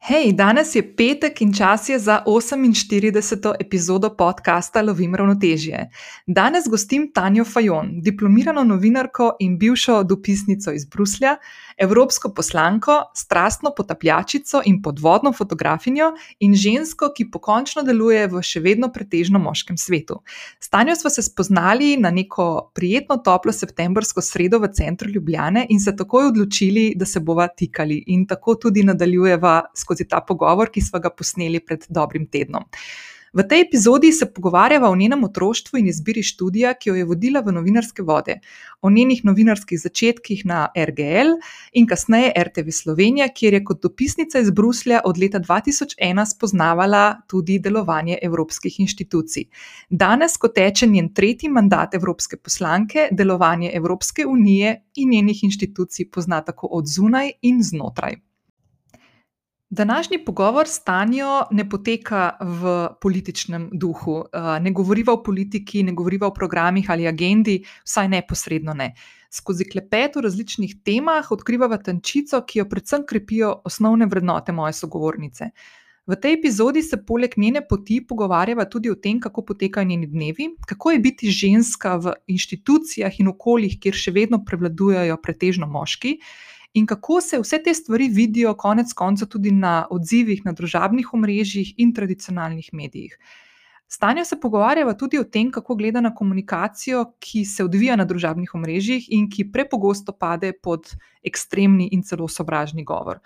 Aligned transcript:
Hej, 0.00 0.32
danes 0.32 0.72
je 0.74 0.80
petek 0.96 1.42
in 1.44 1.52
čas 1.52 1.88
je 1.88 1.98
za 1.98 2.22
48. 2.26 3.52
epizodo 3.60 4.08
podcasta 4.16 4.82
Lovim 4.82 5.14
ravnotežje. 5.14 5.90
Danes 6.26 6.64
gostim 6.68 7.10
Tanjo 7.14 7.44
Fajon, 7.44 8.00
diplomirano 8.00 8.64
novinarko 8.64 9.36
in 9.40 9.58
bivšo 9.58 10.02
dopisnico 10.02 10.72
iz 10.72 10.86
Bruslja, 10.86 11.36
evropsko 11.76 12.32
poslanko, 12.34 12.92
strastno 13.14 13.74
potapljačico 13.76 14.62
in 14.64 14.82
podvodno 14.82 15.32
fotografinjo 15.32 16.12
in 16.40 16.54
žensko, 16.54 17.12
ki 17.16 17.28
pokončno 17.30 17.82
deluje 17.82 18.26
v 18.26 18.42
še 18.42 18.60
vedno 18.60 18.88
pretežno 18.92 19.38
moškem 19.38 19.76
svetu. 19.76 20.22
S 20.60 20.72
Tanjo 20.72 20.96
smo 20.96 21.10
se 21.10 21.22
spoznali 21.22 21.96
na 22.00 22.10
neko 22.10 22.70
prijetno, 22.74 23.16
toplo 23.16 23.52
septembrsko 23.52 24.24
sredo 24.24 24.58
v 24.64 24.72
centru 24.72 25.10
Ljubljane 25.10 25.66
in 25.68 25.80
se 25.80 25.96
takoj 25.96 26.32
odločili, 26.32 26.94
da 26.96 27.04
se 27.04 27.20
bova 27.20 27.48
tikali 27.48 28.04
in 28.06 28.26
tako 28.26 28.54
tudi 28.54 28.82
nadaljujeva 28.82 29.60
skozi 29.90 30.06
ta 30.06 30.22
pogovor, 30.22 30.70
ki 30.70 30.86
smo 30.86 31.02
ga 31.02 31.10
posneli 31.10 31.60
pred 31.60 31.90
dobrim 31.90 32.30
tednom. 32.30 32.70
V 33.30 33.44
tej 33.46 33.60
epizodi 33.62 34.10
se 34.12 34.26
pogovarjava 34.26 34.90
o 34.90 34.96
njenem 34.96 35.24
otroštvu 35.24 35.78
in 35.78 35.88
izbiri 35.88 36.22
študija, 36.22 36.72
ki 36.74 36.88
jo 36.88 36.94
je 36.94 37.04
vodila 37.06 37.40
v 37.46 37.52
novinarske 37.54 38.02
vode, 38.02 38.40
o 38.82 38.90
njenih 38.90 39.20
novinarskih 39.24 39.78
začetkih 39.78 40.42
na 40.50 40.64
RGL 40.74 41.36
in 41.72 41.86
kasneje 41.86 42.32
RTV 42.34 42.74
Slovenija, 42.74 43.28
kjer 43.28 43.54
je 43.54 43.64
kot 43.64 43.82
dopisnica 43.82 44.42
iz 44.42 44.50
Bruslja 44.50 45.00
od 45.04 45.18
leta 45.18 45.38
2001 45.38 46.26
spoznavala 46.26 47.20
tudi 47.28 47.58
delovanje 47.58 48.18
evropskih 48.22 48.80
inštitucij. 48.80 49.46
Danes, 49.90 50.34
ko 50.36 50.48
teče 50.48 50.86
njen 50.86 51.12
tretji 51.14 51.48
mandat 51.48 51.94
evropske 51.94 52.36
poslanke, 52.36 53.08
delovanje 53.12 53.70
Evropske 53.74 54.26
unije 54.26 54.82
in 54.94 55.10
njenih 55.10 55.44
inštitucij 55.44 56.10
pozna 56.10 56.42
tako 56.42 56.66
od 56.66 56.86
zunaj 56.86 57.30
in 57.42 57.62
znotraj. 57.62 58.18
Današnji 59.72 60.24
pogovor 60.24 60.68
s 60.68 60.84
Tanjo 60.84 61.42
ne 61.50 61.68
poteka 61.68 62.36
v 62.40 62.88
političnem 63.00 63.68
duhu. 63.72 64.24
Ne 64.60 64.70
govoriva 64.70 65.12
o 65.12 65.22
politiki, 65.22 65.82
ne 65.82 65.92
govoriva 65.92 66.26
o 66.26 66.34
programih 66.34 66.90
ali 66.90 67.06
agendi, 67.06 67.62
vsaj 67.84 68.08
neposredno 68.08 68.74
ne. 68.74 68.94
Skozi 69.30 69.64
klepet 69.64 70.16
o 70.16 70.24
različnih 70.26 70.74
temah 70.84 71.30
odkrivava 71.30 71.78
tančico, 71.78 72.42
ki 72.42 72.58
jo 72.58 72.66
predvsem 72.66 73.06
krepijo 73.06 73.60
osnovne 73.64 74.10
vrednote 74.10 74.52
moje 74.52 74.72
sogovornice. 74.72 75.52
V 76.06 76.16
tej 76.18 76.34
epizodi 76.40 76.82
se 76.82 76.98
poleg 77.06 77.38
njene 77.38 77.62
poti 77.68 78.00
pogovarjava 78.08 78.64
tudi 78.64 78.90
o 78.90 78.98
tem, 78.98 79.20
kako 79.20 79.44
potekajo 79.44 79.86
njeni 79.86 80.06
dnevi, 80.06 80.48
kako 80.66 80.90
je 80.90 80.98
biti 80.98 81.30
ženska 81.30 81.96
v 81.96 82.18
inštitucijah 82.26 83.20
in 83.20 83.30
okoljih, 83.30 83.78
kjer 83.80 83.94
še 83.94 84.10
vedno 84.10 84.42
prevladujejo 84.44 85.22
pretežno 85.22 85.70
moški 85.70 86.18
in 86.74 86.86
kako 86.86 87.20
se 87.20 87.38
vse 87.38 87.62
te 87.64 87.74
stvari 87.74 88.08
vidijo, 88.08 88.54
konec 88.54 88.92
koncev, 88.92 89.28
tudi 89.28 89.50
na 89.50 89.86
odzivih 89.90 90.44
na 90.44 90.52
družabnih 90.52 91.14
omrežjih 91.14 91.74
in 91.76 91.94
tradicionalnih 91.94 92.68
medijih. 92.72 93.18
Stanje 93.90 94.24
se 94.24 94.36
pogovarjava 94.40 94.94
tudi 94.94 95.18
o 95.18 95.24
tem, 95.24 95.50
kako 95.50 95.74
gleda 95.74 96.00
na 96.00 96.14
komunikacijo, 96.14 97.04
ki 97.18 97.44
se 97.44 97.64
odvija 97.64 97.96
na 97.96 98.04
družabnih 98.06 98.54
omrežjih 98.54 99.08
in 99.10 99.26
ki 99.30 99.48
prepogosto 99.52 100.12
pade 100.12 100.52
pod 100.62 100.92
ekstremni 101.26 101.88
in 101.92 102.04
celo 102.06 102.28
sovražni 102.28 102.84
govor. 102.84 103.18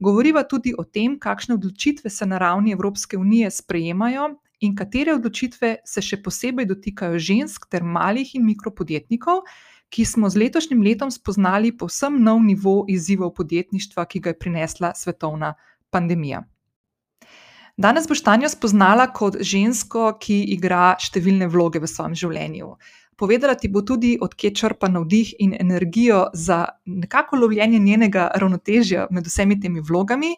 Govoriva 0.00 0.42
tudi 0.44 0.74
o 0.76 0.84
tem, 0.84 1.18
kakšne 1.18 1.54
odločitve 1.54 2.10
se 2.10 2.26
na 2.26 2.38
ravni 2.38 2.72
Evropske 2.72 3.16
unije 3.16 3.50
sprejemajo 3.50 4.28
in 4.60 4.76
katere 4.76 5.14
odločitve 5.16 5.76
se 5.84 6.04
še 6.04 6.20
posebej 6.22 6.68
dotikajo 6.68 7.18
žensk 7.18 7.64
ter 7.72 7.84
malih 7.84 8.34
in 8.36 8.44
mikropodjetnikov 8.44 9.40
ki 9.90 10.04
smo 10.04 10.30
z 10.30 10.38
letošnjim 10.38 10.82
letom 10.82 11.10
spoznali 11.10 11.72
povsem 11.76 12.22
nov 12.22 12.40
nivo 12.46 12.84
izzivov 12.88 13.34
podjetništva, 13.34 14.04
ki 14.04 14.20
ga 14.20 14.30
je 14.30 14.38
prinesla 14.38 14.92
svetovna 14.94 15.54
pandemija. 15.90 16.44
Danes 17.76 18.06
boš 18.08 18.22
Tanjo 18.22 18.48
spoznala 18.48 19.06
kot 19.12 19.40
žensko, 19.40 20.12
ki 20.20 20.42
igra 20.54 20.94
številne 21.00 21.48
vloge 21.50 21.80
v 21.80 21.88
svojem 21.88 22.14
življenju. 22.14 22.74
Povedala 23.20 23.54
ti 23.56 23.68
bo 23.68 23.82
tudi, 23.84 24.14
odkje 24.20 24.52
črpa 24.56 24.88
navdih 24.88 25.34
in 25.44 25.54
energijo 25.58 26.26
za 26.32 26.66
nekako 26.86 27.40
lovljenje 27.40 27.78
njenega 27.78 28.30
ravnotežja 28.34 29.08
med 29.10 29.26
vsemi 29.26 29.58
temi 29.60 29.80
vlogami, 29.80 30.34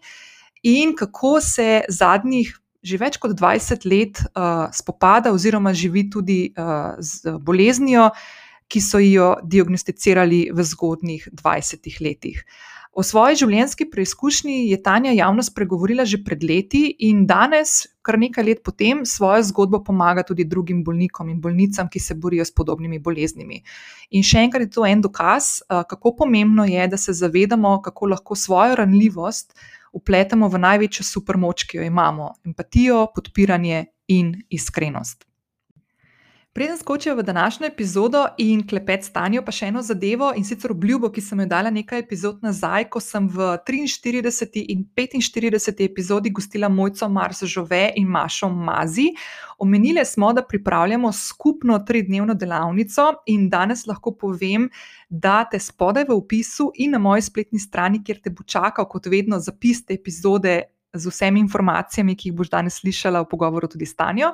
in 0.62 0.96
kako 0.96 1.40
se 1.40 1.84
zadnjih 1.88 2.58
že 2.82 2.96
več 2.98 3.14
kot 3.22 3.36
20 3.38 3.84
let 3.86 4.18
uh, 4.18 4.66
spopada 4.74 5.30
oziroma 5.30 5.70
živi 5.70 6.08
tudi 6.10 6.48
uh, 6.50 6.96
z 6.98 7.36
boleznijo, 7.38 8.08
uh, 8.10 8.42
ki 8.72 8.80
so 8.80 9.00
jo 9.02 9.34
diagnosticirali 9.44 10.46
v 10.52 10.64
zgodnjih 10.64 11.28
20 11.36 12.00
letih. 12.00 12.44
O 12.92 13.00
svoji 13.00 13.38
življenjski 13.40 13.86
preizkušnji 13.88 14.68
je 14.68 14.76
Tanja 14.84 15.14
javno 15.16 15.40
spregovorila 15.40 16.04
že 16.04 16.18
pred 16.24 16.42
leti 16.44 16.82
in 17.08 17.22
danes, 17.24 17.86
kar 18.04 18.18
nekaj 18.20 18.44
let 18.44 18.60
potem, 18.64 19.00
svojo 19.08 19.40
zgodbo 19.48 19.80
pomaga 19.84 20.24
tudi 20.28 20.44
drugim 20.44 20.82
bolnikom 20.84 21.30
in 21.32 21.38
bolnicam, 21.40 21.88
ki 21.88 22.00
se 22.00 22.14
borijo 22.14 22.44
s 22.44 22.52
podobnimi 22.52 23.00
boleznimi. 23.00 23.62
In 24.10 24.22
še 24.22 24.44
enkrat 24.44 24.68
je 24.68 24.74
to 24.76 24.84
en 24.84 25.00
dokaz, 25.00 25.62
kako 25.68 26.12
pomembno 26.20 26.68
je, 26.68 26.84
da 26.88 27.00
se 27.00 27.16
zavedamo, 27.16 27.78
kako 27.80 28.12
lahko 28.12 28.36
svojo 28.36 28.76
ranljivost 28.76 29.56
upletemo 29.96 30.52
v 30.52 30.60
največjo 30.60 31.08
supermoč, 31.14 31.64
ki 31.64 31.80
jo 31.80 31.88
imamo: 31.88 32.34
empatijo, 32.44 33.06
podpiranje 33.14 33.86
in 34.12 34.34
iskrenost. 34.52 35.24
Preden 36.54 36.78
skočijo 36.78 37.14
v 37.16 37.22
današnjo 37.22 37.66
epizodo 37.66 38.26
in 38.38 38.66
klepet 38.68 39.04
stanjo, 39.04 39.40
pa 39.42 39.52
še 39.56 39.70
eno 39.70 39.80
zadevo 39.82 40.34
in 40.36 40.44
sicer 40.44 40.74
obljubo, 40.74 41.08
ki 41.08 41.22
sem 41.24 41.40
jo 41.40 41.46
dala 41.48 41.70
nekaj 41.72 42.02
epizod 42.02 42.42
nazaj, 42.44 42.90
ko 42.92 43.00
sem 43.00 43.24
v 43.24 43.46
43. 43.64 44.60
in 44.74 44.82
45. 44.96 45.80
epizodi 45.84 46.30
gostila 46.30 46.68
Mojco 46.68 47.08
Mars 47.08 47.40
Žove 47.54 47.94
in 47.96 48.10
Mašo 48.12 48.50
Mazi. 48.52 49.06
Omenili 49.58 50.04
smo, 50.04 50.32
da 50.32 50.44
pripravljamo 50.44 51.12
skupno 51.12 51.78
tridnevno 51.78 52.34
delavnico 52.34 53.08
in 53.26 53.48
danes 53.48 53.86
lahko 53.86 54.12
povem, 54.12 54.68
da 55.08 55.44
te 55.44 55.58
spodaj 55.58 56.04
v 56.04 56.18
opisu 56.18 56.68
in 56.74 56.92
na 56.92 56.98
moji 56.98 57.22
spletni 57.30 57.64
strani, 57.64 58.04
kjer 58.04 58.20
te 58.20 58.30
bo 58.30 58.44
čakal, 58.44 58.84
kot 58.92 59.08
vedno, 59.08 59.40
zapis 59.40 59.86
te 59.86 59.96
epizode 59.96 60.60
z 60.94 61.08
vsemi 61.08 61.40
informacijami, 61.40 62.16
ki 62.16 62.28
jih 62.28 62.36
boš 62.36 62.50
danes 62.52 62.76
slišala 62.80 63.22
v 63.24 63.28
pogovoru 63.30 63.68
tudi 63.68 63.88
s 63.88 63.96
Tanjo. 63.96 64.32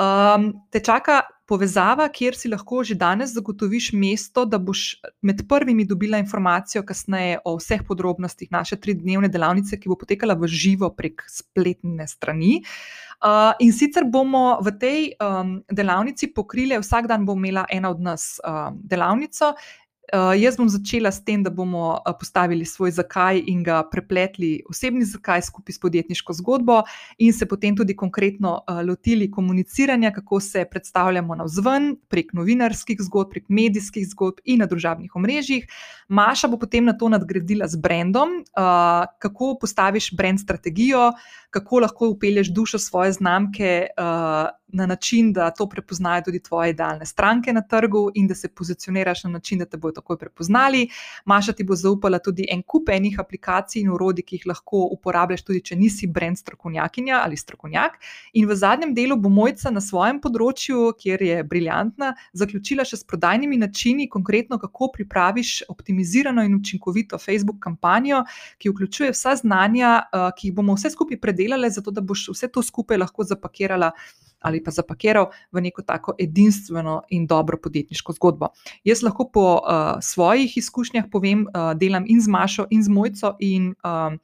Um, 0.00 0.52
te 0.72 0.80
čaka 0.80 1.20
povezava, 1.50 2.06
kjer 2.08 2.36
si 2.38 2.48
lahko 2.48 2.80
že 2.86 2.94
danes 2.96 3.34
zagotoviš 3.34 3.90
mesto, 3.92 4.46
da 4.48 4.56
boš 4.56 5.00
med 5.26 5.42
prvimi 5.48 5.84
dobila 5.84 6.20
informacijo 6.22 6.84
kasneje 6.86 7.40
o 7.44 7.56
vseh 7.58 7.82
podrobnostih 7.88 8.48
naše 8.54 8.78
tridnevne 8.80 9.28
delavnice, 9.28 9.76
ki 9.76 9.90
bo 9.90 9.98
potekala 10.00 10.38
v 10.38 10.48
živo 10.48 10.88
prek 10.96 11.26
spletne 11.28 12.06
strani. 12.08 12.62
Uh, 13.20 13.52
in 13.60 13.74
sicer 13.76 14.06
bomo 14.08 14.62
v 14.64 14.72
tej 14.80 15.00
um, 15.20 15.58
delavnici 15.68 16.30
pokrili, 16.32 16.78
vsak 16.80 17.10
dan 17.10 17.26
bo 17.28 17.36
imela 17.36 17.66
ena 17.68 17.90
od 17.92 18.00
nas 18.00 18.38
um, 18.40 18.80
delavnico, 18.80 19.52
Uh, 20.10 20.34
jaz 20.34 20.56
bom 20.58 20.66
začela 20.66 21.12
s 21.14 21.22
tem, 21.22 21.42
da 21.42 21.50
bomo 21.54 21.94
uh, 21.94 22.12
postavili 22.18 22.64
svoj 22.66 22.90
zakaj 22.90 23.38
in 23.46 23.62
ga 23.62 23.80
prepletli 23.86 24.62
osebni 24.68 25.04
zakaj 25.06 25.42
skupaj 25.46 25.72
s 25.72 25.78
podjetniško 25.78 26.34
zgodbo, 26.34 26.80
in 27.18 27.32
se 27.32 27.46
potem 27.46 27.76
tudi 27.78 27.94
konkretno 27.96 28.56
uh, 28.58 28.80
lotili 28.86 29.30
komuniciranja, 29.30 30.10
kako 30.10 30.40
se 30.40 30.64
predstavljamo 30.70 31.34
na 31.34 31.46
vzven, 31.46 31.94
prek 32.08 32.32
novinarskih 32.34 32.98
zgodb, 33.06 33.30
prek 33.30 33.48
medijskih 33.48 34.08
zgodb 34.10 34.42
in 34.44 34.64
na 34.64 34.66
družabnih 34.66 35.14
omrežjih. 35.14 35.70
Maša 36.08 36.50
bo 36.50 36.58
potem 36.58 36.84
na 36.84 36.96
to 36.98 37.08
nadgradila 37.08 37.70
z 37.70 37.78
brandom, 37.78 38.40
uh, 38.42 39.06
kako 39.22 39.54
postaviš 39.62 40.10
brand 40.16 40.42
strategijo, 40.42 41.12
kako 41.50 41.86
lahko 41.86 42.08
upelješ 42.16 42.50
dušo 42.50 42.78
svoje 42.78 43.12
znamke. 43.12 43.86
Uh, 43.94 44.50
na 44.72 44.86
način, 44.86 45.32
da 45.32 45.50
to 45.50 45.68
prepoznajo 45.68 46.22
tudi 46.24 46.42
tvoje 46.42 46.70
idealne 46.70 47.06
stranke 47.06 47.52
na 47.52 47.62
trgu 47.62 48.10
in 48.14 48.26
da 48.26 48.34
se 48.34 48.48
pozicioniraš 48.48 49.24
na 49.24 49.30
način, 49.30 49.58
da 49.58 49.64
te 49.64 49.76
bodo 49.76 49.94
takoj 49.94 50.18
prepoznali. 50.18 50.88
Maša 51.24 51.52
ti 51.52 51.64
bo 51.64 51.74
zaupala 51.76 52.18
tudi 52.18 52.46
en 52.50 52.62
kup 52.62 52.88
enih 52.88 53.18
aplikacij 53.20 53.82
in 53.82 53.90
urodij, 53.90 54.24
ki 54.24 54.36
jih 54.36 54.46
lahko 54.46 54.84
uporabljaš, 54.92 55.42
tudi 55.42 55.60
če 55.60 55.76
nisi 55.76 56.06
brend 56.06 56.38
strokovnjakinja 56.38 57.20
ali 57.24 57.36
strokovnjak. 57.36 57.98
In 58.32 58.48
v 58.48 58.56
zadnjem 58.56 58.94
delu 58.94 59.16
bo 59.16 59.28
Mojca 59.28 59.70
na 59.70 59.80
svojem 59.80 60.20
področju, 60.20 60.92
kjer 60.98 61.22
je 61.22 61.42
briljantna, 61.44 62.14
zaključila 62.32 62.84
še 62.84 63.00
s 63.00 63.04
prodajnimi 63.04 63.56
načini, 63.60 64.08
konkretno 64.08 64.58
kako 64.58 64.90
pripraviš 64.94 65.62
optimizirano 65.68 66.44
in 66.44 66.54
učinkovito 66.54 67.18
Facebook 67.18 67.60
kampanjo, 67.60 68.24
ki 68.58 68.72
vključuje 68.72 69.12
vsa 69.14 69.36
znanja, 69.36 69.92
eh, 70.00 70.30
ki 70.36 70.48
jih 70.48 70.56
bomo 70.56 70.74
vse 70.78 70.90
skupaj 70.90 71.20
predelali, 71.20 71.70
zato 71.70 71.90
da 71.90 72.00
boš 72.00 72.28
vse 72.34 72.48
to 72.48 72.62
skupaj 72.62 72.98
lahko 72.98 73.24
zapakirala 73.24 73.92
ali 74.40 74.62
pa 74.64 74.70
zapakiral 74.70 75.30
v 75.52 75.60
neko 75.60 75.82
tako 75.82 76.14
edinstveno 76.18 77.02
in 77.08 77.26
dobro 77.26 77.58
podjetniško 77.62 78.12
zgodbo. 78.12 78.52
Jaz 78.84 79.02
lahko 79.02 79.30
po 79.32 79.46
uh, 79.54 79.98
svojih 80.02 80.56
izkušnjah 80.56 81.04
povem, 81.12 81.46
uh, 81.46 81.72
delam 81.78 82.04
in 82.08 82.20
z 82.20 82.28
Mašo, 82.28 82.66
in 82.70 82.82
z 82.82 82.88
Mojco, 82.88 83.36
in 83.40 83.74
uh, 83.84 84.16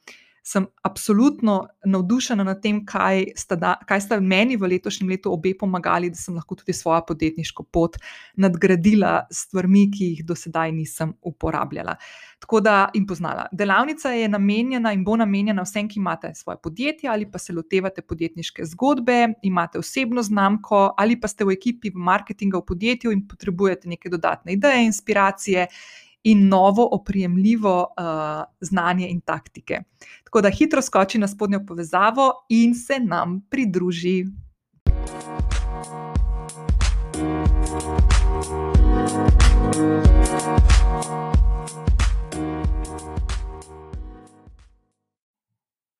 sem 0.47 0.65
absolutno 0.87 1.57
navdušena 1.85 2.43
nad 2.47 2.61
tem, 2.63 2.79
kaj 2.87 3.25
sta, 3.35 3.57
da, 3.59 3.73
kaj 3.87 4.01
sta 4.05 4.19
meni 4.23 4.55
v 4.55 4.69
letošnjem 4.71 5.09
letu 5.11 5.33
obe 5.35 5.51
pomagali, 5.59 6.11
da 6.13 6.19
sem 6.19 6.37
lahko 6.37 6.55
tudi 6.55 6.75
svojo 6.75 7.01
podjetniško 7.09 7.65
pot 7.73 7.97
nadgradila 8.39 9.25
s 9.31 9.47
stvarmi, 9.47 9.87
ki 9.91 10.11
jih 10.13 10.23
do 10.27 10.35
sedaj 10.35 10.71
nisem 10.71 11.13
uporabljala. 11.21 11.97
Tako 12.39 12.61
da 12.61 12.75
in 12.95 13.07
poznala. 13.07 13.47
Delavnica 13.51 14.11
je 14.13 14.29
namenjena 14.29 14.93
in 14.93 15.03
bo 15.03 15.17
namenjena 15.17 15.65
vsem, 15.65 15.89
ki 15.89 15.99
imate 15.99 16.31
svoje 16.35 16.61
podjetje 16.63 17.09
ali 17.09 17.27
pa 17.31 17.39
se 17.41 17.53
lotevate 17.53 18.01
podjetniške 18.01 18.65
zgodbe, 18.65 19.33
imate 19.43 19.79
osebno 19.79 20.23
znamko 20.23 20.93
ali 20.97 21.19
pa 21.19 21.27
ste 21.27 21.45
v 21.45 21.57
ekipi 21.57 21.89
v 21.89 22.03
marketingu 22.07 22.61
v 22.61 22.67
podjetju 22.71 23.11
in 23.11 23.27
potrebujete 23.27 23.89
neke 23.89 24.09
dodatne 24.09 24.53
ideje, 24.53 24.85
inspiracije 24.85 25.67
in 26.27 26.47
novo, 26.47 26.89
oprijemljivo 26.91 27.81
uh, 27.81 28.43
znanje 28.59 29.07
in 29.09 29.21
taktike. 29.21 29.81
Tako 30.23 30.41
da 30.41 30.49
hitro 30.49 30.81
skoči 30.81 31.17
na 31.17 31.27
spodnjo 31.27 31.63
povezavo 31.67 32.31
in 32.49 32.75
se 32.75 32.99
nam 32.99 33.47
pridruži. 33.49 34.25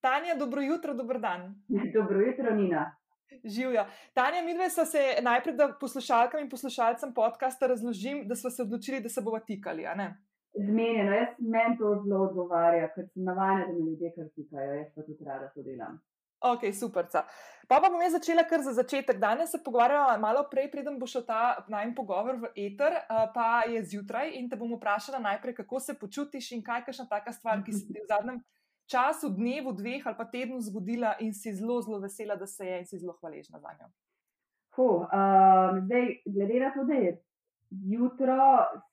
Tanja, 0.02 0.36
dobro 0.40 0.62
jutro, 0.62 0.94
dober 0.94 1.20
dan. 1.20 1.64
Dobro 1.94 2.20
jutro, 2.20 2.56
Nina. 2.56 2.96
Živijo. 3.44 3.86
Tanja, 4.14 4.42
mi 4.42 4.54
dve 4.54 4.70
smo 4.70 4.86
se 4.86 5.00
najprej, 5.22 5.56
da 5.56 5.74
poslušalkam 5.80 6.40
in 6.40 6.50
poslušalcem 6.50 7.14
podcasta 7.14 7.68
razložim, 7.68 8.28
da 8.28 8.36
smo 8.36 8.50
se 8.50 8.62
odločili, 8.62 9.02
da 9.02 9.10
se 9.10 9.22
bomo 9.22 9.40
tikali. 9.40 9.86
Zmenjeno, 10.56 11.12
jaz 11.12 11.28
meni 11.40 11.78
to 11.78 12.04
zelo 12.04 12.24
odgovarja, 12.24 12.88
ker 12.96 13.08
sem 13.14 13.24
navajena, 13.24 13.66
da 13.66 13.74
me 13.74 13.90
ljudje 13.90 14.14
kar 14.16 14.30
tikajo, 14.36 14.74
jaz 14.74 14.88
pa 14.96 15.02
tudi 15.02 15.26
rada 15.26 15.52
to 15.54 15.64
delam. 15.64 16.00
Ok, 16.40 16.70
super. 16.80 17.06
Pa, 17.68 17.80
pa 17.82 17.90
bom 17.90 18.02
jaz 18.02 18.14
začela 18.14 18.44
kar 18.46 18.62
za 18.62 18.74
začetek. 18.74 19.20
Danes 19.20 19.52
se 19.52 19.62
pogovarjamo 19.66 20.18
malo 20.22 20.44
prej, 20.52 20.72
preden 20.72 21.00
bo 21.00 21.08
šel 21.08 21.26
ta 21.26 21.66
najmen 21.70 21.96
pogovor 21.96 22.38
v 22.42 22.52
eter, 22.56 22.94
pa 23.34 23.64
je 23.70 23.84
zjutraj 23.84 24.36
in 24.40 24.50
te 24.50 24.56
bom 24.56 24.76
vprašala 24.78 25.20
najprej, 25.20 25.56
kako 25.62 25.80
se 25.80 25.98
počutiš 26.00 26.52
in 26.52 26.64
kaj 26.64 26.80
je 26.80 26.86
kakšna 26.86 27.08
taka 27.10 27.34
stvar, 27.34 27.64
ki 27.66 27.74
se 27.74 27.88
ti 27.88 28.00
v 28.00 28.08
zadnjem 28.08 28.44
času, 28.92 29.30
dnevu, 29.30 29.74
dveh 29.74 30.08
ali 30.08 30.18
pa 30.18 30.26
tednu 30.26 30.60
zgodila 30.62 31.16
in 31.20 31.34
si 31.34 31.54
zelo, 31.54 31.82
zelo 31.82 32.00
vesela, 32.00 32.36
da 32.36 32.48
se 32.48 32.66
je 32.66 32.80
in 32.80 32.86
si 32.86 33.00
zelo 33.00 33.14
hvaležna 33.22 33.60
za 33.60 33.74
njo? 33.80 33.90
Huh, 34.76 35.02
uh, 35.02 35.80
zdaj, 35.86 36.06
glede 36.26 36.60
na 36.60 36.72
to, 36.74 36.84
da 36.86 36.94
je 36.94 37.18
jutro, 37.94 38.38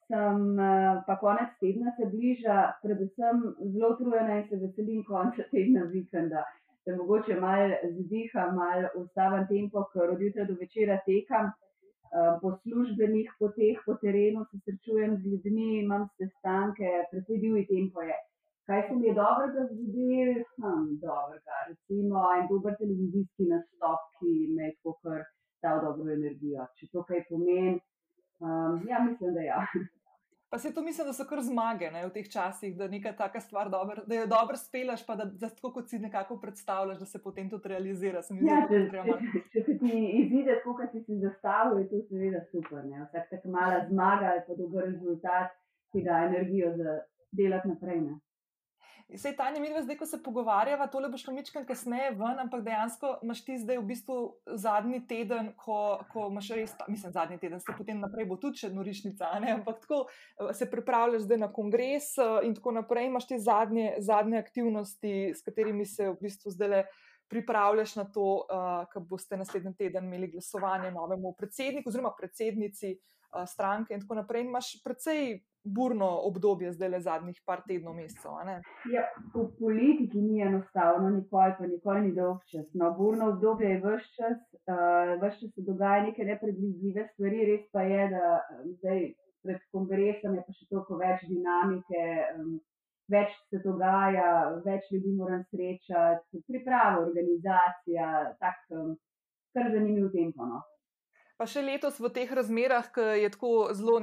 sem 0.09 0.41
uh, 0.59 1.03
pa 1.07 1.19
konec 1.21 1.51
tedna 1.61 1.93
se 1.99 2.09
bliža, 2.11 2.59
predvsem 2.83 3.43
zelo 3.73 3.93
utrujena 3.95 4.39
in 4.41 4.49
se 4.49 4.61
veselim 4.63 5.05
konca 5.05 5.47
tedna 5.51 5.85
vikenda. 5.93 6.45
Da 6.87 6.97
mogoče 6.97 7.37
malo 7.41 7.77
zdiha, 7.99 8.51
malo 8.53 8.89
ustavim 9.01 9.47
tempo, 9.49 9.87
ker 9.93 10.11
od 10.15 10.21
jutra 10.21 10.45
do 10.45 10.57
večera 10.61 10.99
tekam. 11.07 11.53
Uh, 12.15 12.35
po 12.43 12.51
službenih 12.63 13.31
poteh 13.39 13.79
po 13.87 13.95
terenu 14.03 14.45
se 14.51 14.59
srečujem 14.65 15.17
z 15.17 15.31
ljudmi, 15.31 15.71
imam 15.81 16.05
sestanke, 16.19 16.91
predvsej 17.11 17.41
divji 17.45 17.67
tempo 17.67 18.03
je. 18.03 18.19
Kaj 18.67 18.83
se 18.89 18.95
mi 18.95 19.07
je 19.07 19.15
dobro, 19.15 19.47
da 19.55 19.63
zgodi, 19.71 20.13
hm, 20.57 20.85
dobro, 21.07 21.37
recimo 21.69 22.21
en 22.37 22.47
dober 22.51 22.77
televizijski 22.81 23.49
nastop, 23.53 24.01
ki 24.17 24.31
me 24.57 24.71
je 24.71 24.77
kar 25.03 25.21
dal 25.63 25.83
dobro 25.87 26.13
energijo. 26.13 26.65
Če 26.77 26.89
to 26.93 27.05
kaj 27.09 27.27
pomeni, 27.29 27.75
um, 28.41 28.81
ja, 28.89 29.03
mislim, 29.09 29.35
da 29.37 29.45
ja. 29.53 29.61
Pa 30.55 30.59
se 30.59 30.75
to 30.75 30.83
mislim, 30.83 31.07
da 31.07 31.13
so 31.13 31.25
kar 31.29 31.41
zmage 31.43 31.91
ne, 31.91 32.07
v 32.07 32.11
teh 32.15 32.29
časih, 32.31 32.77
da, 32.79 32.87
stvar 33.41 33.71
dober, 33.71 34.01
da 34.07 34.15
jo 34.15 34.27
dobro 34.27 34.57
spelaš, 34.57 35.07
pa 35.07 35.17
da, 35.19 35.25
da 35.25 35.49
tako 35.51 35.73
kot 35.73 35.89
si 35.91 35.99
nekako 35.99 36.37
predstavljaš, 36.41 36.99
da 36.99 37.07
se 37.07 37.23
potem 37.23 37.51
tudi 37.51 37.69
realizira. 37.69 38.21
Ja, 38.49 38.61
če, 38.71 38.85
če, 38.93 39.41
če 39.53 39.63
se 39.67 39.79
ti 39.81 39.97
izide 40.21 40.61
tako, 40.61 40.77
kot 40.79 40.93
si 40.93 41.03
si 41.09 41.19
zastavil, 41.25 41.81
je 41.83 41.89
to 41.91 42.05
seveda 42.09 42.45
super. 42.53 42.85
Ne. 42.87 43.03
Vsak 43.09 43.27
tak 43.33 43.49
mala 43.51 43.83
zmaga 43.89 44.31
ali 44.31 44.45
pa 44.47 44.55
dober 44.61 44.87
rezultat 44.93 45.59
ti 45.93 46.05
da 46.07 46.23
energijo 46.29 46.71
za 46.77 47.01
delati 47.33 47.69
naprej. 47.69 48.01
Ne. 48.07 48.15
Sej 49.13 49.37
Tanja, 49.37 49.61
mi 49.61 49.69
zdaj, 49.69 49.97
ko 50.01 50.07
se 50.07 50.19
pogovarjava, 50.23 50.87
tole 50.89 51.09
boš 51.13 51.27
pomičkal 51.27 51.67
kasneje 51.69 52.15
ven, 52.17 52.39
ampak 52.41 52.65
dejansko 52.65 53.19
imaš 53.23 53.45
ti 53.45 53.59
zdaj 53.61 53.79
v 53.79 53.85
bistvu 53.91 54.17
zadnji 54.57 55.03
teden, 55.07 55.53
ko, 55.61 56.01
ko 56.13 56.27
imaš 56.33 56.49
res, 56.57 56.73
mislim, 56.89 57.13
zadnji 57.13 57.39
teden, 57.39 57.61
se 57.61 57.77
potem 57.77 58.01
naprej 58.01 58.27
bo 58.31 58.39
tudi 58.41 58.65
še 58.65 58.73
norišnica, 58.73 59.31
ne? 59.45 59.53
ampak 59.61 59.85
tako 59.85 60.01
eh, 60.09 60.51
se 60.57 60.71
pripravljaš 60.73 61.29
zdaj 61.29 61.43
na 61.45 61.51
kongres 61.53 62.15
eh, 62.19 62.49
in 62.49 62.57
tako 62.57 62.75
naprej, 62.81 63.11
imaš 63.13 63.29
te 63.29 63.39
zadnje, 63.39 63.93
zadnje 64.03 64.41
aktivnosti, 64.41 65.15
s 65.37 65.45
katerimi 65.47 65.87
se 65.87 66.09
v 66.09 66.19
bistvu 66.25 66.57
zdaj 66.57 66.73
le 66.73 66.85
pripravljaš 67.29 67.97
na 67.97 68.05
to, 68.05 68.29
uh, 68.41 68.57
eh, 68.57 68.87
ko 68.93 69.05
boste 69.05 69.37
naslednji 69.37 69.77
teden 69.85 70.09
imeli 70.09 70.33
glasovanje 70.33 70.91
novemu 70.91 71.37
predsedniku 71.39 71.93
oziroma 71.93 72.13
predsednici 72.19 72.97
uh, 72.97 73.45
stranke 73.49 73.95
in 73.95 74.01
tako 74.01 74.23
naprej. 74.23 74.45
In 74.45 74.53
imaš 74.53 74.75
precej 74.85 75.43
burno 75.65 76.09
obdobje, 76.29 76.73
zdaj 76.73 76.89
le 76.89 77.01
zadnjih 77.01 77.41
par 77.47 77.63
tednov, 77.69 77.97
mesecev. 77.97 78.37
Ja, 78.93 79.05
v 79.35 79.47
politiki 79.59 80.21
ni 80.21 80.43
enostavno, 80.45 81.11
nikoli 81.11 81.57
pa 81.59 81.67
nikoli 81.67 82.03
ni 82.09 82.13
dolg 82.17 82.45
čas. 82.53 82.67
No, 82.75 82.93
burno 82.99 83.31
obdobje 83.33 83.71
je 83.71 83.81
vse 83.85 84.11
čas, 84.19 84.43
uh, 84.69 85.15
vse 85.23 85.41
čas 85.41 85.55
se 85.55 85.67
dogaja 85.71 86.03
neke 86.09 86.25
nepredvidljive 86.25 87.09
stvari, 87.13 87.47
res 87.51 87.65
pa 87.73 87.87
je, 87.89 88.11
da 88.13 88.37
zdaj 88.77 89.03
pred 89.45 89.65
kongresom 89.73 90.37
je 90.37 90.45
pa 90.47 90.57
še 90.59 90.71
toliko 90.71 91.01
več 91.01 91.27
dinamike. 91.33 92.07
Um, 92.37 92.55
Več 93.13 93.35
se 93.53 93.59
dogaja, 93.61 94.29
več 94.65 94.87
ljudi 94.89 95.11
moram 95.13 95.43
srečati, 95.53 96.39
priprava, 96.49 97.03
organizacija, 97.05 98.07
tako, 98.41 98.79
um, 98.81 98.95
kar 99.53 99.69
zanimivo 99.75 100.09
tempo. 100.15 100.47
No. 100.49 100.63
Pa 101.35 101.49
še 101.51 101.65
letos 101.67 101.97
v 101.99 102.09
teh 102.15 102.31
razmerah, 102.31 102.87
ki 102.95 103.05
je 103.19 103.29
tako 103.35 103.49
zelo 103.75 103.97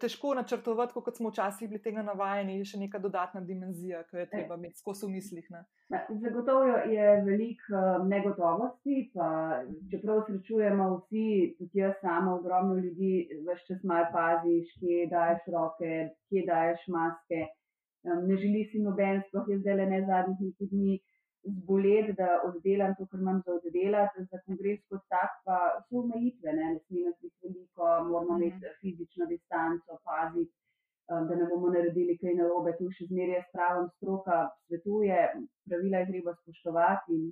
težko 0.00 0.30
načrtovati, 0.38 0.94
kot 0.96 1.18
smo 1.20 1.28
včasih 1.28 1.68
bili 1.68 1.80
tega 1.84 2.00
navajeni, 2.06 2.54
je 2.62 2.68
še 2.70 2.80
neka 2.80 3.00
dodatna 3.04 3.42
dimenzija, 3.44 4.00
ki 4.08 4.16
jo 4.16 4.22
je 4.22 4.28
treba 4.30 4.56
imeti 4.56 4.80
skozi 4.80 5.04
v 5.04 5.10
mislih. 5.18 5.50
Zagotovo 6.22 6.78
je 6.88 7.10
veliko 7.26 7.76
um, 7.76 8.08
negotovosti, 8.08 9.10
pa 9.12 9.28
čeprav 9.92 10.24
srečujemo 10.30 10.88
vsi, 10.94 11.26
tudi 11.60 11.84
jaz 11.84 12.00
sama, 12.00 12.38
ogromno 12.40 12.80
ljudi, 12.80 13.28
več 13.44 13.68
čas 13.68 13.84
malo 13.84 14.08
paziš, 14.16 14.72
kje 14.80 15.04
daješ 15.12 15.52
roke, 15.52 15.94
kje 16.32 16.46
daješ 16.48 16.88
maske. 16.96 17.44
Ne 18.08 18.40
želi 18.40 18.64
si 18.72 18.80
noben, 18.80 19.20
sploh 19.28 19.52
je 19.52 19.60
zdaj 19.60 19.82
le 19.82 19.86
ne 19.92 20.00
zadnjih 20.08 20.40
nekaj 20.48 20.72
dni 20.72 20.96
zboleti, 21.44 22.12
da 22.12 22.28
oddelam 22.44 22.94
to, 22.98 23.06
kar 23.06 23.20
imam 23.20 23.42
za 23.46 23.52
oddelati, 23.52 24.24
za 24.30 24.38
kongres 24.46 24.80
kot 24.90 25.02
tak, 25.14 25.30
pa 25.44 25.58
so 25.88 26.02
omejitve, 26.02 26.52
ne, 26.52 26.70
ne 26.74 26.80
smemo 26.86 27.12
biti 27.22 27.36
veliko, 27.46 27.90
moramo 28.10 28.38
mhm. 28.38 28.42
imeti 28.42 28.72
fizično 28.80 29.26
distanco, 29.32 29.98
paziti, 30.04 30.52
um, 31.10 31.28
da 31.28 31.34
ne 31.40 31.48
bomo 31.50 31.72
naredili 31.74 32.18
kaj 32.22 32.38
narobe. 32.40 32.76
Tu 32.78 32.90
še 32.98 33.08
zmeraj 33.10 33.44
spravim 33.48 33.90
stroka, 33.96 34.38
svetuje, 34.66 35.18
pravila 35.68 36.02
je 36.02 36.10
treba 36.12 36.36
spoštovati 36.42 37.18
in 37.18 37.28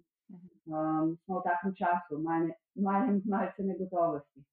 um, 0.73 1.17
smo 1.25 1.41
v 1.41 1.47
takem 1.51 1.75
času, 1.81 2.21
malce 2.23 3.31
mal 3.31 3.73
negotovosti. 3.73 4.45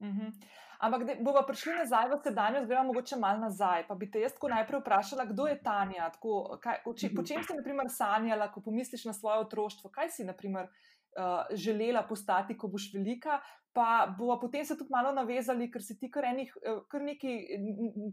Uh 0.00 0.08
mhm. 0.08 0.26
-huh. 0.26 0.68
Ampak 0.80 1.02
bomo 1.20 1.42
prišli 1.44 1.74
nazaj 1.76 2.08
v 2.08 2.16
sedanjost, 2.24 2.68
gremo 2.68 2.88
mogoče 2.88 3.18
malo 3.20 3.42
nazaj. 3.42 3.84
Pa 3.88 3.94
bi 3.94 4.08
te 4.10 4.22
jaz 4.22 4.32
najprej 4.40 4.80
vprašala, 4.80 5.26
kdo 5.28 5.46
je 5.46 5.58
Tanja? 5.60 6.08
Tako, 6.14 6.56
kaj, 6.62 6.80
če, 6.96 7.10
po 7.12 7.24
čem 7.26 7.44
si 7.44 7.56
naprimer, 7.56 7.90
sanjala, 7.92 8.48
ko 8.48 8.64
pomisliš 8.64 9.04
na 9.04 9.12
svoje 9.12 9.44
otroštvo? 9.44 9.92
Kaj 9.92 10.08
si 10.16 10.24
naprimer, 10.24 10.70
uh, 11.20 11.52
želela 11.52 12.06
postati, 12.08 12.56
ko 12.56 12.72
boš 12.72 12.94
velika? 12.94 13.42
Pa 13.72 14.14
bomo 14.18 14.34
potem 14.40 14.64
se 14.66 14.74
tudi 14.74 14.90
malo 14.90 15.12
navezali, 15.14 15.70
ker 15.70 15.82
si 15.82 15.94
ti 15.98 16.10
kar, 16.10 16.24
enih, 16.32 16.54
eh, 16.62 16.80
kar 16.90 17.02
neki 17.06 17.34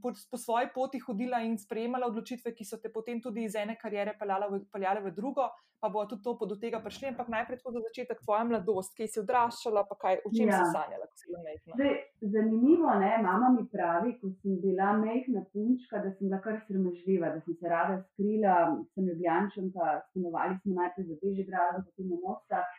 po, 0.01 0.13
po 0.31 0.37
svoji 0.37 0.69
poti 0.73 0.99
hodila 1.01 1.41
in 1.41 1.57
sprejemala 1.57 2.09
odločitve, 2.11 2.53
ki 2.53 2.65
so 2.65 2.77
te 2.77 2.91
potem 2.93 3.21
tudi 3.21 3.47
iz 3.47 3.55
ene 3.55 3.77
karijere 3.81 4.13
peljale 4.19 5.01
v 5.01 5.15
drugo 5.15 5.49
pa 5.79 5.89
bo 5.89 6.05
tudi 6.05 6.23
to 6.23 6.45
do 6.45 6.55
tega 6.55 6.79
prišli. 6.81 7.07
Ampak 7.07 7.27
najprej 7.29 7.59
za 7.61 7.81
začetek 7.87 8.21
tvoja 8.25 8.43
mladosti, 8.43 8.95
ki 8.97 9.07
si 9.07 9.19
odraščala, 9.21 9.85
pa 9.89 9.95
kaj, 10.01 10.19
v 10.25 10.31
čem 10.33 10.49
ja. 10.49 10.57
si 10.57 10.73
sanjala, 10.73 11.05
ko 11.05 11.15
si 11.19 11.29
bila 11.29 11.41
majhna. 11.45 11.77
Zdaj, 11.77 11.93
zanimivo 12.33 12.95
je, 13.03 13.11
mama 13.27 13.51
mi 13.53 13.63
pravi, 13.73 14.15
ko 14.21 14.31
sem 14.41 14.57
bila 14.63 14.95
majhna 14.97 15.45
punčka, 15.53 16.01
da 16.01 16.13
sem 16.15 16.27
bila 16.27 16.41
kar 16.41 16.59
sramežljiva, 16.65 17.31
da 17.35 17.45
sem 17.45 17.59
se 17.61 17.73
rada 17.73 17.99
skrila, 18.07 18.57
sem 18.93 19.09
ljubljančem, 19.11 19.71
pa 19.75 20.01
stanovali 20.09 20.57
smo 20.63 20.81
najprej 20.81 21.09
za 21.11 21.21
Bežigrad, 21.21 21.81
potem 21.85 22.11
v 22.13 22.21
Mostah. 22.25 22.75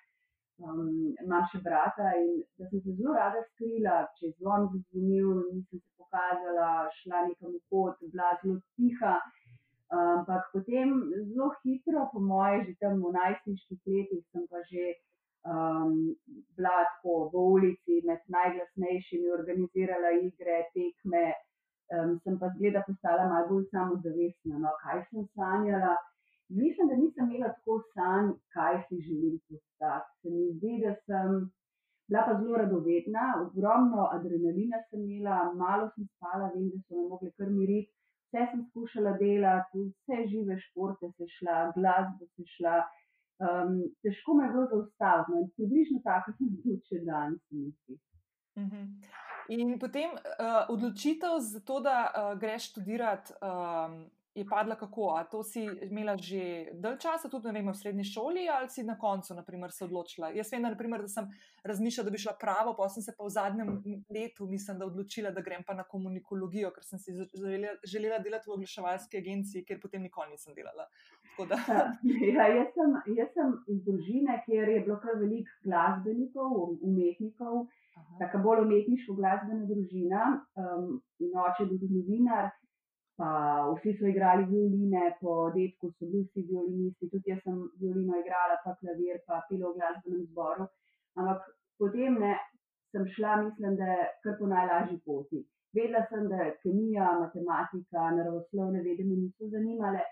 Um, 0.58 1.14
imam 1.22 1.44
še 1.52 1.60
brata 1.62 2.08
in 2.18 2.40
da 2.58 2.66
sem 2.66 2.80
se 2.82 2.94
zelo 2.98 3.12
rada 3.14 3.44
skrila, 3.52 3.98
če 4.18 4.24
je 4.26 4.30
zvon 4.40 4.64
zazvonil, 4.72 5.28
nisem 5.52 5.78
se 5.78 5.90
pokazala, 6.00 6.70
šla 6.96 7.20
nekam 7.28 7.52
v 7.52 7.60
pot, 7.70 8.00
bila 8.14 8.32
zelo 8.40 8.56
tiha. 8.74 9.12
Ampak 9.98 10.50
potem 10.52 10.96
zelo 11.28 11.52
hitro, 11.62 12.08
po 12.12 12.20
moje, 12.20 12.64
že 12.66 12.74
tam 12.82 12.98
v 13.04 13.12
najstniških 13.14 13.86
letih, 13.86 14.24
sem 14.34 14.48
pa 14.50 14.64
že 14.72 14.88
um, 15.46 15.94
bila 16.58 16.74
tako 16.90 17.30
v 17.32 17.44
ulici 17.54 18.02
med 18.10 18.20
najglasnejšimi, 18.26 19.30
organizirala 19.38 20.10
igre, 20.26 20.64
tekme. 20.74 21.24
Um, 21.94 22.18
sem 22.26 22.34
pa 22.42 22.50
zgleda 22.58 22.82
postala 22.84 23.30
malo 23.30 23.46
bolj 23.54 23.70
samozavestna. 23.70 24.58
No, 24.66 24.74
kaj 24.82 25.06
sem 25.06 25.24
sanjala? 25.38 25.94
Mislim, 26.49 26.88
da 26.88 26.97
nisem 26.97 27.31
imela 27.31 27.52
tako 27.52 27.83
sanj, 27.95 28.33
kaj 28.55 28.83
si 28.88 29.00
želim 29.07 29.38
postati. 29.49 30.11
Se 30.21 30.31
mi 30.31 30.52
zdi, 30.57 30.75
da 30.85 30.95
sem 31.07 31.50
bila 32.09 32.25
pa 32.26 32.35
zelo 32.40 32.57
radovedna, 32.57 33.25
ogromno 33.47 34.09
adrenalina 34.17 34.78
sem 34.90 35.00
imela, 35.00 35.52
malo 35.55 35.90
sem 35.95 36.07
spala, 36.14 36.50
vem, 36.55 36.71
da 36.73 36.78
so 36.87 36.97
me 36.97 37.09
mogli 37.09 37.31
kar 37.37 37.50
miriti. 37.50 37.93
Vse 38.28 38.45
sem 38.50 38.64
skušala 38.71 39.12
delati, 39.21 39.85
vse 39.93 40.17
žive 40.31 40.59
športe 40.61 41.12
se 41.17 41.28
šla, 41.37 41.73
glasbo 41.76 42.26
se 42.37 42.45
šla. 42.57 42.76
Um, 43.38 43.76
težko 44.02 44.35
me 44.35 44.45
je 44.45 44.50
bilo 44.52 44.67
zaustaviti. 44.73 45.33
No, 45.33 45.49
približno 45.57 46.00
tako 46.05 46.35
sem 46.37 46.50
tudi 46.57 46.81
še 46.88 47.05
danes, 47.05 47.40
mislim. 47.50 48.00
Mhm. 48.59 48.85
In 49.49 49.78
potem 49.81 50.11
uh, 50.12 50.69
odločitev 50.69 51.38
za 51.40 51.61
to, 51.61 51.81
da 51.81 51.97
uh, 52.05 52.33
greš 52.40 52.71
študirati 52.71 53.33
um, 53.40 53.95
je 54.38 54.47
padla 54.49 54.76
kako? 54.78 55.11
A 55.18 55.25
to 55.25 55.42
si 55.42 55.64
imela 55.90 56.16
že 56.16 56.71
dalj 56.73 56.99
časa, 57.02 57.28
tudi 57.28 57.52
vem, 57.52 57.68
v 57.68 57.75
srednji 57.75 58.04
šoli, 58.04 58.47
ali 58.49 58.68
si 58.71 58.85
na 58.87 58.99
koncu 58.99 59.35
naprimer, 59.35 59.73
se 59.73 59.85
odločila? 59.85 60.30
Jaz 60.35 60.52
vem, 60.52 60.62
naprimer, 60.62 61.02
da 61.02 61.09
sem 61.09 61.28
razmišljala, 61.64 62.09
da 62.09 62.14
bi 62.14 62.23
šla 62.23 62.37
pravo, 62.40 62.75
pa 62.78 62.88
sem 62.88 63.02
se 63.02 63.14
pa 63.16 63.25
v 63.25 63.35
zadnjem 63.35 63.73
letu, 64.14 64.47
mislim, 64.47 64.78
da 64.78 64.87
odločila, 64.87 65.30
da 65.30 65.45
grem 65.45 65.64
pa 65.66 65.75
na 65.75 65.85
komunikologijo, 65.85 66.71
ker 66.75 66.85
sem 66.85 66.99
si 66.99 67.14
želela, 67.14 67.75
želela 67.85 68.18
delati 68.25 68.50
v 68.50 68.57
oglaševalski 68.59 69.18
agenciji, 69.18 69.64
ker 69.64 69.80
potem 69.83 70.02
nikoli 70.02 70.35
nisem 70.35 70.54
delala. 70.54 70.88
Ja, 71.38 72.49
jaz, 72.50 72.73
sem, 72.75 72.95
jaz 73.14 73.28
sem 73.35 73.52
iz 73.71 73.83
družine, 73.87 74.40
kjer 74.42 74.68
je 74.73 74.80
bilo 74.87 74.97
kar 75.02 75.21
veliko 75.21 75.52
glasbenikov, 75.62 76.57
umetnikov, 76.83 77.68
tako 78.18 78.40
bolj 78.42 78.64
umetniško 78.64 79.14
glasbena 79.14 79.66
družina 79.71 80.25
um, 80.59 80.97
in 81.23 81.37
oče 81.45 81.62
je 81.62 81.68
bil 81.71 81.80
tudi 81.83 82.00
novinar 82.00 82.50
pa 83.18 83.28
vsi 83.75 83.96
so 83.98 84.06
igrali 84.06 84.44
violine, 84.46 85.16
po 85.20 85.50
detku 85.54 85.90
so 85.90 86.06
bili 86.06 86.22
vsi 86.26 86.44
violinisti, 86.50 87.08
tudi 87.10 87.32
jaz 87.32 87.40
sem 87.42 87.56
violino 87.80 88.18
igrala, 88.22 88.60
pa 88.64 88.76
klavir, 88.80 89.18
pa 89.26 89.40
pilo 89.48 89.72
v 89.72 89.80
glasbenem 89.80 90.26
zboru. 90.30 90.68
Ampak 91.18 91.48
potem 91.82 92.20
ne, 92.22 92.37
sem 92.94 93.08
šla, 93.14 93.32
mislim, 93.42 93.75
da 93.80 93.88
je 93.94 94.04
kar 94.22 94.37
po 94.38 94.46
najlažji 94.52 95.00
poti. 95.06 95.42
Vedela 95.75 96.04
sem, 96.10 96.28
da 96.30 96.44
je 96.44 96.54
kemija, 96.62 97.08
matematika, 97.25 98.06
naravoslovne 98.20 98.84
vede 98.87 99.04
me 99.04 99.18
niso 99.25 99.50
zanimale 99.54 100.06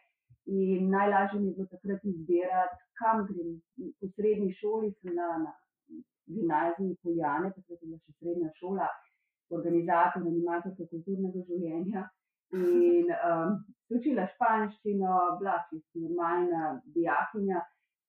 in 0.47 0.91
najlažje 0.91 1.41
mi 1.41 1.49
je 1.49 1.55
bilo 1.55 1.67
takrat 1.71 2.05
izbirati, 2.11 2.83
kam 2.99 3.25
grem. 3.31 3.55
Po 4.01 4.11
srednji 4.17 4.53
šoli 4.59 4.93
sem 4.99 5.15
na, 5.15 5.31
na 5.47 5.55
gimnaziji 6.27 6.99
Poljane, 7.03 7.55
takrat 7.55 7.79
je 7.81 7.87
bila 7.87 8.03
še 8.03 8.19
srednja 8.19 8.53
šola, 8.61 8.91
organizator, 9.59 10.27
animator 10.27 10.75
kulturnega 10.91 11.47
življenja. 11.49 12.09
In 12.55 13.11
um, 13.11 13.57
učila 13.91 14.27
španščino, 14.35 15.15
bila 15.41 15.57
čisto 15.71 16.03
normalna 16.03 16.77
dijakinja 16.95 17.63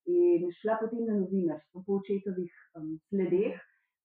in 0.08 0.46
šla 0.60 0.78
potem 0.82 1.08
na 1.08 1.16
novinarstvo 1.22 1.84
po 1.88 1.98
očetovih 2.02 2.54
um, 2.78 2.94
sledeh. 3.10 3.58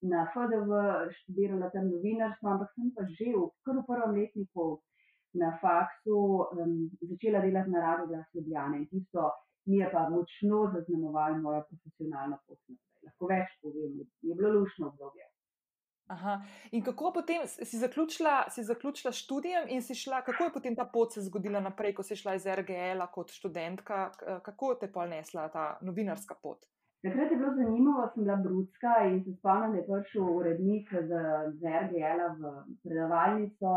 Na 0.03 0.25
FDV 0.33 0.79
študirala 1.19 1.69
tam 1.71 1.91
novinarstvo, 1.93 2.49
ampak 2.49 2.73
sem 2.75 2.89
pa 2.97 3.05
že 3.07 3.29
v 3.37 3.45
kar 3.63 3.77
v 3.79 3.85
prvem 3.87 4.17
letniku 4.19 4.81
na 5.39 5.53
faksu 5.63 6.19
um, 6.49 6.91
začela 7.01 7.45
delati 7.45 7.71
na 7.71 7.85
radu 7.85 8.09
glas 8.09 8.27
Ljubljane 8.35 8.83
in 8.83 8.89
tisto 8.89 9.31
mi 9.67 9.77
je 9.79 9.91
pa 9.93 10.09
močno 10.11 10.73
zaznamovalo 10.75 11.39
mojo 11.39 11.63
profesionalno 11.69 12.39
pot. 12.47 12.59
Lahko 13.05 13.29
več 13.31 13.55
povem, 13.63 14.01
je 14.23 14.35
bilo 14.35 14.51
lušno 14.59 14.89
obdobje. 14.89 15.32
Aha. 16.07 16.41
In 16.73 16.83
kako 16.85 17.13
potem 17.15 17.47
si 17.47 17.79
zaključila, 17.79 18.51
si 18.51 18.65
zaključila 18.65 19.13
študijem 19.13 19.69
in 19.69 19.83
si 19.83 19.95
šla, 19.95 20.23
kako 20.23 20.45
je 20.45 20.53
potem 20.53 20.77
ta 20.77 20.85
pot 20.85 21.13
se 21.13 21.23
zgodila 21.23 21.61
naprej, 21.61 21.95
ko 21.95 22.03
si 22.03 22.17
šla 22.17 22.35
iz 22.35 22.47
RGL-a 22.47 23.07
kot 23.07 23.31
študentka, 23.31 24.11
kako 24.45 24.75
te 24.81 24.93
pa 24.93 25.07
nesla 25.07 25.49
ta 25.49 25.79
novinarska 25.81 26.35
pot? 26.43 26.67
Takrat 27.03 27.31
je 27.31 27.37
bilo 27.37 27.55
zanimivo, 27.55 28.11
sem 28.15 28.25
bila 28.25 28.37
brudska 28.37 28.93
in 29.11 29.25
se 29.25 29.33
spomnim, 29.39 29.73
da 29.73 29.79
je 29.79 29.87
prišel 29.89 30.29
urednik 30.37 30.93
z, 31.09 31.23
z 31.59 31.73
RGL-a 31.85 32.29
v 32.39 32.53
predavalnico. 32.85 33.73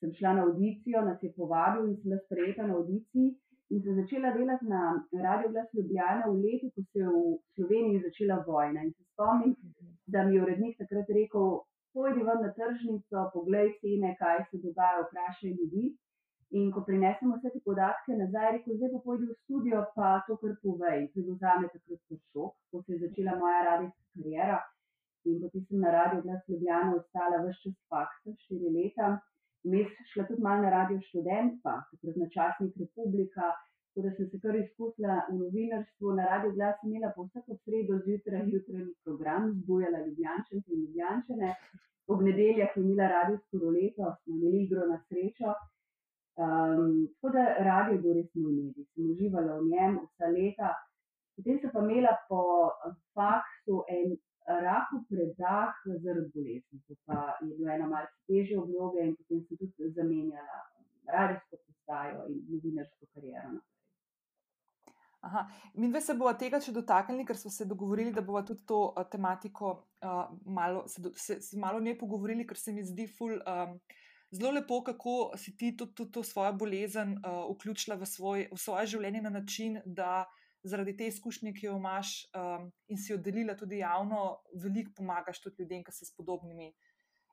Sem 0.00 0.12
šla 0.12 0.32
na 0.36 0.42
audicijo, 0.44 1.00
nas 1.04 1.22
je 1.22 1.32
povabil 1.36 1.86
in 1.88 1.94
sem 1.96 2.10
bila 2.10 2.18
sprejeta 2.24 2.66
na 2.66 2.74
audiciji 2.74 3.28
in 3.70 3.82
sem 3.82 3.94
začela 4.00 4.30
delati 4.34 4.66
na 4.70 4.80
Radio 5.22 5.48
Glas 5.52 5.70
Ljubljana 5.74 6.26
v 6.30 6.36
letu, 6.42 6.68
ko 6.74 6.82
se 6.82 6.98
je 7.00 7.06
v 7.06 7.22
Sloveniji 7.54 8.02
začela 8.04 8.36
vojna. 8.46 8.82
In 8.82 8.92
se 8.92 9.02
spomnim, 9.12 9.54
da 10.06 10.24
mi 10.24 10.36
je 10.36 10.42
urednik 10.42 10.78
takrat 10.78 11.08
rekel, 11.18 11.46
pojdi 11.94 12.24
ven 12.28 12.42
na 12.44 12.50
tržnico, 12.58 13.28
poglej 13.34 13.72
cene, 13.80 14.14
kaj 14.20 14.44
se 14.50 14.60
dogaja, 14.64 15.04
vprašaj 15.06 15.54
ljudi. 15.60 15.84
In 16.58 16.70
ko 16.74 16.82
prinesemo 16.86 17.36
vse 17.36 17.50
te 17.54 17.60
podatke 17.68 18.16
nazaj, 18.20 18.52
rekel, 18.56 18.76
zdaj 18.78 18.92
pa 18.94 19.00
pojdi 19.06 19.26
v 19.30 19.36
studio, 19.42 19.82
pa 19.96 20.10
to 20.26 20.36
kar 20.42 20.52
povej. 20.62 21.08
To 21.12 21.20
je 21.20 21.24
bil 21.28 21.38
za 21.42 21.54
me 21.60 21.70
takrat 21.72 22.18
šok, 22.30 22.52
ko 22.70 22.82
se 22.82 22.92
je 22.92 23.02
začela 23.04 23.34
moja 23.40 23.64
radijska 23.70 24.04
karijera. 24.14 24.58
In 25.26 25.40
potem 25.42 25.64
sem 25.66 25.80
na 25.82 25.90
Radio 25.90 26.22
Glas 26.22 26.42
Ljubljana 26.48 26.92
ostala 26.94 27.40
vse 27.42 27.56
čas 27.62 27.78
faksa, 27.90 28.34
štiri 28.44 28.70
leta. 28.76 29.08
Vmes 29.66 29.90
šla 30.12 30.26
tudi 30.28 30.42
malo 30.42 30.62
na 30.62 30.70
radio 30.70 31.00
študent, 31.08 31.56
pa 31.64 31.80
takrat 31.90 32.20
na 32.22 32.28
časnik 32.34 32.76
Republika, 32.84 33.50
tako 33.96 34.08
da 34.08 34.14
sem 34.16 34.28
se 34.30 34.38
kar 34.40 34.56
izkusila 34.56 35.14
v 35.30 35.34
novinarstvu. 35.40 36.12
Na 36.16 36.24
radio 36.30 36.50
glas 36.52 36.76
imela 36.84 37.12
po 37.16 37.24
vsako 37.24 37.56
sredo 37.64 37.98
zjutraj 38.06 38.42
jutranji 38.52 38.94
program, 39.04 39.52
zbujala 39.60 39.98
ljubljančence 40.06 40.72
in 40.72 40.80
ljubljančene. 40.80 41.54
Ob 42.06 42.22
nedeljah 42.22 42.76
je 42.76 42.82
imela 42.82 43.06
radijsko 43.08 43.58
roleto, 43.62 44.04
smo 44.22 44.34
imeli 44.36 44.58
igro 44.64 44.82
na 44.86 44.98
srečo. 45.08 45.54
Um, 46.44 47.08
tako 47.14 47.32
da 47.36 47.44
radio 47.68 47.96
bo 48.02 48.12
res 48.18 48.28
moj 48.34 48.52
medij, 48.58 48.84
sem 48.92 49.10
uživala 49.12 49.56
v 49.60 49.64
njem 49.72 49.96
vsa 50.02 50.28
leta. 50.36 50.68
Potem 51.36 51.56
sem 51.60 51.72
pa 51.74 51.84
imela 51.86 52.12
po 52.28 52.40
faksu 53.14 53.78
en 53.96 54.12
raku 54.66 55.00
predah 55.08 55.72
zaradi 56.04 56.28
bolezni. 56.34 56.82
To 56.88 56.98
pa 57.06 57.16
je 57.40 57.54
bila 57.56 57.72
ena 57.78 57.88
malce 57.94 58.18
težja 58.28 58.60
obloga 58.60 59.00
in 59.08 59.16
potem 59.16 59.40
sem 59.46 59.56
tudi 59.56 59.90
zamenjala 60.00 60.60
radijsko 61.16 61.62
postajo 61.64 62.28
in 62.28 62.44
novinarsko 62.50 63.10
kariero. 63.14 63.56
Aha. 65.26 65.42
Mi 65.74 65.88
dve 65.90 66.00
se 66.00 66.14
bomo 66.14 66.32
tega 66.38 66.60
še 66.62 66.72
dotaknili, 66.74 67.24
ker 67.26 67.38
smo 67.38 67.50
se 67.50 67.66
dogovorili, 67.66 68.12
da 68.14 68.22
bomo 68.22 68.44
tudi 68.46 68.62
to 68.68 68.80
uh, 68.92 69.04
tematiko 69.10 69.72
uh, 70.06 70.28
malo, 70.46 70.84
se, 70.88 71.02
se, 71.18 71.40
se 71.42 71.58
malo 71.58 71.80
ne 71.82 71.96
pogovorili, 71.98 72.46
ker 72.46 72.58
se 72.60 72.74
mi 72.74 72.84
zdi 72.86 73.08
ful, 73.10 73.34
um, 73.42 73.74
zelo 74.30 74.52
lepo, 74.54 74.80
kako 74.86 75.16
si 75.38 75.56
ti 75.58 75.72
tudi 75.76 75.96
to, 75.98 76.06
to 76.14 76.22
svojo 76.22 76.52
bolezen 76.60 77.16
uh, 77.18 77.46
vključila 77.56 77.98
v, 77.98 78.10
svoj, 78.10 78.48
v 78.52 78.60
svoje 78.60 78.92
življenje 78.94 79.24
na 79.26 79.34
način, 79.40 79.80
da 79.84 80.26
zaradi 80.66 80.96
te 80.98 81.06
izkušnje, 81.10 81.52
ki 81.58 81.68
jo 81.68 81.76
imaš 81.78 82.12
um, 82.34 82.70
in 82.90 82.98
si 82.98 83.12
jo 83.12 83.18
delila 83.22 83.54
tudi 83.58 83.82
javno, 83.82 84.38
veliko 84.62 84.94
pomagaš 84.96 85.42
tudi 85.42 85.62
ljudem, 85.62 85.82
ki 85.86 85.94
se 85.94 86.06
s 86.06 86.14
podobnimi 86.14 86.72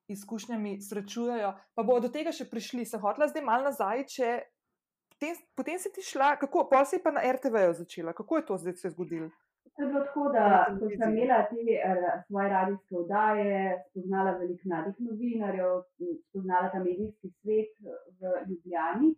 izkušnjami 0.07 0.81
srečujejo. 0.81 1.53
Pa 1.75 1.85
bo 1.85 1.99
do 2.03 2.11
tega 2.13 2.33
še 2.35 2.49
prišli, 2.49 2.85
sem 2.85 3.01
hotela 3.01 3.29
zdaj 3.31 3.45
malo 3.47 3.69
nazaj. 3.69 4.05
Če, 4.15 4.31
potem, 5.23 5.35
potem 5.55 5.79
si 5.79 5.89
ti 5.91 6.01
šla, 6.01 6.35
kako 6.35 6.67
pa 6.69 6.85
si 6.85 6.99
pa 7.03 7.11
na 7.11 7.21
RTV-ju 7.31 7.73
začela, 7.73 8.13
kako 8.13 8.37
je 8.37 8.45
to 8.45 8.57
zdaj 8.57 8.73
se 8.73 8.89
zgodilo? 8.89 9.29
To 9.75 9.81
je 9.81 9.87
bilo 9.87 10.05
tako, 10.05 10.29
da 10.29 10.67
ko 10.79 10.85
sem 10.89 11.17
imela 11.17 11.39
te 11.49 11.63
uh, 11.65 12.21
svoje 12.27 12.49
radijske 12.49 12.95
oddaje, 12.95 13.83
spoznala 13.89 14.31
veliko 14.37 14.69
mladih 14.69 14.95
novinarjev, 14.99 15.71
spoznala 16.29 16.69
ta 16.69 16.79
medijski 16.79 17.31
svet 17.41 17.71
v 18.19 18.21
Ljubljani. 18.49 19.09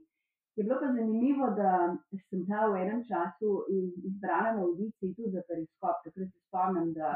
Je 0.56 0.64
bilo 0.64 0.78
pa 0.80 0.88
zanimivo, 0.96 1.50
da 1.60 1.98
sem 2.30 2.46
bila 2.46 2.70
v 2.72 2.76
enem 2.84 3.02
času 3.04 3.66
izbrana 4.10 4.54
na 4.56 4.62
audiciji 4.64 5.16
tudi 5.16 5.32
za 5.36 5.42
periskop. 5.50 5.98
Takrat 6.06 6.30
se 6.32 6.40
spomnim, 6.48 6.94
da 6.94 7.12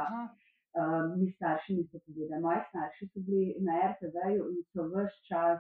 uh, 0.78 1.18
mi 1.18 1.32
starši 1.32 1.76
niso 1.78 2.00
povedali. 2.06 2.42
Moji 2.42 2.62
starši 2.70 3.08
so 3.12 3.20
bili 3.28 3.56
na 3.68 3.74
RTV-ju 3.92 4.44
in 4.54 4.62
so 4.74 4.86
vse 4.92 5.18
čas 5.30 5.60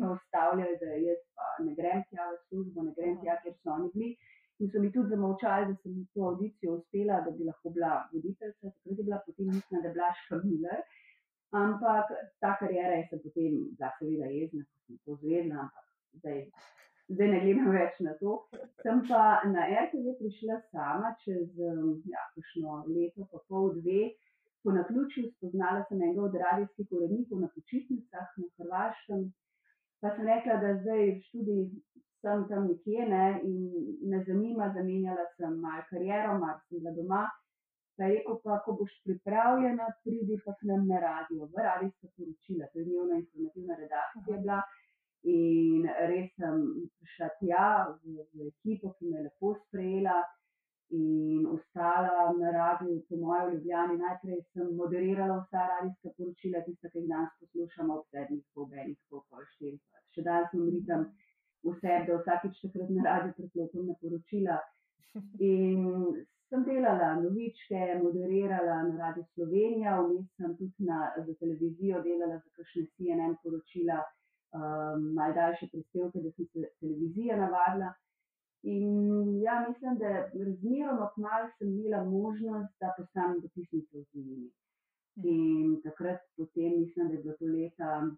me 0.00 0.06
ustavljali, 0.16 0.74
da 0.82 0.88
jaz 1.06 1.20
pa 1.36 1.46
ne 1.64 1.74
grem 1.78 2.02
tja 2.10 2.30
v 2.32 2.40
službo, 2.48 2.86
ne 2.88 2.92
grem 2.98 3.16
tja, 3.22 3.38
ker 3.42 3.54
so 3.62 3.76
oni 3.78 3.90
bili. 3.94 4.10
In 4.58 4.70
so 4.70 4.80
mi 4.82 4.90
tudi 4.92 5.14
zamovčali, 5.14 5.68
da 5.70 5.74
sem 5.82 5.98
to 6.14 6.24
audicijo 6.30 6.72
uspela, 6.78 7.20
da 7.26 7.30
bi 7.30 7.44
lahko 7.46 7.70
bila 7.76 7.92
voditeljica. 8.12 8.70
Takrat 8.70 8.98
je 8.98 9.04
bila 9.04 9.20
potem 9.26 9.46
mislim, 9.46 9.82
da 9.82 9.88
je 9.88 9.94
bila 9.94 10.08
Škamiller. 10.22 10.80
Ampak 11.62 12.10
ta 12.40 12.56
karijera 12.60 12.96
je 12.98 13.04
se 13.10 13.20
potem, 13.22 13.54
da 13.78 13.92
seveda 13.98 14.26
jezna, 14.38 14.64
ko 14.64 14.76
sem 14.86 14.98
to 15.04 15.14
zvedla, 15.22 15.62
ampak 15.64 15.86
zdaj 16.18 16.42
zdaj 17.08 17.28
ne 17.32 17.40
gledam 17.44 17.70
več 17.72 17.98
na 18.04 18.14
to. 18.20 18.36
Sem 18.82 19.02
pa 19.08 19.22
na 19.52 19.66
RTV 19.84 20.16
prišla 20.20 20.60
sama 20.72 21.14
čez 21.24 21.48
um, 21.56 21.98
ja, 22.08 22.24
leto, 22.86 23.28
pa 23.32 23.42
pol 23.48 23.72
dve. 23.80 24.12
Po 24.66 24.74
naključju 24.74 25.30
spoznala 25.36 25.84
sem 25.88 26.02
enega 26.02 26.24
od 26.26 26.34
radijskih 26.34 26.92
urednikov 26.92 27.40
na 27.44 27.48
počitnicah 27.54 28.32
na 28.42 28.48
Hrvaškem. 28.58 29.28
Pa 30.02 30.14
sem 30.16 30.26
rekla, 30.26 30.58
da 30.62 30.74
zdaj 30.82 31.04
v 31.14 31.20
študiji 31.28 31.62
sem 32.22 32.44
tam 32.50 32.66
nekje 32.66 33.06
ne, 33.06 33.26
in 33.46 33.58
me 34.10 34.22
zanima, 34.26 34.72
zamenjala 34.74 35.26
sem 35.36 35.60
malo 35.62 35.84
kariero, 35.90 36.38
malo 36.38 36.58
sem 36.66 36.80
bila 36.80 36.94
doma. 36.96 37.22
Pa 37.96 38.06
je 38.06 38.18
rekel, 38.18 38.36
pa 38.44 38.58
ko 38.64 38.76
boš 38.78 38.92
pripravljena, 39.06 39.86
pridi 40.04 40.36
pa 40.44 40.54
k 40.58 40.68
nam 40.70 40.84
na 40.90 41.00
radio, 41.02 41.48
v 41.54 41.64
radijska 41.68 42.10
poročila, 42.16 42.68
to 42.72 42.78
je 42.78 42.84
dnevna 42.86 43.16
informativna 43.22 43.78
redakcija 43.78 44.36
bila. 44.42 44.60
In 45.26 45.82
res 46.08 46.30
sem 46.36 46.60
prišla 46.98 47.28
tja 47.40 47.68
v, 48.04 48.22
v 48.34 48.46
ekipo, 48.48 48.94
ki 48.98 49.10
me 49.10 49.16
je 49.18 49.24
lepo 49.26 49.54
sprejela 49.66 50.22
in 50.90 51.46
ostala 51.46 52.32
na 52.38 52.50
radiju, 52.50 53.02
po 53.08 53.16
mojem, 53.16 53.50
v 53.50 53.54
Ljubljani. 53.54 53.98
Najprej 53.98 54.40
sem 54.52 54.70
moderirala 54.76 55.40
vsa 55.42 55.66
radijska 55.74 56.14
poročila, 56.16 56.62
tiste, 56.64 56.90
ki 56.92 57.02
jih 57.02 57.08
danes 57.10 57.34
poslušamo 57.40 57.98
ob 57.98 58.06
sedmih, 58.12 58.44
po 58.54 58.68
enih, 58.72 58.98
po 59.10 59.24
pol 59.28 59.44
štirih. 59.54 59.82
Še 60.14 60.24
danes 60.28 60.50
sem 60.54 60.64
ritem 60.70 61.04
vse, 61.66 61.94
da 62.06 62.18
vsakeč 62.22 62.62
takrat 62.62 62.90
na 62.94 63.06
radiju 63.10 63.36
priklopim 63.40 63.90
na 63.90 63.98
poročila. 64.00 64.60
In 65.42 65.82
sem 66.48 66.64
delala 66.64 67.10
novičke, 67.20 67.80
moderirala 68.04 68.78
na 68.86 68.94
radiju 69.02 69.26
Slovenija, 69.34 69.98
vmes 70.00 70.30
sem 70.38 70.54
tudi 70.56 70.88
na, 70.88 71.10
za 71.18 71.34
televizijo 71.42 72.00
delala 72.06 72.38
za 72.38 72.54
kakšne 72.56 72.86
CNN 72.94 73.36
poročila 73.42 73.98
um, 74.54 75.12
malo 75.14 75.34
daljše 75.34 75.68
prispevke, 75.72 76.20
da 76.20 76.30
sem 76.32 76.46
se 76.52 76.68
televizije 76.80 77.36
navadila. 77.36 77.92
In 78.62 79.40
ja, 79.42 79.66
mislim, 79.68 79.98
da 79.98 80.08
razmeroma 80.44 81.10
kmalo 81.14 81.48
sem 81.58 81.68
imela 81.68 82.04
možnost, 82.04 82.72
da 82.80 82.94
postanem 82.96 83.40
dopisnica 83.40 83.98
v 83.98 84.04
tujini. 84.12 84.50
In 85.24 85.80
takrat, 85.82 86.20
potem, 86.36 86.80
mislim, 86.80 87.08
da 87.08 87.14
je 87.14 87.22
bilo 87.22 87.34
to 87.36 87.44
leta 87.44 88.10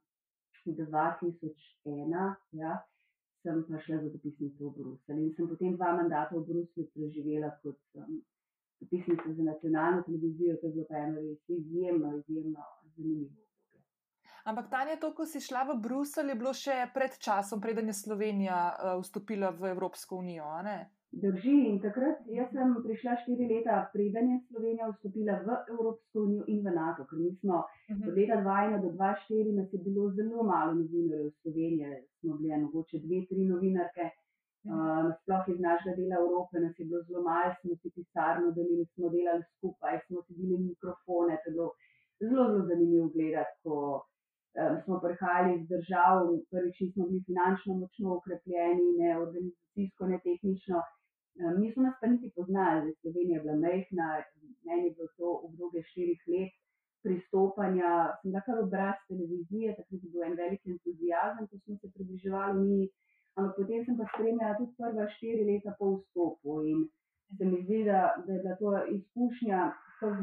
2001, 0.66 2.34
ja, 2.52 2.78
sem 3.42 3.64
pa 3.68 3.80
šla 3.80 3.96
za 4.02 4.08
dopisnico 4.08 4.68
v 4.68 4.72
Bruselj. 4.76 5.22
In 5.22 5.34
sem 5.36 5.48
potem 5.48 5.76
dva 5.76 5.92
mandata 5.96 6.36
v 6.36 6.44
Bruslju 6.48 6.88
preživela 6.94 7.50
kot 7.62 7.80
um, 7.94 8.20
dopisnica 8.80 9.32
za 9.36 9.42
nacionalno 9.42 10.02
televizijo, 10.02 10.56
to 10.56 10.66
je 10.66 10.72
bilo 10.72 10.86
pa 10.88 10.96
eno 11.04 11.20
res 11.20 11.48
izjemno, 11.48 12.16
izjemno 12.16 12.64
zanimivo. 12.96 13.49
Ampak 14.44 14.70
Tanja, 14.70 14.96
to, 14.96 15.12
ko 15.12 15.26
si 15.28 15.40
šla 15.40 15.66
v 15.68 15.76
Bruselj, 15.84 16.32
je 16.32 16.38
bilo 16.38 16.52
še 16.56 16.76
pred 16.94 17.12
časom, 17.20 17.60
preden 17.60 17.92
je 17.92 17.96
Slovenija 17.98 18.60
uh, 18.72 18.96
vstopila 19.02 19.52
v 19.52 19.74
Evropsko 19.74 20.16
unijo. 20.16 20.48
Drži 21.10 21.52
in 21.68 21.80
takrat 21.82 22.22
jaz 22.30 22.52
sem 22.54 22.72
prišla 22.84 23.16
štiri 23.24 23.48
leta, 23.50 23.82
preden 23.92 24.30
je 24.30 24.38
Slovenija 24.46 24.88
vstopila 24.92 25.40
v 25.42 25.56
Evropsko 25.74 26.24
unijo 26.24 26.46
in 26.48 26.62
v 26.64 26.72
NATO, 26.72 27.04
ker 27.10 27.18
mi 27.18 27.34
smo 27.36 27.58
uh 27.58 27.66
-huh. 27.66 28.08
od 28.08 28.16
leta 28.16 28.36
2001 28.46 28.80
do 28.84 28.90
2004 28.96 29.56
nas 29.58 29.72
je 29.72 29.80
bilo 29.88 30.08
zelo 30.16 30.42
malo 30.52 30.72
novinarjev 30.74 31.26
v 31.26 31.36
Sloveniji, 31.42 32.00
smo 32.20 32.36
bili 32.36 32.62
mogoče 32.64 32.98
dve, 33.04 33.26
tri 33.28 33.44
novinarke. 33.52 34.10
Uh, 34.60 35.08
sploh 35.20 35.44
iz 35.48 35.60
našega 35.60 35.96
dela 35.96 36.16
Evrope 36.20 36.60
nas 36.60 36.78
je 36.78 36.84
bilo 36.84 37.02
zelo 37.02 37.22
malo, 37.22 37.52
smo 37.60 37.76
si 37.80 37.90
pisarno 37.96 38.50
delili, 38.56 38.84
smo 38.94 39.08
delali 39.08 39.44
skupaj, 39.56 40.00
smo 40.06 40.22
si 40.22 40.32
delili 40.38 40.64
mikrofone. 40.72 41.38
To 41.42 41.48
je 41.48 41.54
bilo 41.56 41.68
zelo, 42.20 42.44
zelo 42.48 42.66
zanimivo 42.68 43.06
gledati, 43.14 43.54
ko 43.62 43.74
smo 44.84 45.00
prihajali 45.04 45.50
iz 45.56 45.68
držav, 45.68 46.16
prvič 46.50 46.80
nismo 46.80 47.06
bili 47.08 47.22
finančno 47.30 47.74
močno 47.74 48.16
ukrepljeni, 48.16 48.86
ne 49.00 49.10
organizacijsko, 49.24 50.06
ne 50.12 50.18
tehnično. 50.26 50.78
Um, 51.40 51.54
niso 51.62 51.80
nas 51.80 51.94
pa 52.00 52.06
niti 52.06 52.32
poznali, 52.36 52.80
da 52.80 52.88
je 52.88 52.98
Slovenija 53.00 53.42
bila 53.42 53.56
mehna, 53.66 54.08
meni 54.66 54.84
je 54.86 54.94
bilo 54.96 55.08
to 55.18 55.28
obdobje 55.46 55.82
štirih 55.90 56.20
let 56.32 56.52
pristopanja, 57.04 57.90
sem 58.22 58.34
kar 58.46 58.58
obraz 58.66 58.98
televizije, 59.08 59.76
takrat 59.76 60.00
je 60.04 60.10
bil 60.12 60.24
en 60.26 60.36
velik 60.42 60.66
entuzijazem, 60.72 61.46
ko 61.50 61.58
smo 61.62 61.76
se 61.80 61.92
približevali 61.94 62.64
mi, 62.64 62.80
ampak 63.36 63.54
potem 63.58 63.84
sem 63.84 63.96
pa 64.00 64.08
spremljala 64.12 64.58
tudi 64.58 64.76
prva 64.80 65.06
štiri 65.14 65.46
leta 65.50 65.76
po 65.78 65.94
vstopu 65.96 66.58
in 66.72 66.82
se 67.38 67.44
mi 67.50 67.62
zdi, 67.64 67.84
da, 67.90 68.00
da 68.26 68.32
je 68.32 68.42
bila 68.42 68.56
to 68.62 68.70
izkušnja 68.96 69.60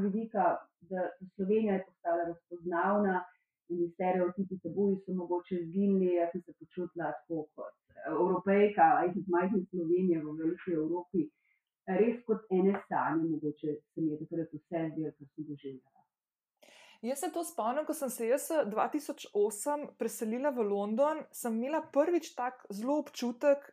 vidika, 0.03 0.43
da 0.91 1.09
Slovenija 1.35 1.73
je 1.73 1.85
postala 1.87 2.23
razpoznavna 2.29 3.15
in 3.69 3.89
stereotipi 3.93 4.59
tabuji 4.63 4.97
so 5.05 5.13
mogoče 5.13 5.59
zginili. 5.65 6.13
Jaz 6.15 6.31
sem 6.31 6.41
se 6.41 6.53
počutila 6.59 7.11
tako 7.19 7.47
kot 7.55 7.75
evropejka, 8.07 8.87
iz 9.15 9.27
majhne 9.27 9.65
Slovenije 9.69 10.23
v 10.23 10.33
veliki 10.39 10.73
Evropi, 10.81 11.27
res 11.99 12.23
kot 12.27 12.51
ene 12.51 12.79
sanje, 12.87 13.29
mogoče 13.29 13.77
se 13.93 14.01
mi 14.01 14.11
je 14.11 14.19
takrat 14.23 14.53
vse 14.53 14.83
zdelo, 14.91 15.13
kar 15.17 15.27
sem 15.35 15.47
doživela. 15.51 15.97
Jaz 17.05 17.19
se 17.21 17.29
to 17.33 17.43
spomnim, 17.45 17.85
ko 17.85 17.93
sem 17.93 18.09
se 18.09 18.27
jaz 18.27 18.47
2008 18.65 19.87
preselila 19.99 20.49
v 20.49 20.65
London, 20.65 21.21
sem 21.31 21.53
imela 21.53 21.83
prvič 21.93 22.31
tak 22.35 22.65
zelo 22.73 22.97
občutek, 23.03 23.67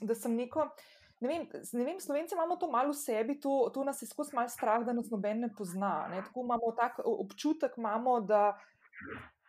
da 0.00 0.16
sem 0.16 0.36
neko. 0.36 0.70
Ne 1.20 1.28
vem, 1.28 1.44
ne 1.48 1.84
vem, 1.84 2.00
Slovenci 2.00 2.34
imamo 2.36 2.56
to 2.60 2.68
malo 2.68 2.92
v 2.92 2.96
sebi, 2.96 3.38
to, 3.40 3.70
to 3.72 3.84
nas 3.84 4.02
je 4.02 4.08
skozi 4.08 4.36
malo 4.36 4.52
strah, 4.52 4.84
da 4.84 4.92
nas 4.92 5.08
noben 5.12 5.40
ne 5.44 5.48
pozna. 5.48 6.08
Ne? 6.12 6.20
Tako 6.24 6.44
imamo 6.44 6.72
tak 6.76 7.00
občutek, 7.04 7.76
imamo, 7.80 8.20
da 8.20 8.56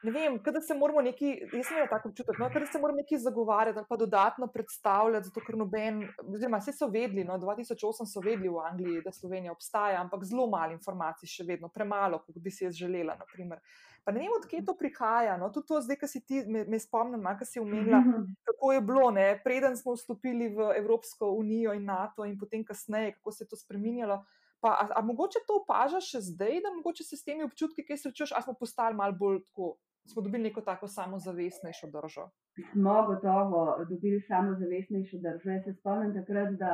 ne 0.04 0.12
vem, 0.12 0.40
da 0.54 0.62
se 0.62 0.74
moramo 0.74 1.02
neki, 1.02 1.30
jaz 1.54 1.72
imam 1.72 1.88
tako 1.90 2.10
občutek, 2.10 2.38
no, 2.40 2.50
da 2.50 2.66
se 2.66 2.80
moramo 2.80 2.98
neki 2.98 3.18
zagovarjati 3.18 3.80
ali 3.80 3.88
pa 3.90 3.98
dodatno 3.98 4.48
predstavljati, 4.48 5.28
zato 5.28 5.42
ker 5.46 5.58
noben, 5.58 6.04
oziroma 6.24 6.62
vse 6.62 6.74
so 6.74 6.88
vedeli, 6.88 7.24
no, 7.26 7.38
2008 7.38 8.06
so 8.14 8.22
vedeli 8.24 8.50
v 8.50 8.62
Angliji, 8.70 9.02
da 9.06 9.12
Slovenija 9.12 9.52
obstaja, 9.52 10.02
ampak 10.02 10.24
zelo 10.24 10.48
malo 10.48 10.78
informacij 10.78 11.30
še 11.34 11.48
vedno, 11.48 11.70
premalo, 11.74 12.22
kot 12.26 12.38
bi 12.38 12.54
si 12.54 12.66
jaz 12.68 12.78
želela. 12.78 13.18
Naprimer. 13.20 13.60
Pa 14.08 14.14
ne 14.16 14.22
vem, 14.24 14.32
odkje 14.38 14.62
to 14.64 14.78
prihaja. 14.80 15.34
No, 15.38 15.50
tudi 15.52 15.68
to, 15.68 15.82
zdaj, 15.84 15.98
ki 16.00 16.08
si 16.08 16.22
ti, 16.24 16.44
me, 16.48 16.62
me 16.64 16.80
spomnim, 16.80 17.26
kaj 17.40 17.50
si 17.50 17.60
omenila, 17.60 18.00
kako 18.48 18.72
je 18.72 18.84
bilo, 18.88 19.10
ne, 19.12 19.26
preden 19.44 19.76
smo 19.76 19.98
vstopili 19.98 20.48
v 20.56 20.72
Evropsko 20.78 21.34
unijo 21.36 21.74
in 21.76 21.90
NATO 21.90 22.24
in 22.26 22.38
potem 22.40 22.64
kasneje, 22.64 23.18
kako 23.18 23.34
se 23.36 23.44
je 23.44 23.50
to 23.52 23.60
spremenjalo. 23.60 24.22
Pa, 24.60 24.70
a, 24.82 24.88
a 25.00 25.02
mogoče 25.06 25.44
to 25.48 25.60
opažaš 25.62 26.10
še 26.12 26.22
zdaj, 26.32 26.62
da 26.66 26.74
mogoče 26.74 27.04
se 27.06 27.18
s 27.18 27.26
temi 27.26 27.46
občutki, 27.46 27.86
ki 27.86 27.98
se 27.98 28.10
čutiš, 28.10 28.34
a 28.34 28.42
smo 28.42 28.56
postali 28.58 28.98
malo 28.98 29.14
bolj 29.20 29.44
tako, 29.46 29.76
smo 30.12 30.24
dobili 30.26 30.44
neko 30.44 30.62
tako 30.66 30.88
samozavestnejšo 30.88 31.88
držo? 31.94 32.30
Smo 32.72 32.96
gotovo 33.08 33.64
dobili 33.90 34.22
samozavestnejšo 34.28 35.18
držo. 35.26 35.50
Jaz 35.52 35.64
se 35.64 35.74
spomnim 35.80 36.14
takrat, 36.16 36.56
da 36.62 36.72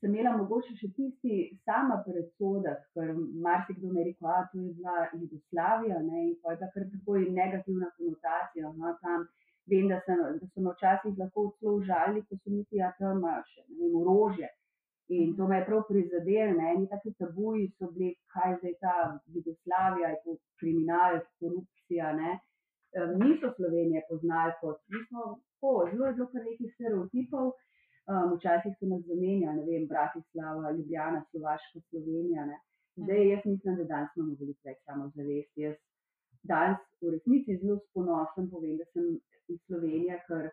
sem 0.00 0.14
imela 0.14 0.36
mogoče 0.36 0.74
še 0.80 0.88
tisti 0.96 1.36
sama 1.68 2.02
predsodek, 2.06 2.82
ker 2.96 3.14
marsikdo 3.46 3.92
mi 3.92 4.02
je 4.02 4.08
rekel, 4.10 4.28
da 4.28 4.60
je 4.60 4.72
bila 4.78 4.96
Jugoslavija 5.22 6.02
ne, 6.08 6.24
in 6.28 6.34
pa 6.42 6.54
je 6.54 6.60
takrat 6.64 6.90
tako 6.96 7.18
negativna 7.40 7.90
konotacija. 7.96 8.72
No, 8.82 8.92
tam, 9.02 9.26
vem, 9.72 9.88
da, 9.92 10.00
sem, 10.06 10.22
da 10.40 10.50
so 10.50 10.66
me 10.66 10.74
včasih 10.76 11.16
lahko 11.22 11.48
celo 11.58 11.78
užalili, 11.80 12.26
ko 12.28 12.38
so 12.42 12.54
mi 12.56 12.64
ti 12.68 12.82
tam 12.98 13.24
še 13.54 13.64
ne 13.68 13.80
vem, 13.80 13.96
orožje. 14.02 14.50
In 15.12 15.34
to 15.36 15.46
me 15.48 15.58
je 15.58 15.66
prav 15.68 15.82
prizadelo, 15.88 16.62
eni 16.72 16.86
taki 16.92 17.12
tabuji 17.20 17.66
so 17.76 17.90
bili, 17.94 18.14
kaj 18.34 18.56
zdaj 18.60 18.74
ta 18.84 18.94
Jugoslavija, 19.34 20.12
je 20.12 20.18
to 20.24 20.36
kriminal, 20.60 21.18
korupcija. 21.40 22.12
Ne? 22.20 22.38
Niso 23.22 23.50
Slovenije 23.56 24.02
poznali 24.08 24.52
kot, 24.60 24.78
mi 24.92 25.00
smo 25.08 25.22
po, 25.60 25.72
zelo, 25.90 26.12
zelo 26.16 26.28
kar 26.32 26.42
nekaj 26.48 26.72
stereotipov. 26.76 27.52
Um, 28.10 28.32
včasih 28.36 28.72
so 28.78 28.88
nas 28.90 29.02
zamenjali, 29.06 29.60
ne 29.60 29.64
vem, 29.68 29.84
Bratislava, 29.92 30.72
Ljubljana, 30.76 31.20
Slovaška, 31.30 31.80
Slovenija. 31.90 32.46
Ne? 32.50 32.56
Zdaj 32.96 33.28
jaz 33.32 33.44
mislim, 33.44 33.76
da 33.78 33.84
danes 33.92 34.16
imamo 34.16 34.34
veliko 34.40 34.68
več 34.68 34.80
samozavesti. 34.90 35.66
Jaz 35.66 35.76
danes 36.42 36.80
v 37.02 37.12
resnici 37.14 37.58
zelo 37.60 37.78
sponosen 37.90 38.50
povem, 38.50 38.74
da 38.80 38.88
sem 38.90 39.06
iz 39.52 39.60
Slovenije, 39.68 40.18
ker 40.26 40.48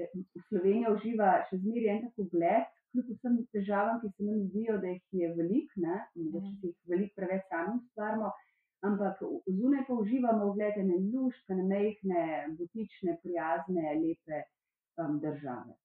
eh, 0.00 0.16
Slovenija 0.48 0.94
uživa 0.94 1.34
še 1.50 1.60
zmeraj 1.60 1.92
en 1.92 2.02
tak 2.06 2.24
ugled, 2.24 2.72
kljub 2.96 3.12
vsem 3.18 3.38
težavam, 3.52 4.00
ki 4.00 4.10
se 4.16 4.24
nam 4.24 4.42
zdijo, 4.48 4.76
da 4.82 4.88
jih 4.88 5.02
je 5.20 5.32
veliko, 5.36 5.80
da 5.84 6.40
mm. 6.40 6.52
se 6.60 6.70
jih 6.70 6.76
veliko 6.92 7.14
preveč 7.20 7.48
sami 7.50 7.78
ustvarjamo, 7.78 8.30
ampak 8.88 9.22
zunaj 9.58 9.82
pa 9.88 9.96
uživamo 10.02 10.50
v 10.50 10.54
gledanju 10.58 11.00
luščke, 11.12 11.56
mehne, 11.72 12.22
butične, 12.58 13.16
prijazne, 13.22 13.96
lepe 14.02 14.42
um, 15.02 15.18
države. 15.20 15.76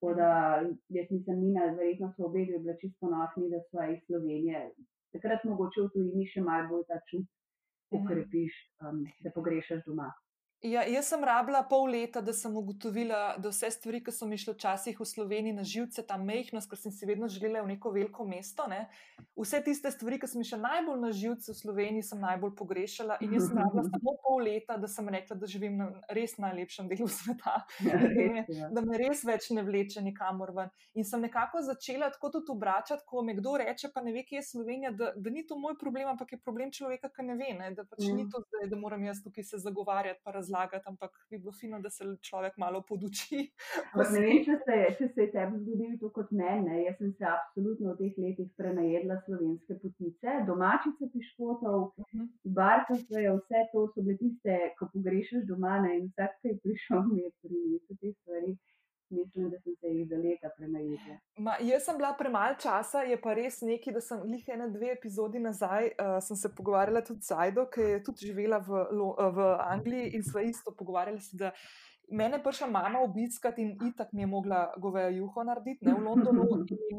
Tako 0.00 0.14
da 0.16 0.30
jaz 0.96 1.10
nisem 1.10 1.42
Nina, 1.44 1.66
verjetno 1.76 2.12
so 2.16 2.26
obe 2.26 2.46
bili 2.48 2.76
čisto 2.80 3.06
ponosni, 3.06 3.50
da 3.52 3.60
so 3.68 3.84
iz 3.92 4.00
Slovenije. 4.06 4.70
Takrat 5.12 5.44
mogoče 5.44 5.84
v 5.84 5.92
tujini 5.94 6.26
še 6.32 6.42
malo 6.46 6.68
bolj 6.70 6.86
ta 6.88 6.98
čut 7.10 7.28
ukrepiš, 7.94 8.56
um, 8.86 9.04
da 9.22 9.34
pogrešaš 9.34 9.84
doma. 9.86 10.08
Ja, 10.62 10.82
jaz 10.84 11.06
sem 11.08 11.22
rabila 11.24 11.62
pol 11.64 11.86
leta, 11.88 12.20
da 12.20 12.34
sem 12.36 12.52
ugotovila, 12.56 13.38
da 13.40 13.48
vse 13.48 13.70
stvari, 13.72 14.02
ki 14.04 14.12
so 14.12 14.26
mi 14.28 14.36
šle 14.36 14.52
včasih 14.52 14.98
v 15.00 15.06
Sloveniji 15.08 15.54
na 15.56 15.62
živce, 15.64 16.02
ta 16.04 16.18
mehkost, 16.20 16.68
ker 16.68 16.76
sem 16.76 16.92
si 16.92 17.06
vedno 17.08 17.30
želela 17.32 17.62
v 17.64 17.70
neko 17.70 17.88
veliko 17.94 18.26
mesto. 18.28 18.66
Ne? 18.68 18.82
Vse 19.40 19.62
tiste 19.64 19.88
stvari, 19.88 20.18
ki 20.20 20.28
so 20.28 20.36
mi 20.36 20.44
še 20.44 20.58
najbolj 20.60 20.98
na 21.00 21.12
živce 21.16 21.54
v 21.54 21.56
Sloveniji, 21.56 22.04
sem 22.10 22.20
najbolj 22.20 22.52
pogrešala. 22.58 23.16
In 23.24 23.32
jaz 23.38 23.46
sem 23.48 23.56
rabila 23.56 23.86
samo 23.86 24.14
pol 24.20 24.44
leta, 24.44 24.76
da 24.76 24.90
sem 24.92 25.08
rekla, 25.08 25.38
da 25.40 25.48
živim 25.48 25.78
na 25.80 25.86
res 26.12 26.36
najlepšem 26.36 26.92
delu 26.92 27.08
sveta, 27.08 27.56
ja, 27.88 27.96
da, 27.96 28.12
me, 28.12 28.44
ja. 28.44 28.68
da 28.68 28.84
me 28.84 29.00
res 29.00 29.24
več 29.24 29.48
ne 29.56 29.64
vleče 29.64 30.04
nikamor 30.04 30.52
ven. 30.60 30.68
In 30.92 31.08
sem 31.08 31.24
nekako 31.24 31.64
začela 31.64 32.12
tako 32.12 32.34
tudi 32.36 32.52
obračati, 32.52 33.06
ko 33.08 33.24
mi 33.24 33.38
kdo 33.40 33.56
reče, 33.64 33.94
pa 33.96 34.04
ne 34.04 34.12
ve, 34.12 34.26
kje 34.28 34.42
je 34.42 34.44
Slovenija, 34.50 34.92
da, 34.92 35.14
da 35.16 35.32
ni 35.32 35.46
to 35.48 35.56
moj 35.56 35.78
problem, 35.80 36.12
ampak 36.12 36.36
je 36.36 36.42
problem 36.44 36.68
človeka, 36.68 37.08
ki 37.08 37.30
ne 37.32 37.40
ve, 37.40 37.50
ne? 37.56 37.72
da 37.72 37.88
pač 37.88 38.04
mm. 38.04 38.20
ni 38.20 38.28
to 38.28 38.44
zdaj, 38.44 38.68
da 38.68 38.76
moram 38.76 39.08
jaz 39.08 39.24
tukaj 39.24 39.48
se 39.54 39.64
zagovarjati 39.64 40.20
razlagati, 40.50 40.84
ampak 40.86 41.10
bi 41.30 41.38
bilo 41.38 41.52
fino, 41.52 41.80
da 41.80 41.90
se 41.90 42.04
človek 42.20 42.56
malo 42.56 42.82
poduči. 42.88 43.50
Ne 44.12 44.20
vem, 44.20 44.40
če 44.44 44.56
se, 44.64 44.76
če 44.98 45.08
se 45.14 45.22
je 45.22 45.30
tebi 45.34 45.58
zgodilo 45.62 45.98
to 46.00 46.10
kot 46.14 46.30
meni. 46.34 46.84
Jaz 46.84 46.96
sem 46.98 47.12
se 47.18 47.26
absolutno 47.26 47.94
v 47.94 47.98
teh 48.00 48.18
letih 48.24 48.48
prenajedla 48.58 49.20
slovenske 49.26 49.76
potice, 49.82 50.36
domačice 50.46 51.10
piškotov, 51.12 51.78
uh 52.02 52.04
-huh. 52.10 52.26
barkove, 52.58 53.24
vse 53.38 53.64
to 53.72 53.86
so 53.94 54.02
bile 54.02 54.16
tiste, 54.18 54.58
ko 54.78 54.90
pogrešaš 54.92 55.46
doma 55.46 55.78
ne? 55.84 55.98
in 55.98 56.06
vsak, 56.10 56.36
ki 56.42 56.48
je 56.48 56.58
prišel, 56.64 57.02
mi 57.12 57.20
je 57.22 57.30
prinesel 57.42 57.96
te 58.00 58.12
stvari 58.12 58.56
mislim, 59.10 59.50
da 59.50 59.58
sem 59.58 59.76
se 59.80 59.88
jih 59.88 60.08
za 60.08 60.16
leta 60.16 60.50
prenajedla. 60.56 61.18
Jaz 61.60 61.84
sem 61.84 61.96
bila 61.96 62.14
premalo 62.18 62.54
časa, 62.62 63.02
je 63.02 63.20
pa 63.20 63.34
res 63.34 63.60
nekaj, 63.66 63.94
da 63.94 64.00
sem 64.00 64.24
jih 64.34 64.48
ena, 64.54 64.68
dve 64.68 64.92
epizodi 64.94 65.42
nazaj 65.42 65.92
uh, 65.92 66.18
se 66.22 66.54
pogovarjala 66.56 67.04
tudi 67.04 67.26
z 67.26 67.34
Zajdo, 67.34 67.66
ki 67.74 67.86
je 67.92 68.02
tudi 68.04 68.26
živela 68.30 68.58
v, 68.58 68.84
v 69.36 69.52
Angliji 69.66 70.12
in 70.18 70.26
sva 70.26 70.42
isto 70.46 70.74
pogovarjala 70.76 71.20
se. 71.20 71.52
Mene 72.10 72.40
je 72.40 72.42
prišla 72.42 72.66
mama 72.66 73.00
obiskati 73.06 73.62
in 73.62 73.76
itak 73.86 74.12
mi 74.12 74.22
je 74.22 74.26
mogla 74.26 74.72
govejo 74.76 75.10
juho 75.14 75.44
narediti 75.46 75.86
ne, 75.86 75.94
v 75.94 76.02
Londonu. 76.02 76.46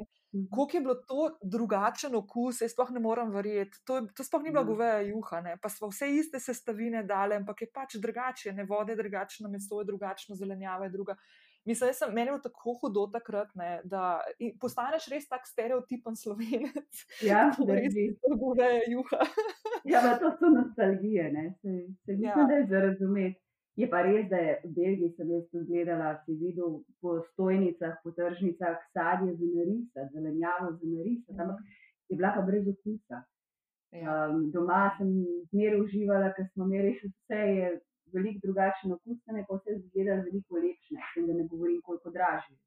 Kako 0.56 0.78
je 0.78 0.82
bilo 0.82 0.96
to 0.96 1.38
drugačen 1.44 2.16
okus, 2.16 2.62
jaz 2.62 2.72
sploh 2.72 2.94
ne 2.96 3.00
morem 3.04 3.34
verjeti. 3.36 3.82
To, 3.86 4.00
to 4.16 4.24
sploh 4.24 4.44
ni 4.44 4.54
bila 4.56 4.64
goveja 4.64 5.02
juha, 5.04 5.42
ne. 5.42 5.58
pa 5.62 5.70
smo 5.70 5.90
vse 5.92 6.08
iste 6.16 6.40
sestavine 6.40 7.04
dale, 7.04 7.36
ampak 7.36 7.62
je 7.62 7.68
pač 7.74 7.98
drugače, 8.00 8.54
ne 8.56 8.64
vode 8.64 8.96
je 8.96 9.02
drugačno, 9.02 9.52
meso 9.52 9.82
je 9.82 9.90
drugačno, 9.92 10.36
zelenjava 10.40 10.88
je 10.88 10.94
druga. 10.96 11.18
Mislim, 11.66 11.94
sem 11.94 12.14
meni 12.14 12.32
tako 12.42 12.74
hudo 12.82 13.06
takrat, 13.14 13.52
ne, 13.56 13.82
da 13.86 14.22
postaneš 14.62 15.08
res 15.14 15.28
tak 15.30 15.46
stereotipen 15.46 16.16
slovenec. 16.18 17.04
Ja, 17.22 17.52
res 17.68 17.94
dolgove 18.24 18.72
juha. 18.90 19.22
ja, 19.92 20.02
pa 20.02 20.16
to 20.22 20.34
so 20.40 20.50
nostalgije, 20.50 21.30
ne, 21.34 21.46
se, 21.62 21.76
se 22.06 22.18
mislim, 22.18 22.26
ja. 22.26 22.48
da 22.50 22.60
je 22.60 22.68
za 22.68 22.84
razumeti. 22.88 23.40
Je 23.80 23.88
pa 23.90 24.02
res, 24.04 24.26
da 24.30 24.38
je 24.38 24.56
v 24.66 24.72
Belgiji 24.76 25.14
sem 25.16 25.30
jaz 25.32 25.44
to 25.52 25.62
gledala, 25.68 26.16
si 26.26 26.36
videl 26.36 26.82
po 27.02 27.22
stojnicah, 27.32 27.94
po 28.04 28.12
tržnicah, 28.18 28.82
sadje 28.92 29.38
za 29.38 29.48
narisati, 29.54 30.10
zelenjavo 30.14 30.74
za 30.76 30.90
narisati, 30.90 31.38
ampak 31.40 31.62
je 32.10 32.18
bila 32.18 32.34
pa 32.36 32.42
brez 32.42 32.68
okusa. 32.68 33.22
Ja. 33.92 34.28
Um, 34.28 34.52
doma 34.52 34.92
sem 34.98 35.08
zmeraj 35.52 35.82
uživala, 35.86 36.34
ker 36.36 36.46
smo 36.52 36.68
imeli 36.68 36.94
vse, 37.00 37.40
je 37.60 37.72
veliko 38.14 38.44
drugačen 38.44 38.94
okus, 38.98 39.20
ne 39.28 39.46
pa 39.48 39.58
vse 39.60 39.78
zgleda 39.86 40.20
veliko 40.26 40.62
lepše, 40.64 41.26
da 41.28 41.34
ne 41.34 41.48
govorim, 41.48 41.82
koliko 41.86 42.12
dražje. 42.12 42.58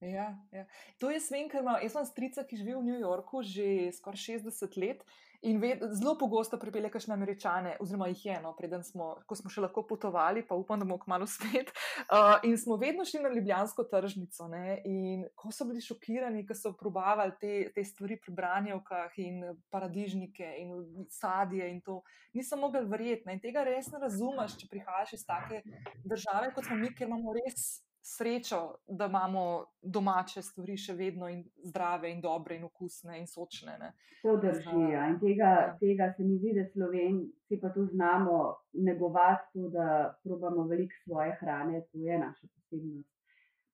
Ja, 0.00 0.38
ja. 0.52 0.66
To 1.00 1.10
je 1.10 1.20
sven, 1.20 1.48
ker 1.48 1.62
ima, 1.62 1.78
jaz 1.80 1.94
sem 1.96 2.04
strica, 2.04 2.44
ki 2.44 2.58
živi 2.60 2.74
v 2.76 2.82
New 2.84 2.98
Yorku 3.00 3.40
že 3.46 3.92
skoraj 3.96 4.20
60 4.20 4.76
let 4.82 5.04
in 5.44 5.60
ved, 5.60 5.82
zelo 5.92 6.14
pogosto 6.18 6.58
pripelje 6.58 6.90
kakšne 6.90 7.14
američane, 7.14 7.76
oziroma 7.80 8.08
jih 8.08 8.24
je 8.26 8.32
eno, 8.38 8.54
preden 8.58 8.82
smo, 8.84 9.10
ko 9.28 9.36
smo 9.36 9.52
še 9.52 9.64
lahko 9.66 9.84
potovali, 9.86 10.42
pa 10.48 10.56
upam, 10.58 10.80
da 10.80 10.88
bomo 10.88 10.98
kmalo 11.02 11.28
spet. 11.28 11.72
Uh, 12.08 12.36
in 12.48 12.56
smo 12.60 12.78
vedno 12.80 13.04
šli 13.04 13.22
na 13.22 13.32
Ljubljansko 13.34 13.84
tržnico. 13.90 14.48
Ne? 14.48 14.78
In 14.88 15.24
ko 15.36 15.52
so 15.52 15.68
bili 15.68 15.84
šokirani, 15.84 16.46
ko 16.48 16.56
so 16.56 16.74
probavali 16.80 17.36
te, 17.40 17.54
te 17.76 17.84
stvari 17.84 18.18
pri 18.20 18.34
branjevkah 18.34 19.18
in 19.22 19.42
paradižnike 19.74 20.54
in 20.62 21.06
sadje 21.12 21.68
in 21.70 21.80
to, 21.84 22.00
nisem 22.32 22.64
mogel 22.64 22.88
verjeti. 22.90 23.28
In 23.32 23.42
tega 23.42 23.64
res 23.68 23.92
ne 23.92 24.00
razumeš, 24.02 24.58
če 24.60 24.70
prihajaš 24.72 25.18
iz 25.18 25.26
take 25.28 25.62
države, 26.04 26.54
kot 26.56 26.70
smo 26.70 26.80
mi, 26.80 26.92
ker 26.94 27.08
imamo 27.08 27.36
res 27.36 27.84
srečo, 28.06 28.74
da 28.86 29.06
imamo 29.06 29.64
domače 29.82 30.42
stvari 30.42 30.76
še 30.76 30.92
vedno 30.94 31.28
in 31.32 31.40
zdrave, 31.64 32.10
in 32.12 32.20
dobre, 32.20 32.58
in 32.58 32.66
okusne, 32.68 33.16
in 33.18 33.26
sočne. 33.26 33.78
Ne. 33.80 33.88
To 34.22 34.36
drži. 34.42 34.82
Ja. 34.92 35.06
In 35.08 35.16
tega, 35.22 35.52
ja. 35.54 35.70
tega 35.80 36.10
se 36.16 36.26
mi 36.26 36.36
zdi, 36.36 36.52
da 36.58 36.66
slovenci 36.74 37.58
pa 37.62 37.72
tu 37.72 37.86
znamo 37.94 38.42
negovati, 38.88 39.64
da 39.72 39.88
probamo 40.24 40.66
veliko 40.68 41.00
svoje 41.06 41.32
hrane, 41.40 41.80
to 41.88 42.04
je 42.04 42.20
naša 42.20 42.46
posebnost. 42.52 43.10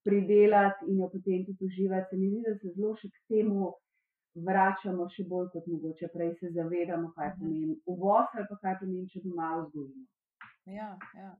Pridelati 0.07 0.87
in 0.89 1.03
jo 1.03 1.11
potem 1.11 1.45
tudi 1.45 1.67
uživati. 1.67 2.09
Se 2.09 2.17
mi 2.17 2.31
zdi, 2.31 2.41
da 2.47 2.55
se 2.55 2.73
zelo 2.75 2.95
še 3.03 3.11
k 3.11 3.35
temu. 3.35 3.73
Vračamo 4.31 5.09
še 5.11 5.25
bolj 5.27 5.49
kot 5.51 5.65
mogoče, 5.67 6.07
prej 6.13 6.29
se 6.39 6.53
zavedamo, 6.55 7.09
kaj 7.17 7.33
mhm. 7.33 7.39
pomeni 7.39 7.73
uvoz 7.83 8.31
ali 8.31 8.47
pa 8.47 8.55
kaj 8.61 8.77
pomeni, 8.79 9.09
če 9.11 9.25
doma 9.25 9.57
vzgojimo. 9.59 10.05
Ja, 10.71 10.93
ja. 11.19 11.33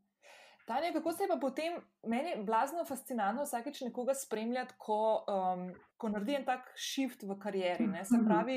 Tanja, 0.72 0.94
kako 0.94 1.12
se 1.12 1.24
je 1.24 1.28
pa 1.28 1.36
potem, 1.42 1.74
meni 2.08 2.30
je 2.30 2.44
blazno 2.44 2.86
fascinantno 2.88 3.44
vsakeč 3.44 3.82
nekoga 3.82 4.14
spremljati, 4.16 4.74
ko, 4.78 5.26
um, 5.28 5.66
ko 6.00 6.10
naredi 6.10 6.38
en 6.38 6.46
tak 6.48 6.70
shift 6.80 7.26
v 7.28 7.36
karieri. 7.40 7.90
Ne? 7.92 8.06
Se 8.08 8.16
pravi, 8.24 8.56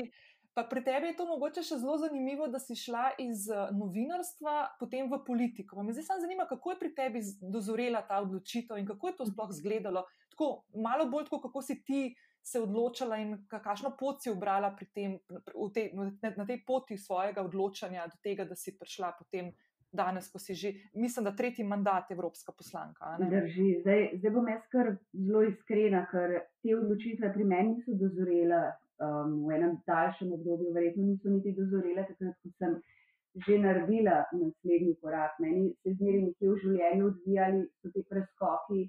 pa 0.55 0.63
pri 0.69 0.83
tebi 0.85 1.09
je 1.11 1.17
to 1.17 1.25
mogoče 1.27 1.63
še 1.67 1.81
zelo 1.81 1.97
zanimivo, 1.99 2.47
da 2.47 2.61
si 2.63 2.77
šla 2.79 3.09
iz 3.19 3.49
uh, 3.51 3.67
novinarstva 3.75 4.77
potem 4.79 5.11
v 5.11 5.19
politiko. 5.27 5.83
Me 5.83 5.91
zdaj 5.97 6.07
samo 6.07 6.23
zanima, 6.23 6.47
kako 6.47 6.71
je 6.71 6.79
pri 6.85 6.93
tebi 6.95 7.25
dozorela 7.41 8.05
ta 8.07 8.21
odločitev 8.23 8.79
in 8.79 8.87
kako 8.87 9.11
je 9.11 9.17
to 9.19 9.27
sploh 9.33 9.51
izgledalo. 9.51 10.05
Tako 10.31 10.49
malo 10.87 11.09
bolj 11.11 11.27
tako, 11.27 11.41
kako 11.49 11.65
si 11.67 11.81
ti. 11.83 12.05
Se 12.45 12.59
odločila 12.61 13.17
in 13.17 13.31
kakšno 13.49 13.95
pot 13.97 14.19
si 14.21 14.29
obrala 14.29 14.67
tem, 14.93 15.15
te, 15.73 15.87
na 16.35 16.43
tej 16.45 16.59
poti 16.61 16.93
svojega 16.93 17.41
odločanja, 17.41 18.03
do 18.11 18.19
tega, 18.21 18.45
da 18.45 18.53
si 18.53 18.75
prišla 18.77 19.15
potem 19.17 19.49
danes, 19.95 20.29
ko 20.31 20.39
si 20.39 20.55
že, 20.55 20.73
mislim, 20.93 21.25
da 21.25 21.35
tretji 21.35 21.65
mandat 21.65 22.11
evropska 22.11 22.51
poslanka. 22.51 23.15
Zdaj, 23.81 24.09
zdaj 24.19 24.31
bom 24.31 24.49
jaz 24.49 24.65
kar 24.71 24.95
zelo 25.13 25.43
iskrena, 25.49 26.05
ker 26.11 26.39
te 26.63 26.75
odločitve 26.77 27.31
pri 27.33 27.43
meni 27.43 27.75
niso 27.75 27.95
dozorele 27.99 28.61
um, 28.99 29.39
v 29.47 29.55
enem 29.57 29.77
daljšem 29.87 30.33
obdobju, 30.37 30.73
verjetno 30.75 31.07
niso 31.07 31.29
niti 31.29 31.55
dozorele, 31.57 32.05
takrat, 32.11 32.37
ko 32.43 32.53
sem 32.59 32.77
že 33.45 33.57
naredila 33.59 34.23
naslednji 34.31 34.95
korak. 35.01 35.35
Meni 35.43 35.73
se 35.83 35.91
zmeri 35.97 36.21
nekje 36.23 36.51
v 36.51 36.59
življenju 36.61 37.07
odvijali 37.09 37.65
so 37.81 37.91
ti 37.91 38.03
preskoki 38.07 38.85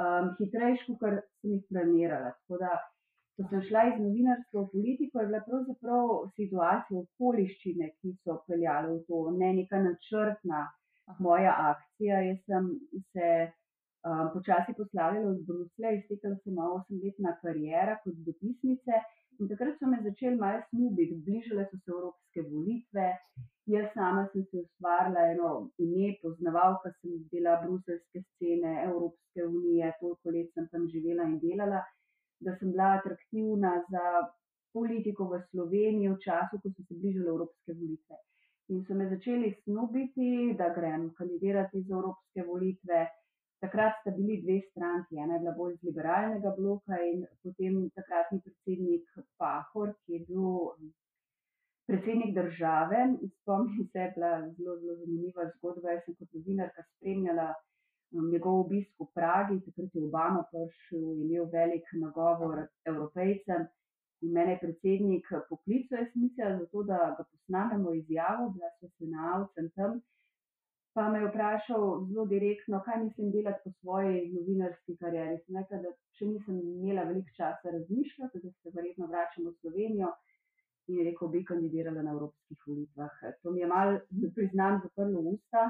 um, 0.00 0.30
hitrejši, 0.38 0.96
kot 1.00 1.20
sem 1.42 1.58
jih 1.58 1.66
planirala. 1.68 2.32
Tako 2.38 2.60
da 2.62 2.70
Ko 3.36 3.44
sem 3.50 3.62
šla 3.66 3.80
iz 3.90 3.96
novinarstva 3.98 4.60
v 4.62 4.70
politiko, 4.72 5.20
je 5.20 5.28
bila 5.30 5.40
pravzaprav 5.46 6.10
situacija 6.36 7.00
okoliščine, 7.00 7.88
ki 7.98 8.12
so 8.22 8.36
peljale 8.46 8.92
v 8.92 9.00
to, 9.08 9.22
ne 9.40 9.48
neka 9.56 9.80
načrtna 9.86 10.60
moja 11.26 11.54
akcija. 11.70 12.20
Jaz 12.28 12.38
sem 12.50 12.68
se 13.14 13.30
um, 13.48 14.28
počasi 14.34 14.76
poslavljala 14.78 15.32
iz 15.34 15.42
Bruslja, 15.48 15.92
iztekala 15.96 16.38
se 16.44 16.54
moja 16.58 16.76
osemletna 16.78 17.34
karijera 17.42 17.98
kot 18.04 18.22
dopisnice 18.28 19.02
in 19.40 19.50
takrat 19.50 19.80
so 19.80 19.90
me 19.90 19.98
začeli 20.04 20.38
malo 20.38 20.60
snubiti, 20.68 21.18
bližale 21.26 21.66
so 21.70 21.80
se 21.80 21.90
evropske 21.96 22.46
volitve. 22.52 23.08
Jaz 23.74 23.90
sama 23.96 24.22
sem 24.32 24.44
se 24.50 24.62
ustvarila 24.62 25.26
eno 25.32 25.50
ime, 25.86 26.12
poznavalka 26.22 26.92
sem 27.00 27.18
bila 27.32 27.58
bruselske 27.64 28.22
scene, 28.22 28.78
Evropske 28.84 29.46
unije, 29.48 29.92
toliko 30.00 30.36
let 30.36 30.54
sem 30.54 30.68
tam 30.70 30.86
živela 30.94 31.26
in 31.32 31.38
delala 31.42 31.82
da 32.40 32.56
sem 32.58 32.72
bila 32.72 32.94
atraktivna 32.98 33.74
za 33.90 34.04
politiko 34.72 35.28
v 35.30 35.42
Sloveniji 35.50 36.08
v 36.10 36.20
času, 36.24 36.58
ko 36.62 36.70
so 36.70 36.82
se 36.82 36.94
bližale 36.94 37.30
evropske 37.30 37.72
volitve. 37.72 38.16
In 38.72 38.80
so 38.86 38.94
me 38.94 39.08
začeli 39.08 39.52
snubiti, 39.62 40.54
da 40.58 40.72
grem 40.74 41.10
kandidirati 41.18 41.82
za 41.82 41.94
evropske 41.94 42.46
volitve. 42.48 43.04
Takrat 43.62 44.00
sta 44.00 44.10
bili 44.16 44.40
dve 44.42 44.58
stranki, 44.70 45.16
ena 45.16 45.36
je 45.36 45.42
bila 45.44 45.54
bolj 45.58 45.74
iz 45.74 45.82
liberalnega 45.88 46.50
bloka 46.58 46.98
in 47.10 47.22
potem 47.42 47.76
takratni 47.96 48.40
predsednik 48.44 49.04
Pahor, 49.40 49.94
ki 50.04 50.16
je 50.16 50.24
bil 50.28 50.48
predsednik 51.88 52.34
države. 52.34 53.04
Spomnim 53.40 53.86
se, 53.92 54.10
bila 54.16 54.32
zelo, 54.56 54.76
zelo 54.80 54.96
zanimiva 55.04 55.46
zgodba. 55.54 55.94
Jaz 55.94 56.04
sem 56.08 56.18
kot 56.18 56.34
novinarka 56.36 56.84
spremljala 56.88 57.52
njegov 58.22 58.60
obisk 58.60 58.90
v 59.00 59.06
Pragi, 59.14 59.60
takrat 59.66 59.94
je 59.94 60.04
Obama 60.04 60.42
prišel 60.50 61.00
in 61.12 61.22
imel 61.24 61.48
velik 61.52 61.88
nagovor 62.02 62.66
evropejcem. 62.86 63.66
In 64.22 64.32
mene 64.32 64.54
je 64.54 64.60
predsednik 64.60 65.26
poklical, 65.48 65.98
jaz 65.98 66.12
mislim, 66.14 66.58
zato, 66.60 66.82
da 66.82 66.98
ga 67.18 67.24
posnamemo 67.30 67.94
izjavo, 67.94 68.50
bila 68.54 68.70
sem 68.78 68.90
se 68.90 69.06
na 69.06 69.30
avcem 69.36 69.70
tam. 69.76 70.00
Pa 70.94 71.08
me 71.10 71.18
je 71.18 71.28
vprašal 71.28 72.04
zelo 72.08 72.24
direktno, 72.30 72.80
kaj 72.84 73.02
mislim 73.04 73.30
delati 73.30 73.60
po 73.64 73.70
svoji 73.80 74.30
novinarski 74.32 74.96
karieri. 74.96 75.40
Sem 75.42 75.58
rekla, 75.58 75.80
da 75.82 75.90
še 76.18 76.28
nisem 76.30 76.60
imela 76.60 77.04
veliko 77.08 77.34
časa 77.36 77.72
razmišljati, 77.76 78.42
da 78.44 78.52
se 78.52 78.74
verjetno 78.76 79.10
vračam 79.10 79.48
v 79.48 79.56
Slovenijo 79.58 80.12
in 80.86 81.02
rekel, 81.08 81.28
bi 81.32 81.42
kandidirala 81.44 82.02
na 82.02 82.12
evropskih 82.14 82.62
volitvah. 82.66 83.18
To 83.42 83.50
mi 83.50 83.60
je 83.60 83.66
malo, 83.66 83.98
priznam, 84.36 84.80
zaprlo 84.84 85.24
usta. 85.34 85.66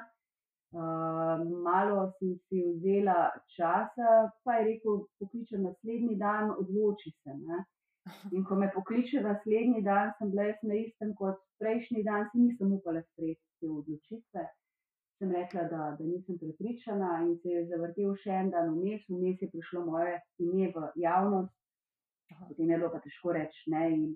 Uh, 0.74 1.38
malo 1.62 2.10
sem 2.18 2.34
si 2.48 2.58
vzela 2.74 3.30
časa, 3.54 4.32
pa 4.42 4.56
je 4.58 4.64
rekel, 4.72 5.04
pokliče 5.22 5.60
naslednji 5.62 6.16
dan, 6.18 6.50
odloči 6.50 7.12
se. 7.22 7.30
Ne? 7.30 7.60
In 8.34 8.42
ko 8.44 8.58
me 8.58 8.66
pokliče 8.74 9.22
naslednji 9.22 9.84
dan, 9.86 10.10
sem 10.18 10.32
bila 10.32 10.48
jaz 10.48 10.66
na 10.66 10.74
istem 10.80 11.14
kot 11.20 11.38
prejšnji 11.62 12.02
dan, 12.02 12.26
si 12.32 12.42
nisem 12.42 12.72
upala 12.74 13.04
sprejeti 13.06 13.46
te 13.60 13.70
odločitve. 13.70 14.48
Sem 15.22 15.30
rekla, 15.38 15.68
da, 15.70 15.82
da 15.98 16.08
nisem 16.08 16.42
prepričana 16.42 17.12
in 17.22 17.36
se 17.38 17.54
je 17.54 17.66
zavrtel 17.70 18.16
še 18.24 18.34
en 18.42 18.50
dan 18.50 18.74
vmes, 18.74 19.06
vmes 19.08 19.46
je 19.46 19.52
prišlo 19.54 19.84
moje 19.86 20.18
ime 20.42 20.72
v 20.74 20.88
javnost, 21.06 21.54
potem 22.48 22.74
je 22.74 22.80
bilo 22.80 22.90
pa 22.90 22.98
težko 23.06 23.38
reči 23.38 23.70
ne. 23.70 23.84
In 23.94 24.08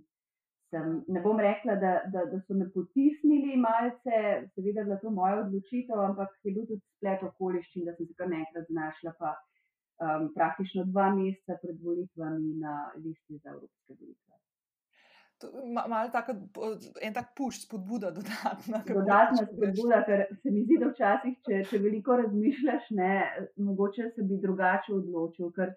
sem, 0.70 1.02
ne 1.08 1.20
bom 1.24 1.40
rekla, 1.40 1.76
da, 1.82 1.92
da, 2.12 2.24
da 2.30 2.40
so 2.46 2.56
me 2.58 2.68
potisnili 2.74 3.56
malce, 3.56 4.22
seveda 4.54 4.80
je 4.82 4.88
bila 4.88 4.98
to 5.02 5.10
moja 5.10 5.40
odločitev, 5.44 6.00
ampak 6.10 6.34
je 6.44 6.54
bil 6.54 6.66
tudi 6.66 6.82
splet 6.96 7.22
okoliščin, 7.30 7.86
da 7.88 7.96
sem 7.96 8.08
se 8.08 8.18
kar 8.18 8.30
nekrat 8.32 8.68
znašla 8.72 9.14
pa 9.20 9.34
um, 9.36 10.28
praktično 10.34 10.86
dva 10.92 11.10
meseca 11.16 11.58
pred 11.62 11.80
volitvami 11.84 12.58
na 12.64 12.76
listi 12.96 13.40
za 13.42 13.54
evropske 13.54 13.94
volitve. 13.94 14.38
Malo 15.88 16.10
tako, 16.10 16.34
en 17.02 17.12
tak 17.14 17.28
puš, 17.38 17.60
spodbuda, 17.62 18.10
dodatna. 18.10 18.80
Dodatna 18.88 19.44
spodbuda, 19.46 20.00
ker 20.08 20.24
se 20.42 20.50
mi 20.50 20.64
zdi, 20.64 20.80
da 20.82 20.88
včasih, 20.90 21.36
če, 21.46 21.60
če 21.70 21.78
veliko 21.84 22.16
razmišljaš, 22.18 22.88
ne, 22.98 23.12
mogoče 23.68 24.08
se 24.16 24.26
bi 24.26 24.40
drugače 24.42 24.96
odločil. 24.96 25.52
Ker 25.54 25.76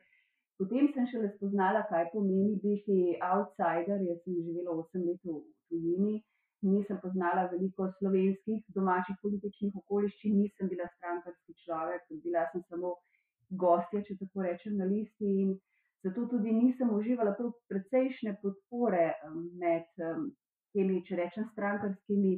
potem 0.59 0.89
sem 0.93 1.07
šele 1.11 1.31
spoznala, 1.35 1.85
kaj 1.89 2.09
pomeni 2.13 2.57
biti 2.63 3.15
outsider. 3.31 4.01
Jaz 4.09 4.19
sem 4.25 4.37
živela 4.41 4.75
8 4.83 5.07
let 5.07 5.21
v 5.23 5.39
tujini, 5.69 6.19
nisem 6.61 6.99
poznala 7.01 7.47
veliko 7.53 7.87
slovenskih 7.97 8.61
domačih 8.75 9.17
političnih 9.21 9.79
okoliščin, 9.83 10.37
nisem 10.37 10.69
bila 10.69 10.87
strankarski 10.97 11.57
človek, 11.65 12.05
bila 12.25 12.45
sem 12.51 12.63
samo 12.69 12.95
gostja, 13.63 14.03
če 14.07 14.17
tako 14.19 14.45
rečem, 14.45 14.77
na 14.77 14.85
listi. 14.85 15.31
In 15.43 15.55
zato 16.05 16.27
tudi 16.29 16.53
nisem 16.53 16.93
uživala 16.93 17.33
prav 17.37 17.51
precejšnje 17.71 18.37
podpore 18.43 19.07
med 19.63 19.89
temi, 20.75 21.01
če 21.07 21.19
rečem, 21.19 21.49
strankarskimi 21.51 22.37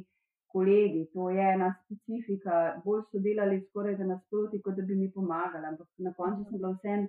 kolegi. 0.54 1.04
To 1.14 1.28
je 1.34 1.44
ena 1.56 1.72
specifika, 1.84 2.80
bolj 2.84 3.04
so 3.10 3.20
delali 3.22 3.60
skoraj 3.68 3.98
da 4.00 4.08
nasproti, 4.08 4.62
kot 4.62 4.78
da 4.78 4.86
bi 4.88 4.96
mi 4.98 5.10
pomagali. 5.12 5.66
Ampak 5.72 5.88
na 6.06 6.14
koncu 6.18 6.48
sem 6.48 6.58
bila 6.58 6.72
vsem 6.78 7.06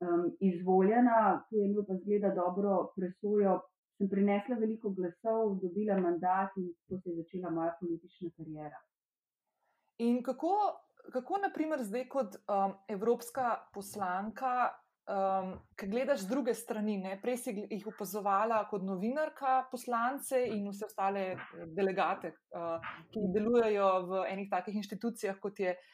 um, 0.00 0.36
izvoljena, 0.40 1.44
tu 1.48 1.56
je 1.56 1.64
imel 1.68 1.84
pa 1.88 1.94
zgleda 1.94 2.34
dobro 2.34 2.92
presojo. 2.96 3.60
Sem 3.98 4.08
prinesla 4.10 4.56
veliko 4.58 4.90
glasov, 4.90 5.58
dobila 5.62 6.00
mandat 6.02 6.56
in 6.56 6.72
tako 6.74 7.00
se 7.00 7.10
je 7.10 7.16
začela 7.16 7.50
moja 7.50 7.76
politična 7.80 8.30
karijera. 8.36 8.80
In 9.98 10.22
kako, 10.22 10.56
kako 11.12 11.38
naprimer, 11.38 11.82
zdaj 11.82 12.08
kot 12.08 12.34
um, 12.34 12.74
evropska 12.88 13.52
poslanka, 13.74 14.72
um, 15.06 15.52
ki 15.78 15.86
gledaš 15.86 16.24
z 16.24 16.28
druge 16.28 16.54
strani. 16.54 16.98
Ne? 16.98 17.20
Prej 17.22 17.36
si 17.36 17.54
jih 17.70 17.86
opazovala 17.86 18.64
kot 18.70 18.82
novinarka, 18.82 19.68
poslance 19.70 20.42
in 20.42 20.66
vse 20.72 20.90
ostale 20.90 21.26
eh, 21.30 21.66
delegate, 21.76 22.34
uh, 22.50 22.82
ki 23.14 23.28
delujejo 23.36 23.90
v 24.10 24.24
enih 24.32 24.50
takih 24.50 24.82
inštitucijah, 24.82 25.38
kot 25.38 25.62
je 25.62 25.70
uh, 25.70 25.92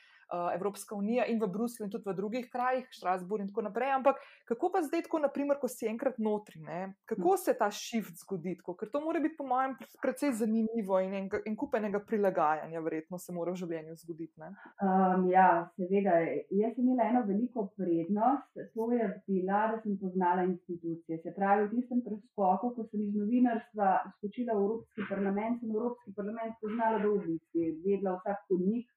Evropska 0.55 0.95
unija 0.95 1.27
in 1.27 1.41
v 1.43 1.49
Bruslju, 1.51 1.85
in 1.85 1.91
tudi 1.91 2.07
v 2.07 2.15
drugih 2.15 2.49
krajih, 2.53 2.87
Štrasburg 2.91 3.43
in 3.43 3.49
tako 3.49 3.63
naprej. 3.67 3.93
Ampak 3.97 4.21
kako 4.49 4.71
pa 4.73 4.83
zdaj, 4.83 5.03
tako, 5.07 5.19
naprimer, 5.19 5.59
ko 5.61 5.69
si 5.69 5.89
enkrat 5.91 6.19
notri, 6.19 6.61
ne? 6.61 6.95
kako 7.05 7.37
se 7.37 7.55
ta 7.59 7.71
shift 7.71 8.19
zgodi? 8.23 8.57
Tako? 8.61 8.75
Ker 8.79 8.91
to 8.93 9.01
mora 9.05 9.21
biti, 9.21 9.37
po 9.39 9.47
mojem, 9.47 9.77
precej 10.03 10.33
zanimivo 10.43 11.01
in 11.01 11.15
en, 11.15 11.29
en 11.47 11.57
kupenega 11.57 12.03
prilagajanja, 12.07 12.81
verjetno 12.81 13.19
se 13.19 13.35
mora 13.35 13.55
v 13.55 13.63
življenju 13.63 13.97
zgoditi. 14.05 14.35
Um, 14.41 15.27
ja, 15.31 15.49
seveda. 15.77 16.21
Jaz 16.55 16.75
sem 16.77 16.87
imela 16.87 17.09
eno 17.11 17.25
veliko 17.27 17.67
prednost, 17.77 18.63
to 18.75 18.91
je 18.95 19.09
bila, 19.27 19.67
da 19.75 19.81
sem 19.83 19.99
poznala 19.99 20.47
institucije. 20.47 21.21
Se 21.25 21.35
pravi, 21.37 21.67
v 21.67 21.75
tistem 21.75 22.05
preskoku, 22.07 22.73
ko 22.77 22.87
sem 22.87 23.03
iz 23.07 23.17
novinarstva 23.17 23.91
skočila 24.19 24.55
v 24.55 24.65
Evropski 24.65 25.09
parlament, 25.11 25.61
sem 25.61 25.75
Evropski 25.75 26.15
parlament 26.17 26.57
poznala 26.63 27.03
do 27.03 27.17
obisti, 27.19 27.71
vedela 27.85 28.17
vsak 28.21 28.47
podnik 28.49 28.89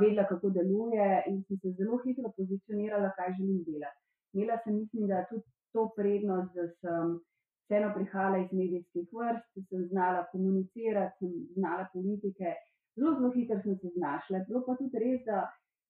vedela, 0.00 0.24
kako 0.28 0.50
deluje 0.50 1.22
in 1.28 1.42
sem 1.44 1.58
se 1.58 1.72
zelo 1.78 1.98
hitro 2.04 2.32
pozicionirala, 2.36 3.12
kaj 3.16 3.34
želim 3.38 3.60
delati. 3.68 4.00
Imela 4.32 4.56
sem, 4.64 4.74
mislim, 4.80 5.06
da 5.06 5.24
tudi 5.30 5.44
to 5.72 5.90
prednost, 5.96 6.54
da 6.54 6.68
sem 6.80 7.18
vseeno 7.64 7.90
prihajala 7.96 8.38
iz 8.38 8.52
medijskih 8.52 9.08
vrst, 9.18 9.46
da 9.56 9.62
sem 9.68 9.84
znala 9.92 10.24
komunicirati, 10.32 11.16
sem 11.18 11.32
znala 11.58 11.86
politike, 11.92 12.54
zelo, 12.96 13.14
zelo 13.18 13.30
hitro 13.36 13.60
sem 13.62 13.76
se 13.82 13.92
znašla. 13.98 14.44
Bilo 14.48 14.64
pa 14.66 14.76
tudi 14.80 15.04
res, 15.04 15.20
da 15.28 15.44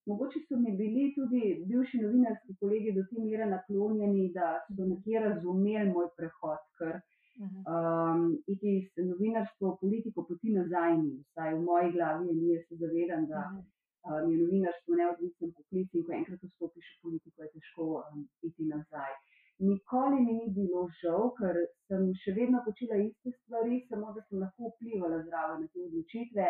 mogoče 0.05 0.43
so 0.47 0.59
mi 0.59 0.75
bili 0.77 1.09
tudi 1.17 1.41
bivši 1.67 2.03
novinarski 2.03 2.55
kolegi 2.59 2.93
do 2.97 3.03
te 3.09 3.23
mere 3.27 3.49
naklonjeni, 3.55 4.31
da 4.37 4.47
so 4.75 4.87
nekje 4.91 5.27
razumeli 5.27 5.91
moj 5.91 6.09
prehod. 6.17 6.63
Ker, 6.79 6.97
Um, 7.35 8.19
iti 8.47 8.77
iz 8.79 9.07
novinarstva 9.07 9.73
v 9.73 9.79
politiko 9.81 10.23
poti 10.23 10.53
nazaj, 10.55 10.93
vsaj 11.33 11.49
v 11.57 11.63
moji 11.65 11.89
glavi, 11.91 12.29
in 12.31 12.45
jaz 12.47 12.61
se 12.69 12.77
zavedam, 12.79 13.25
da 13.27 13.41
uh 13.41 13.57
-huh 13.57 13.74
um, 14.05 14.31
je 14.31 14.37
novinarstvo 14.41 14.97
neodvisen 14.99 15.53
poklic 15.57 15.93
in 15.93 16.03
ko 16.07 16.13
enkrat 16.19 16.43
vstopiš 16.49 16.91
v 16.91 17.01
politiko, 17.05 17.43
je 17.43 17.53
težko 17.55 17.87
um, 18.01 18.27
iti 18.47 18.67
nazaj. 18.71 19.13
Nikoli 19.59 20.19
mi 20.25 20.33
ni 20.39 20.47
bilo 20.57 20.83
žal, 21.01 21.29
ker 21.37 21.57
sem 21.87 22.09
še 22.23 22.33
vedno 22.35 22.59
počela 22.65 22.97
iste 22.99 23.31
stvari, 23.37 23.79
samo 23.89 24.11
da 24.15 24.23
sem 24.27 24.41
lahko 24.43 24.71
vplivala 24.73 25.21
zraven 25.23 25.63
na 25.63 25.71
te 25.71 25.85
odločitve. 25.87 26.49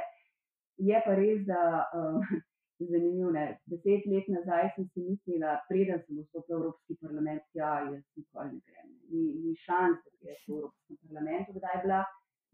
Je 0.89 1.02
pa 1.06 1.13
res, 1.20 1.44
da 1.46 1.62
um, 2.00 2.18
zanimivo 2.91 3.30
je, 3.38 3.46
deset 3.72 4.10
let 4.12 4.32
nazaj 4.38 4.72
sem 4.76 4.89
si 4.89 5.06
mislila, 5.06 5.54
preden 5.70 6.02
sem 6.08 6.18
vstopila 6.24 6.58
v 6.58 6.62
Evropski 6.63 6.98
parlament, 7.04 7.46
ja, 7.62 7.72
jaz 7.91 8.02
nikoli 8.18 8.58
ne 8.58 8.62
grem. 8.65 8.89
Ni, 9.13 9.26
ni 9.46 9.54
šans, 9.68 10.02
da 10.02 10.18
bi 10.18 10.34
v 10.34 10.58
Evropskem 10.58 11.02
parlamentu 11.06 11.60
kdaj 11.60 11.82
bila. 11.86 12.02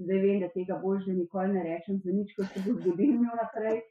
Zdaj 0.02 0.20
vem, 0.26 0.38
da 0.42 0.48
tega 0.52 0.78
bolj 0.84 1.04
že 1.06 1.16
nikoli 1.16 1.56
ne 1.56 1.64
rečem 1.64 1.98
za 2.04 2.12
nič, 2.12 2.36
ko 2.36 2.44
se 2.52 2.62
bo 2.66 2.76
zgodilo 2.76 3.40
naprej. 3.40 3.82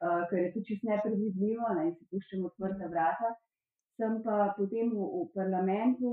Eh, 0.00 0.22
ker 0.30 0.38
je 0.38 0.52
to 0.54 0.60
čisto 0.66 0.86
nepredvidljivo 0.90 1.68
ne, 1.76 1.88
in 1.88 1.94
si 1.98 2.04
puščamo 2.10 2.50
odprta 2.52 2.86
vrata. 2.92 3.32
Sem 3.98 4.20
pa 4.26 4.36
potem 4.58 4.92
v, 4.94 5.06
v 5.14 5.24
parlamentu, 5.34 6.12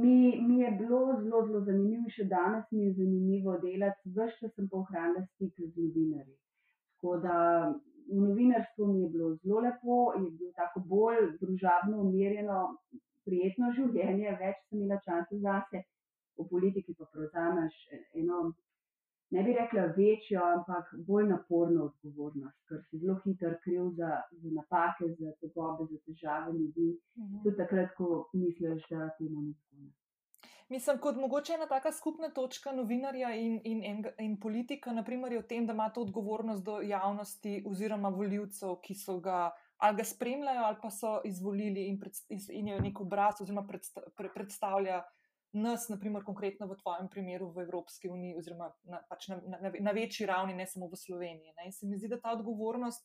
mi, 0.00 0.16
mi 0.46 0.60
je 0.62 0.70
bilo 0.78 1.00
zelo, 1.20 1.42
zelo 1.48 1.60
zanimivo, 1.66 2.12
še 2.16 2.24
danes 2.30 2.64
mi 2.72 2.86
je 2.86 2.94
zanimivo 3.00 3.58
delati, 3.64 4.12
vse 4.14 4.30
čas 4.38 4.54
sem 4.54 4.70
pa 4.72 4.80
ohranila 4.80 5.26
stik 5.26 5.52
z 5.58 5.68
novinarji. 5.68 6.38
Tako 6.94 7.18
da 7.26 7.36
v 8.08 8.22
novinarstvu 8.22 8.88
mi 8.94 9.04
je 9.04 9.12
bilo 9.12 9.28
zelo 9.42 9.60
lepo, 9.66 10.00
je 10.16 10.30
bilo 10.30 10.52
tako 10.62 10.84
bolj 10.94 11.22
družabno, 11.44 12.00
umirjeno, 12.06 12.62
prijetno 13.28 13.68
življenje, 13.76 14.32
več 14.40 14.64
sem 14.64 14.80
imela 14.80 15.02
časa 15.04 15.42
zase, 15.44 15.84
v 16.40 16.48
politiki 16.48 16.96
pa 16.96 17.12
prevzameš 17.12 17.76
eno 18.16 18.46
ne 19.32 19.42
bi 19.44 19.52
rekla 19.52 19.84
večjo, 19.96 20.40
ampak 20.56 20.92
bolj 21.06 21.26
naporno 21.28 21.84
odgovornost, 21.88 22.58
ker 22.68 22.82
si 22.88 23.00
zelo 23.00 23.16
hitro 23.24 23.54
kriv 23.64 23.88
za, 23.98 24.10
za 24.42 24.50
napake, 24.58 25.08
za 25.18 25.32
tegobe, 25.40 25.88
za 25.92 25.98
težave 26.06 26.52
ljudi. 26.58 26.90
Mhm. 27.18 27.42
Tudi 27.42 27.56
takrat, 27.56 27.94
ko 27.96 28.28
misliš, 28.32 28.86
da 28.90 29.08
temu 29.18 29.42
ni 29.48 29.54
tako. 29.54 29.90
Mislim, 30.72 30.98
kot 30.98 31.16
mogoče 31.20 31.52
ena 31.52 31.66
taka 31.68 31.92
skupna 31.92 32.28
točka 32.28 32.72
novinarja 32.72 33.34
in, 33.36 33.60
in, 33.64 33.82
in, 33.84 34.04
in 34.18 34.36
politika, 34.40 34.92
naprimer, 34.92 35.32
je 35.32 35.40
v 35.42 35.48
tem, 35.48 35.66
da 35.66 35.74
ima 35.76 35.90
to 35.92 36.00
odgovornost 36.00 36.64
do 36.64 36.78
javnosti 36.80 37.58
oziroma 37.68 38.08
voljivcev, 38.08 38.78
ki 38.84 38.94
so 38.94 39.18
ga 39.20 39.50
ali 39.82 39.96
ga 39.96 40.04
spremljajo 40.04 40.62
ali 40.64 40.76
pa 40.82 40.90
so 40.90 41.20
izvolili 41.24 41.88
in, 41.88 41.98
pred, 42.00 42.12
in 42.48 42.68
je 42.68 42.80
nek 42.80 43.00
obraz 43.00 43.40
oziroma 43.42 43.66
predsta, 43.66 44.00
pre, 44.16 44.30
predstavlja 44.34 45.02
nas, 45.52 45.88
naprimer, 45.88 46.24
konkretno 46.24 46.66
v 46.66 46.78
tvojem 46.80 47.08
primeru 47.12 47.50
v 47.52 47.66
Evropski 47.66 48.08
uniji, 48.08 48.36
oziroma 48.38 48.70
na, 48.88 49.02
pač 49.08 49.28
na, 49.28 49.40
na, 49.60 49.72
na 49.80 49.92
večji 49.92 50.26
ravni, 50.26 50.54
ne 50.56 50.66
samo 50.66 50.88
v 50.88 50.96
Sloveniji. 50.96 51.52
Ne? 51.58 51.68
In 51.68 51.76
se 51.76 51.86
mi 51.86 51.98
zdi, 52.00 52.08
da 52.08 52.20
ta 52.20 52.32
odgovornost, 52.32 53.04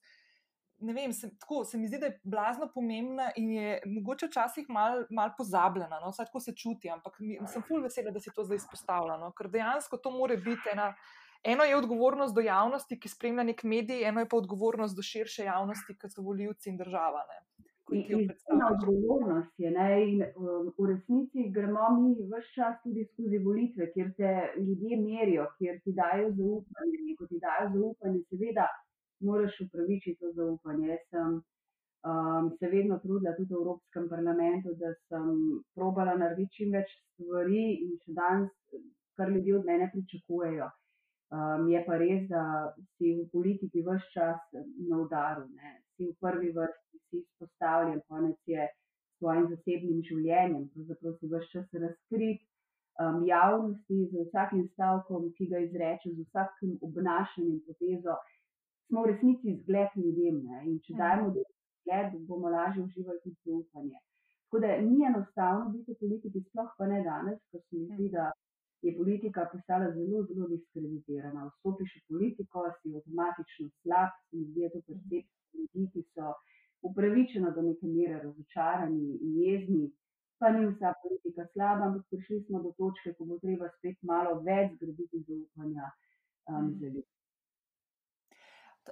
ne 0.79 0.93
vem, 0.93 1.13
se, 1.13 1.29
tako, 1.39 1.63
se 1.65 1.77
mi 1.77 1.87
zdi, 1.87 1.99
da 1.99 2.05
je 2.05 2.19
blazno 2.23 2.69
pomembna 2.73 3.31
in 3.35 3.51
je 3.51 3.81
mogoče 3.85 4.29
včasih 4.31 4.69
malo 4.69 5.05
mal 5.09 5.33
pozabljena, 5.37 5.99
no? 5.99 6.11
vsaj 6.13 6.29
tako 6.29 6.39
se 6.39 6.55
čuti, 6.55 6.89
ampak 6.89 7.19
mi, 7.19 7.39
sem 7.51 7.63
ful 7.67 7.83
vesela, 7.83 8.13
da 8.15 8.21
si 8.23 8.33
to 8.35 8.45
zdaj 8.45 8.63
izpostavljala, 8.63 9.19
no? 9.25 9.31
ker 9.35 9.49
dejansko 9.51 9.97
to 9.97 10.11
more 10.11 10.37
biti 10.37 10.73
ena. 10.73 10.93
Eno 11.43 11.63
je 11.63 11.77
odgovornost 11.77 12.33
do 12.35 12.41
javnosti, 12.41 12.97
ki 12.99 13.09
spremlja 13.09 13.43
nek 13.45 13.61
medij, 13.63 14.01
eno 14.07 14.23
je 14.23 14.27
pa 14.29 14.39
odgovornost 14.39 14.95
do 14.97 15.03
širše 15.05 15.45
javnosti, 15.45 15.93
kot 16.01 16.11
so 16.11 16.23
voljivci 16.25 16.71
in 16.71 16.79
država. 16.79 17.21
Ne? 17.29 17.66
Izjemna 17.91 18.65
odgovornost 18.73 19.53
je. 19.57 19.71
Ne? 19.71 19.89
In 20.11 20.23
um, 20.23 20.71
v 20.77 20.87
resnici 20.91 21.49
gremo 21.55 21.87
mi 21.99 22.15
vse 22.31 22.41
čas 22.55 22.79
tudi 22.83 23.05
skozi 23.11 23.39
volitve, 23.47 23.91
kjer 23.93 24.09
te 24.17 24.31
ljudje 24.57 24.99
merijo, 25.03 25.45
kjer 25.57 25.79
ti 25.83 25.93
dajo 26.01 26.31
zaupanje. 26.39 26.97
In 27.09 27.15
ko 27.19 27.27
ti 27.31 27.39
dajo 27.47 27.69
zaupanje, 27.75 28.23
seveda, 28.31 28.67
moraš 29.29 29.61
upravičiti 29.65 30.19
to 30.19 30.33
zaupanje. 30.39 30.87
Jaz 30.93 31.05
sem 31.11 31.37
um, 32.09 32.51
se 32.59 32.67
vedno 32.75 32.99
trudila 33.03 33.35
tudi 33.37 33.53
v 33.53 33.61
Evropskem 33.61 34.09
parlamentu, 34.09 34.75
da 34.81 34.93
sem 35.07 35.31
probala 35.75 36.17
narediti 36.19 36.59
čim 36.59 36.75
več 36.75 36.91
stvari 37.13 37.63
in 37.85 37.95
še 38.03 38.17
danes, 38.19 38.51
kar 39.17 39.31
ljudje 39.33 39.57
od 39.59 39.65
mene 39.65 39.89
pričakujejo. 39.93 40.69
Um, 41.27 41.65
je 41.67 41.79
pa 41.83 41.97
res, 41.99 42.21
da 42.29 42.41
si 42.95 43.09
v 43.17 43.25
politiki 43.33 43.81
vse 43.83 44.13
čas 44.13 44.39
na 44.89 45.01
udaru, 45.03 45.47
ne? 45.55 45.73
si 45.97 46.05
v 46.07 46.13
prvi 46.21 46.53
vrsti, 46.55 46.86
si 47.09 47.21
izpostavljen, 47.23 48.01
konec 48.07 48.37
je 48.53 48.67
s 48.67 49.19
svojim 49.19 49.47
zasebnim 49.53 50.01
življenjem, 50.09 50.69
pravzaprav 50.73 51.17
si 51.17 51.29
vse 51.31 51.51
čas 51.53 51.81
razkrit 51.83 52.41
um, 53.01 53.21
javnosti 53.25 53.99
z 54.11 54.25
vsakim 54.27 54.65
stavkom, 54.73 55.29
ki 55.37 55.49
ga 55.51 55.61
izreče, 55.65 56.13
z 56.15 56.25
vsakim 56.27 56.77
obnašanjem, 56.89 57.61
potezo. 57.67 58.17
Smo 58.87 59.03
v 59.03 59.13
resnici 59.13 59.55
zgled 59.61 59.95
ljudem 59.99 60.43
ne? 60.47 60.59
in 60.71 60.77
če 60.85 60.93
mhm. 60.93 60.99
dajemo 61.01 61.29
zgled, 61.35 62.19
bomo 62.27 62.51
lažje 62.53 62.83
uživali 62.83 63.23
tudi 63.23 63.39
zaupanje. 63.45 63.99
Tako 64.47 64.59
da 64.63 64.75
ni 64.81 64.99
enostavno 65.03 65.71
biti 65.73 65.91
v 65.91 65.99
politiki, 65.99 66.43
sploh 66.49 66.69
pa 66.77 66.87
ne 66.87 67.01
danes, 67.03 67.39
ker 67.51 67.61
se 67.61 67.79
mi 67.79 67.87
zdi, 67.89 68.11
da 68.13 68.29
je 68.85 68.93
politika 68.95 69.43
postala 69.51 69.89
zelo, 69.95 70.21
zelo 70.29 70.47
diskreditirana. 70.51 71.49
Vstopiš 71.49 71.95
v 71.97 72.03
politiko, 72.13 72.63
si 72.79 72.93
avtomatično 72.95 73.67
slab, 73.81 74.13
se 74.29 74.37
mi 74.37 74.45
zdi, 74.51 74.61
da 74.61 74.65
je 74.65 74.71
to 74.75 74.81
percepcija 74.87 75.57
ljudi, 75.57 75.89
ki 75.93 76.03
so 76.13 76.31
upravičeno 76.81 77.51
do 77.51 77.61
neke 77.61 77.87
mere 77.87 78.21
razočarani 78.23 79.17
in 79.21 79.37
jezni. 79.43 79.91
Pa 80.37 80.49
ni 80.53 80.67
vsa 80.69 80.93
politika 81.01 81.47
slaba, 81.53 81.85
ampak 81.85 82.05
prišli 82.09 82.43
smo 82.45 82.61
do 82.61 82.71
točke, 82.77 83.13
ko 83.17 83.25
bo 83.25 83.39
treba 83.41 83.69
spet 83.77 83.97
malo 84.05 84.35
več 84.45 84.75
zgraditi 84.75 85.23
zaupanja 85.25 85.89
um, 86.45 86.73
za 86.77 86.85
ljudi. 86.85 87.07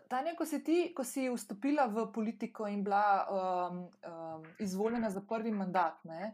Tanja, 0.10 0.34
ko 0.36 0.46
si 0.46 0.60
ti, 0.64 0.80
ko 0.96 1.06
si 1.08 1.28
vstopila 1.30 1.86
v 1.88 2.08
politiko 2.12 2.68
in 2.68 2.82
bila 2.84 3.06
um, 3.30 3.78
um, 3.86 4.48
izvoljena 4.60 5.10
za 5.10 5.22
prvi 5.22 5.52
mandat, 5.52 6.02
ne, 6.04 6.34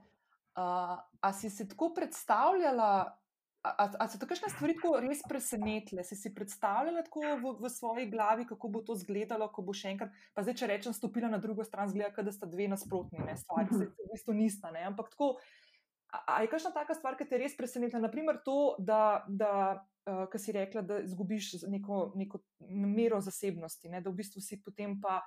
uh, 0.56 0.96
a 1.22 1.34
si 1.34 1.50
si 1.50 1.68
tako 1.68 1.92
predstavljala, 1.94 3.21
ali 3.62 4.10
so 4.10 4.18
te 4.18 4.26
kakšne 4.26 4.50
stvari 4.50 4.76
tako 4.78 5.00
res 5.04 5.22
presenetile? 5.30 6.04
Si 6.04 6.16
si 6.18 6.34
predstavljala 6.34 7.04
tako 7.06 7.22
v, 7.22 7.54
v 7.62 7.70
svoji 7.70 8.08
glavi, 8.10 8.46
kako 8.50 8.70
bo 8.74 8.82
to 8.82 8.98
izgledalo, 8.98 9.48
ko 9.54 9.62
bo 9.66 9.76
še 9.78 9.94
enkrat, 9.94 10.16
pa 10.34 10.46
zdaj, 10.46 10.58
če 10.58 10.70
rečem, 10.72 10.96
stopila 10.98 11.30
na 11.30 11.38
drugo 11.42 11.66
stran, 11.68 11.90
zgleda, 11.92 12.26
da 12.26 12.34
sta 12.34 12.50
dve 12.50 12.68
nasprotni 12.72 13.38
stvari, 13.38 13.70
se 13.70 13.90
v 13.92 14.10
bistvu 14.14 14.38
nista, 14.38 14.74
ne, 14.74 14.88
ampak 14.90 15.14
tako. 15.14 15.36
A 16.12 16.42
je 16.44 16.50
kakšna 16.52 16.74
taka 16.76 16.98
stvar, 16.98 17.16
ki 17.16 17.30
te 17.30 17.38
res 17.40 17.54
preseneča? 17.56 18.02
Naprimer, 18.02 18.42
to, 18.44 18.76
da, 18.84 19.24
da 19.30 19.54
uh, 19.80 20.26
ki 20.32 20.40
si 20.42 20.52
rekla, 20.52 20.82
da 20.84 21.00
izgubiš 21.06 21.54
neko, 21.72 22.12
neko 22.20 22.42
mero 22.68 23.22
zasebnosti, 23.24 23.90
ne? 23.94 24.02
da 24.02 24.10
v 24.10 24.20
bistvu 24.20 24.44
si 24.44 24.60
potem 24.64 24.98
pa 25.02 25.22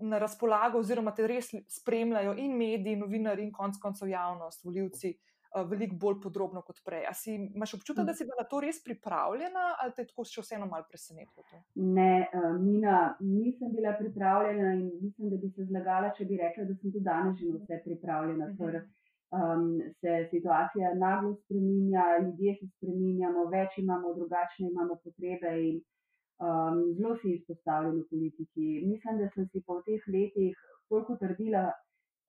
na 0.00 0.18
razpolago, 0.22 0.80
oziroma 0.80 1.12
te 1.14 1.26
res 1.26 1.50
spremljajo 1.68 2.36
in 2.38 2.56
mediji, 2.56 2.98
novinari, 2.98 3.44
in 3.46 3.52
konec 3.52 3.78
koncev 3.82 4.10
javnost, 4.10 4.64
voljivci. 4.64 5.16
Veliko 5.66 5.96
bolj 5.98 6.20
podrobno 6.22 6.62
kot 6.62 6.78
prej. 6.86 7.02
A 7.10 7.14
si 7.14 7.32
imaš 7.34 7.74
občutek, 7.74 8.04
da 8.06 8.14
si 8.14 8.24
bila 8.24 8.44
na 8.44 8.46
to 8.50 8.60
res 8.62 8.78
pripravljena, 8.84 9.64
ali 9.82 9.96
te 9.96 10.04
tako 10.06 10.24
še 10.28 10.44
vseeno 10.44 10.68
malo 10.70 10.86
presenetilo? 10.86 11.62
Ne, 11.74 12.28
Mina, 12.60 13.16
nisem 13.20 13.74
bila 13.74 13.96
pripravljena 13.98 14.76
in 14.78 14.86
mislim, 15.02 15.32
da 15.32 15.40
bi 15.42 15.50
se 15.50 15.66
zlagala, 15.66 16.14
če 16.14 16.28
bi 16.30 16.38
rekla, 16.38 16.68
da 16.70 16.78
sem 16.78 16.92
tudi 16.92 17.02
danes 17.02 17.42
že 17.42 17.50
vse 17.56 17.82
pripravljena. 17.84 18.52
Uh 18.54 18.66
-huh 18.66 18.88
um, 19.30 19.82
se 20.00 20.28
situacija 20.30 20.94
naglo 20.94 21.34
spremenja, 21.34 22.04
ljudje 22.22 22.56
se 22.60 22.66
spremenjamo, 22.76 23.46
več 23.54 23.78
imamo, 23.78 24.14
drugačne 24.14 24.70
imamo 24.70 24.96
potrebe 25.04 25.52
in 25.68 25.76
um, 26.46 26.82
zelo 26.98 27.16
si 27.22 27.36
izpostavljeni 27.36 28.02
v 28.02 28.08
politiki. 28.10 28.66
Mislim, 28.86 29.22
da 29.22 29.30
sem 29.34 29.48
si 29.52 29.62
po 29.66 29.80
teh 29.86 30.08
letih 30.14 30.56
toliko 30.88 31.16
trdila 31.22 31.70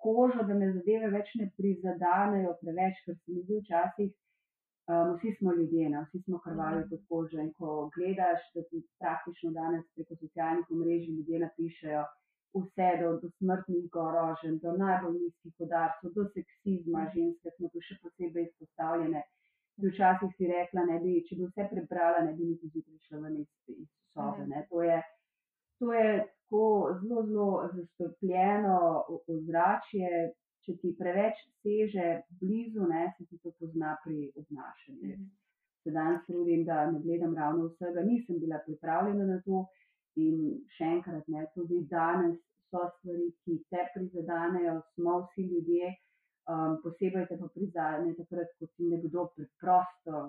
kožo, 0.04 0.44
da 0.48 0.58
me 0.58 0.72
zadeve 0.74 1.12
več 1.16 1.32
ne 1.40 1.48
prizadanejo 1.58 2.56
preveč, 2.62 3.00
ker 3.06 3.18
se 3.18 3.36
mi 3.36 3.44
zdi 3.46 3.62
včasih. 3.62 4.12
Um, 4.92 5.12
vsi 5.16 5.32
smo 5.38 5.54
ljudje, 5.56 5.90
ne? 5.94 6.02
vsi 6.08 6.20
smo 6.24 6.40
krvali 6.44 6.82
pod 6.90 7.04
kožo. 7.10 7.38
In 7.40 7.52
ko 7.60 7.90
gledaš, 7.96 8.48
da 8.56 8.64
ti 8.70 8.82
praktično 9.00 9.52
danes 9.58 9.86
preko 9.96 10.18
socialnih 10.24 10.74
omrežij 10.76 11.14
ljudje 11.20 11.44
napišejo, 11.46 12.02
vse 12.58 12.90
do, 13.02 13.12
do 13.22 13.30
smrtnih 13.38 13.86
groženj, 13.94 14.58
do 14.64 14.74
najbolj 14.82 15.20
nizkih 15.20 15.54
podarcev, 15.62 16.12
do 16.18 16.26
seksizma 16.34 17.06
ženske, 17.14 17.54
smo 17.56 17.70
tu 17.72 17.84
še 17.88 18.00
posebej 18.04 18.50
izpostavljene. 18.50 19.24
Včasih 19.82 20.34
si 20.38 20.50
rekla, 20.50 20.84
ne 20.90 21.00
bi, 21.06 21.16
če 21.28 21.38
bi 21.40 21.48
vse 21.48 21.70
prebrala, 21.72 22.26
ne 22.28 22.36
bi 22.38 22.52
niti 22.52 22.70
zjutraj 22.74 23.00
šla 23.08 23.22
ven 23.24 23.40
iz, 23.40 23.88
sobe. 24.14 24.46
Ne. 24.50 24.66
To 24.70 24.84
je, 24.84 25.00
to 25.80 25.94
je 25.94 26.10
tako 26.52 27.00
zelo, 27.02 27.26
zelo 27.28 27.70
zastopljeno 27.76 29.04
ozračje. 29.28 30.32
Če 30.62 30.76
ti 30.78 30.92
preveč 31.00 31.40
seže 31.64 32.08
blizu, 32.40 32.86
ne, 32.86 33.08
se 33.18 33.26
ti 33.26 33.40
to 33.42 33.50
pozna 33.60 33.96
pri 34.04 34.28
obnašanju. 34.38 35.16
Se 35.82 35.94
danes 35.96 36.22
trudim, 36.28 36.66
da 36.68 36.84
ne 36.92 37.00
gledam 37.02 37.34
ravno 37.34 37.72
vsega, 37.72 38.04
nisem 38.06 38.38
bila 38.44 38.60
pripravljena 38.66 39.26
na 39.26 39.40
to. 39.48 39.64
In 40.22 40.38
še 40.76 40.92
enkrat, 40.98 41.26
ne, 41.34 41.48
tudi 41.56 41.82
danes 41.90 42.38
so 42.70 42.84
stvari, 43.00 43.32
ki 43.42 43.58
te 43.74 43.88
prizadenejo, 43.96 44.78
smo 44.94 45.18
vsi 45.24 45.48
ljudje, 45.50 45.90
um, 46.54 46.78
posebej 46.86 47.26
te 47.32 47.40
pa 47.42 47.50
prizadene, 47.56 48.14
takrat, 48.20 48.54
ko 48.60 48.70
ti 48.76 48.92
nekdo 48.94 49.30
preprosto 49.34 50.28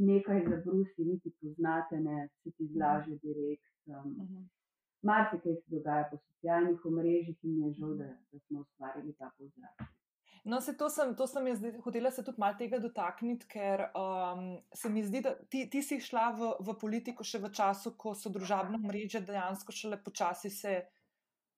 nekaj 0.00 0.46
zabrusi, 0.48 1.10
niti 1.12 1.34
poznate, 1.42 2.00
ne, 2.08 2.28
se 2.40 2.56
ti 2.56 2.72
zlaže 2.72 3.18
direkt. 3.20 3.68
Um, 3.84 4.16
uh 4.16 4.28
-huh. 4.30 4.63
Marsikaj 5.04 5.58
se 5.60 5.76
dogaja 5.76 6.08
po 6.10 6.16
socialnih 6.16 6.86
omrežjih 6.90 7.36
in 7.44 7.60
je 7.64 7.74
žal, 7.78 7.92
da, 7.98 8.08
da 8.32 8.40
smo 8.46 8.64
ustvarili 8.64 9.12
ta 9.18 9.30
pozdrav. 9.38 9.92
No, 10.44 10.60
se 10.60 10.76
to 10.76 10.90
sem, 10.92 11.14
to 11.16 11.26
sem 11.26 11.46
jaz 11.48 11.62
hotela 11.84 12.10
se 12.12 12.22
tudi 12.24 12.40
malo 12.40 12.56
tega 12.58 12.78
dotakniti, 12.78 13.46
ker 13.48 13.86
um, 13.96 14.42
se 14.76 14.90
mi 14.92 15.04
zdi, 15.04 15.22
da 15.24 15.32
ti, 15.48 15.62
ti 15.72 15.80
si 15.82 15.96
šla 16.04 16.24
v, 16.36 16.50
v 16.66 16.74
politiko 16.80 17.24
še 17.24 17.40
v 17.40 17.48
času, 17.48 17.94
ko 17.96 18.12
so 18.12 18.32
družabne 18.32 18.80
mreže 18.82 19.22
dejansko 19.24 19.72
šele 19.72 19.96
počasi 20.04 20.52
se 20.52 20.74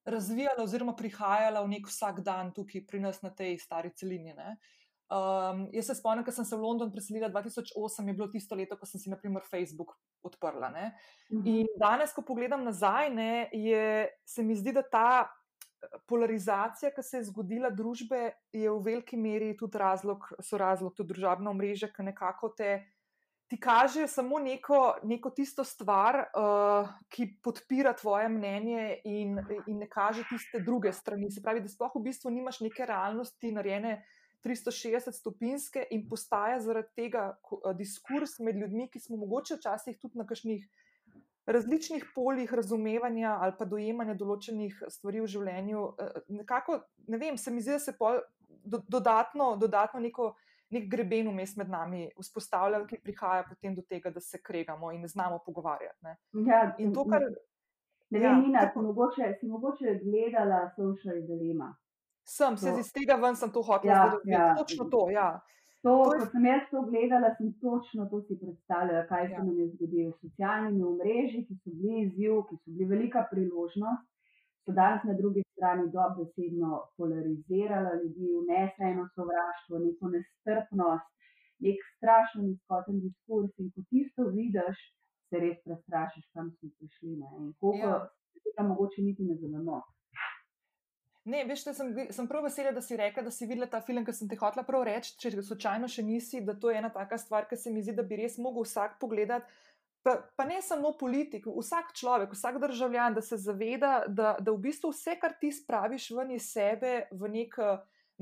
razvijale 0.07 0.63
oziroma 0.63 0.95
prihajale 0.95 1.65
v 1.65 1.71
nek 1.73 1.91
vsak 1.91 2.23
dan 2.23 2.53
tukaj 2.55 2.85
pri 2.87 3.03
nas 3.03 3.19
na 3.25 3.33
tej 3.35 3.59
stari 3.59 3.91
celini. 3.91 4.31
Um, 5.07 5.69
jaz 5.71 5.87
se 5.87 5.95
spomnim, 5.95 6.25
ko 6.27 6.33
sem 6.35 6.43
se 6.45 6.55
v 6.55 6.65
London 6.67 6.91
preselila 6.91 7.29
2008, 7.31 8.07
je 8.07 8.13
bilo 8.13 8.27
tisto 8.27 8.55
leto, 8.59 8.75
ko 8.75 8.85
sem 8.85 8.99
si 8.99 9.09
naprimer 9.09 9.45
Facebook 9.47 9.95
odprla. 10.27 10.67
Ne? 10.69 10.91
Mhm. 11.31 11.47
In 11.47 11.67
danes, 11.79 12.11
ko 12.11 12.25
pogledam 12.27 12.65
nazaj, 12.67 13.09
ne, 13.15 13.49
je, 13.53 14.09
se 14.27 14.43
mi 14.43 14.55
zdi, 14.55 14.75
da 14.75 14.83
ta 14.83 15.09
polarizacija, 16.07 16.91
ki 16.91 17.03
se 17.03 17.17
je 17.17 17.29
zgodila 17.29 17.69
družbe, 17.69 18.31
je 18.51 18.67
v 18.67 18.83
veliki 18.83 19.17
meri 19.17 19.53
tudi 19.57 19.79
razlog, 19.79 20.27
so 20.43 20.59
razlog 20.59 20.95
tudi 20.97 21.13
družabno 21.13 21.53
mreže, 21.53 21.91
ki 21.93 22.09
nekako 22.11 22.51
te. 22.57 22.77
Ti 23.47 23.55
kaže 23.63 24.09
samo 24.11 24.41
neko, 24.43 24.97
neko 25.07 25.29
tisto 25.31 25.63
stvar, 25.63 26.17
uh, 26.35 26.89
ki 27.07 27.29
podpira 27.39 27.93
tvoje 27.95 28.27
mnenje, 28.27 28.97
in, 29.07 29.37
in 29.71 29.77
ne 29.79 29.87
kaže 29.87 30.25
tiste 30.27 30.59
druge 30.59 30.91
strani. 30.91 31.31
Se 31.31 31.39
pravi, 31.39 31.63
da 31.63 31.71
sploh 31.71 31.95
v 31.95 32.03
bistvu 32.09 32.33
nimaš 32.35 32.59
neke 32.65 32.83
realnosti, 32.85 33.53
narejene 33.55 34.01
360 34.45 35.15
stopinske, 35.15 35.85
in 35.91 36.07
postaja 36.09 36.59
zaradi 36.63 36.93
tega 36.95 37.29
uh, 37.51 37.71
diskurs 37.77 38.37
med 38.39 38.55
ljudmi, 38.55 38.89
ki 38.91 38.99
smo 38.99 39.17
mogoče 39.23 39.57
včasih 39.57 39.97
tudi 40.01 40.19
na 40.19 40.27
kakšnih 40.27 40.67
različnih 41.47 42.05
poljih 42.15 42.53
razumevanja 42.53 43.37
ali 43.41 43.53
pa 43.59 43.65
dojemanja 43.65 44.17
določenih 44.19 44.81
stvari 44.91 45.21
v 45.23 45.29
življenju. 45.31 45.83
Eh, 46.03 46.19
nekako, 46.41 46.81
ne 47.07 47.19
vem, 47.21 47.37
se 47.39 47.51
mi 47.51 47.63
zdi, 47.63 47.77
da 47.77 47.79
se 47.79 47.93
do, 48.67 48.81
dodatno, 48.87 49.53
dodatno 49.55 50.01
neko, 50.03 50.33
nek 50.75 50.89
greben 50.91 51.31
vmes 51.31 51.55
med 51.55 51.71
nami 51.71 52.09
vzpostavlja, 52.19 52.83
ki 52.89 52.99
prihaja 53.03 53.45
potem 53.47 53.75
do 53.77 53.85
tega, 53.87 54.11
da 54.11 54.23
se 54.23 54.41
kregamo 54.43 54.91
in 54.91 55.07
znamo 55.07 55.39
pogovarjati. 55.45 55.97
Ne. 56.03 56.17
Ja, 56.49 56.65
in 56.83 56.93
to, 56.93 57.07
kar. 57.07 57.23
Ne 58.09 58.19
vem, 58.19 58.27
ja, 58.27 58.35
Nina, 58.39 58.61
si, 58.71 58.79
mogoče, 58.79 59.33
si 59.39 59.47
mogoče 59.51 59.97
gledala 60.03 60.61
Social 60.75 61.23
Dilemma. 61.27 61.73
Sem, 62.27 62.57
se 62.59 62.73
iz 62.79 62.89
tega 62.91 63.15
ven 63.23 63.37
sem 63.39 63.51
to 63.55 63.61
hotel 63.63 63.91
ja, 63.91 64.01
razumeti. 64.05 64.33
Ja. 64.35 64.55
Točno 64.57 64.89
to, 64.91 65.03
ja. 65.09 65.29
To, 65.85 65.93
ko 66.03 66.25
sem 66.31 66.45
jaz 66.49 66.65
to 66.71 66.81
gledala, 66.89 67.29
sem 67.37 67.53
točno 67.63 68.07
to 68.11 68.19
si 68.27 68.35
predstavljala, 68.41 69.05
kaj 69.07 69.27
se 69.27 69.33
ja. 69.37 69.43
nam 69.43 69.59
je 69.61 69.67
zgodilo 69.75 70.11
s 70.11 70.19
socialnimi 70.25 70.83
omrežji, 70.91 71.45
ki 71.47 71.55
so 71.61 71.75
bili 71.79 72.01
izziv, 72.07 72.41
ki 72.49 72.57
so 72.57 72.73
bili 72.73 72.89
velika 72.93 73.23
priložnost, 73.31 74.03
so 74.65 74.75
danes 74.79 75.05
na 75.07 75.15
drugi 75.21 75.45
strani 75.53 75.87
dobesedno 75.97 76.81
polarizirala 76.97 77.93
ljudi, 78.01 78.27
vnesla 78.43 78.91
eno 78.93 79.07
sovraštvo, 79.15 79.83
neko 79.85 80.11
nestrpnost, 80.15 81.07
nek 81.65 81.79
strašen 81.95 82.49
izkoten 82.51 82.99
diskurs. 83.05 83.53
In 83.61 83.71
ko 83.75 83.87
tisto 83.89 84.27
vidiš, 84.39 84.81
se 85.29 85.39
res 85.43 85.57
prestrašiš, 85.63 86.25
kam 86.33 86.51
smo 86.57 86.69
prišli. 86.79 87.15
Ne? 87.21 87.29
In 87.39 87.53
koliko 87.61 87.93
ja. 87.95 88.01
tega 88.43 88.67
mogoče 88.67 89.07
niti 89.07 89.23
ne 89.29 89.39
zavemo. 89.39 89.79
Ne, 91.27 91.41
veš, 91.43 91.65
sem, 91.75 91.89
sem 92.15 92.27
prav 92.29 92.45
vesela, 92.47 92.71
da 92.71 92.81
si 92.81 92.95
rekla, 92.95 93.25
da 93.25 93.31
si 93.35 93.45
videla 93.49 93.67
ta 93.67 93.81
film, 93.83 94.05
ki 94.07 94.13
sem 94.15 94.29
ti 94.31 94.37
hotela 94.39 94.63
prav 94.63 94.85
reči, 94.87 95.17
če 95.19 95.33
ga 95.35 95.43
slučajno 95.43 95.89
še 95.91 96.05
nisi, 96.07 96.39
da 96.47 96.55
to 96.55 96.71
je 96.71 96.79
ena 96.79 96.87
taka 96.93 97.17
stvar, 97.19 97.49
ki 97.49 97.57
se 97.59 97.73
mi 97.73 97.83
zdi, 97.83 97.95
da 97.97 98.05
bi 98.07 98.19
res 98.21 98.37
mogel 98.39 98.63
vsak 98.63 98.95
pogledati. 99.01 99.51
Pa, 100.07 100.13
pa 100.39 100.45
ne 100.47 100.61
samo 100.63 100.93
politik, 100.95 101.49
vsak 101.51 101.91
človek, 101.99 102.31
vsak 102.31 102.61
državljan, 102.63 103.17
da 103.17 103.23
se 103.25 103.35
zaveda, 103.43 103.91
da, 104.07 104.37
da 104.39 104.53
v 104.55 104.69
bistvu 104.69 104.93
vse, 104.93 105.17
kar 105.19 105.35
ti 105.41 105.51
spraviš 105.51 106.13
ven 106.15 106.31
iz 106.37 106.47
sebe 106.53 106.93
v 107.11 107.31
nek 107.33 107.57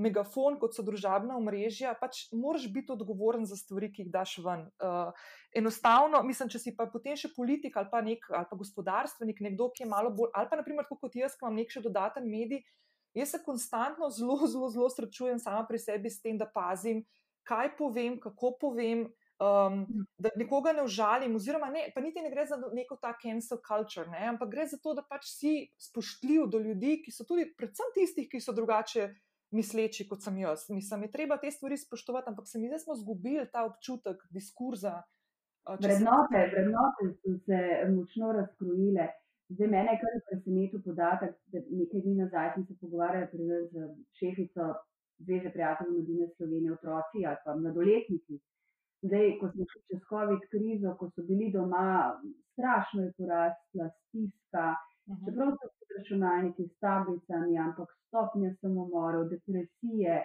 megafon, 0.01 0.57
kot 0.59 0.73
so 0.73 0.83
družabna 0.83 1.37
omrežja, 1.37 1.93
pač 1.99 2.23
moraš 2.33 2.65
biti 2.73 2.89
odgovoren 2.95 3.45
za 3.45 3.59
stvari, 3.59 3.91
ki 3.93 4.07
jih 4.07 4.09
daš 4.11 4.33
ven. 4.43 4.65
Uh, 4.81 5.13
enostavno, 5.55 6.23
mislim, 6.25 6.49
če 6.51 6.63
si 6.63 6.73
pa 6.75 6.89
potem 6.89 7.13
še 7.19 7.29
politik 7.37 7.77
ali 7.77 7.91
pa, 7.93 8.01
nek, 8.03 8.25
ali 8.33 8.49
pa 8.49 8.59
gospodarstvenik, 8.59 9.45
nekdo, 9.45 9.69
ki 9.75 9.85
je 9.85 9.91
malo 9.93 10.09
bolj, 10.15 10.33
ali 10.33 10.49
pa 10.49 10.59
naprimer 10.59 10.89
kot 10.89 11.15
jaz, 11.15 11.37
ki 11.37 11.45
imam 11.45 11.61
nek 11.61 11.71
še 11.71 11.85
dodaten 11.85 12.27
medij. 12.27 12.65
Jaz 13.15 13.31
se 13.31 13.43
konstantno 13.43 14.09
zelo, 14.09 14.37
zelo, 14.53 14.69
zelo 14.69 14.89
srečujem 14.89 15.39
sama 15.39 15.65
pri 15.67 15.79
sebi 15.79 16.09
s 16.09 16.21
tem, 16.21 16.37
da 16.37 16.49
pazim, 16.51 17.05
kaj 17.47 17.75
povem, 17.77 18.19
kako 18.19 18.55
povem, 18.61 19.05
um, 19.39 19.85
da 20.17 20.31
nekoga 20.35 20.73
ne 20.73 20.83
užalim. 20.83 21.35
Oziroma, 21.35 21.69
ne, 21.71 21.87
pa 21.95 22.01
niti 22.01 22.21
ne 22.21 22.31
gre 22.33 22.45
za 22.45 22.59
neko 22.73 22.97
ta 23.01 23.13
cancel 23.21 23.61
culture, 23.67 24.09
ne, 24.11 24.27
ampak 24.33 24.51
gre 24.51 24.67
za 24.67 24.81
to, 24.83 24.95
da 24.97 25.05
pač 25.07 25.29
si 25.31 25.55
spoštljiv 25.89 26.49
do 26.51 26.59
ljudi, 26.59 26.99
ki 27.05 27.13
so 27.15 27.27
tudi, 27.27 27.47
predvsem 27.57 27.93
tistih, 27.95 28.29
ki 28.31 28.43
so 28.43 28.55
drugače 28.55 29.09
misleči, 29.55 30.07
kot 30.09 30.23
sem 30.25 30.37
jaz. 30.41 30.67
Mislim, 30.69 31.05
je 31.07 31.11
treba 31.11 31.37
te 31.39 31.51
stvari 31.51 31.77
spoštovati, 31.77 32.33
ampak 32.33 32.47
se 32.47 32.59
mi 32.59 32.67
zdi, 32.67 32.75
da 32.75 32.79
smo 32.83 32.95
izgubili 32.97 33.45
ta 33.51 33.65
občutek 33.65 34.25
diskurza. 34.33 35.01
Vrednote, 35.65 36.41
vrednote 36.51 37.13
so 37.21 37.37
se 37.45 37.61
močno 37.93 38.33
razkrojile. 38.37 39.07
Zdaj, 39.53 39.67
mene 39.67 39.93
je 39.93 40.01
kar 40.01 40.15
presenetil 40.27 40.81
podatek, 40.87 41.33
da 41.53 41.59
nekaj 41.79 42.01
dni 42.01 42.15
nazaj 42.19 42.51
sem 42.53 42.63
se 42.65 42.75
pogovarjala 42.81 43.59
z 43.71 43.87
šefico 44.19 44.73
Zveze 45.25 45.49
prijateljev 45.51 45.93
mladine 45.93 46.25
Slovenije, 46.35 46.73
otroci 46.73 47.25
ali 47.27 47.37
pa 47.43 47.53
mladoletniki. 47.55 48.39
Zdaj, 49.07 49.29
ko 49.39 49.49
smo 49.51 49.67
šli 49.71 49.81
čez 49.89 50.01
COVID 50.09 50.41
krizo, 50.53 50.95
ko 50.99 51.09
so 51.13 51.23
bili 51.29 51.51
doma, 51.53 51.85
strašno 52.51 53.05
je 53.05 53.13
porasla 53.17 53.87
stiska, 53.95 54.65
čeprav 55.25 55.53
so 55.59 55.69
računalniki 55.97 56.67
s 56.67 56.77
tablicami, 56.85 57.57
ampak 57.67 57.89
stopnje 58.07 58.49
samomorov, 58.61 59.29
depresije, 59.33 60.15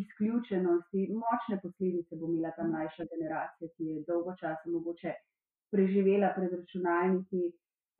izključenosti, 0.00 1.08
močne 1.22 1.60
posledice 1.62 2.16
bo 2.20 2.30
imela 2.30 2.50
ta 2.56 2.66
mlajša 2.70 3.04
generacija, 3.12 3.68
ki 3.76 3.90
je 3.90 4.04
dolgo 4.08 4.34
časa 4.40 4.72
mogoče 4.76 5.12
preživela 5.74 6.32
pred 6.36 6.56
računalniki, 6.60 7.42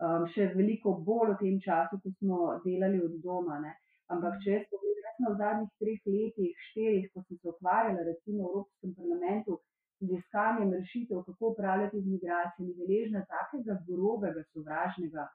um, 0.02 0.26
še 0.34 0.50
veliko 0.54 0.96
bolj 1.06 1.34
v 1.34 1.40
tem 1.42 1.60
času, 1.60 2.00
ko 2.02 2.12
smo 2.18 2.38
delali 2.64 3.00
od 3.02 3.20
doma. 3.22 3.60
Ne. 3.62 3.74
Ampak 4.14 4.40
če 4.44 4.58
jaz 4.58 4.66
pogledam, 4.72 4.94
v 5.22 5.36
zadnjih 5.38 5.70
treh 5.78 6.00
letih, 6.10 6.66
štirih, 6.70 7.06
ko 7.12 7.22
sem 7.22 7.38
se 7.38 7.48
ukvarjala 7.48 8.02
recimo 8.08 8.42
v 8.42 8.50
Evropskem 8.50 8.94
parlamentu 8.98 9.60
z 10.02 10.18
iskanjem 10.18 10.72
rešitev, 10.74 11.22
kako 11.26 11.52
upravljati 11.52 12.00
z 12.02 12.10
migracijami, 12.14 12.74
deležna 12.80 13.22
takega 13.30 13.78
grobega, 13.88 14.42
sovražnega 14.52 15.28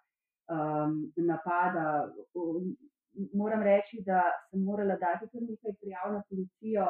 um, 0.51 0.97
napada. 1.32 1.86
Moram 3.34 3.64
reči, 3.66 4.03
da 4.05 4.22
sem 4.49 4.62
morala 4.64 4.99
dati 4.99 5.32
kar 5.32 5.41
nekaj 5.41 5.74
prijav 5.82 6.12
na 6.14 6.22
policijo, 6.30 6.86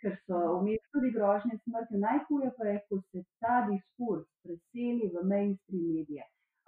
ker 0.00 0.14
so 0.24 0.38
vmes 0.62 0.80
tudi 0.94 1.10
grožnje 1.18 1.58
smrti. 1.58 2.00
Najhuje 2.06 2.54
pa 2.56 2.70
je, 2.70 2.80
ko 2.88 3.02
se 3.10 3.26
ta 3.42 3.60
diskurs 3.68 4.26
preseli 4.46 5.10
v 5.12 5.26
mainstream 5.26 5.86
medije 5.98 6.24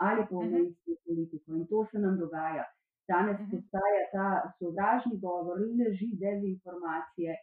ali 0.06 0.22
pa 0.28 0.36
v 0.36 0.50
mainstream 0.52 0.98
politiko 1.06 1.56
in 1.56 1.66
to 1.70 1.86
se 1.90 1.98
nam 2.04 2.18
dogaja. 2.18 2.64
Danes 3.10 3.38
postaja 3.50 4.02
ta 4.14 4.26
sovražni 4.58 5.18
govor, 5.24 5.58
leži, 5.80 6.08
dezinformacije, 6.22 7.34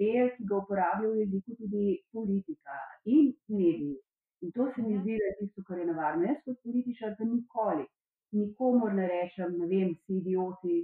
del, 0.00 0.28
ki 0.36 0.44
ga 0.50 0.58
uporablja 0.62 1.08
v 1.12 1.22
jeziku 1.22 1.56
tudi 1.60 1.84
politika 2.12 2.76
in 3.16 3.32
mediji. 3.48 3.96
In 4.44 4.52
to 4.56 4.66
se 4.74 4.82
mi 4.82 4.98
zdi, 5.00 5.16
da 5.20 5.30
je 5.30 5.36
tisto, 5.38 5.64
kar 5.68 5.78
je 5.78 5.86
nevarno. 5.90 6.28
Jaz 6.28 6.38
kot 6.44 6.60
političar 6.66 7.16
pa 7.18 7.24
nikoli, 7.28 7.86
nikomor 8.40 8.94
ne 9.00 9.08
rečem, 9.14 9.56
ne 9.60 9.66
vem, 9.72 9.94
si 10.04 10.20
idioti, 10.20 10.76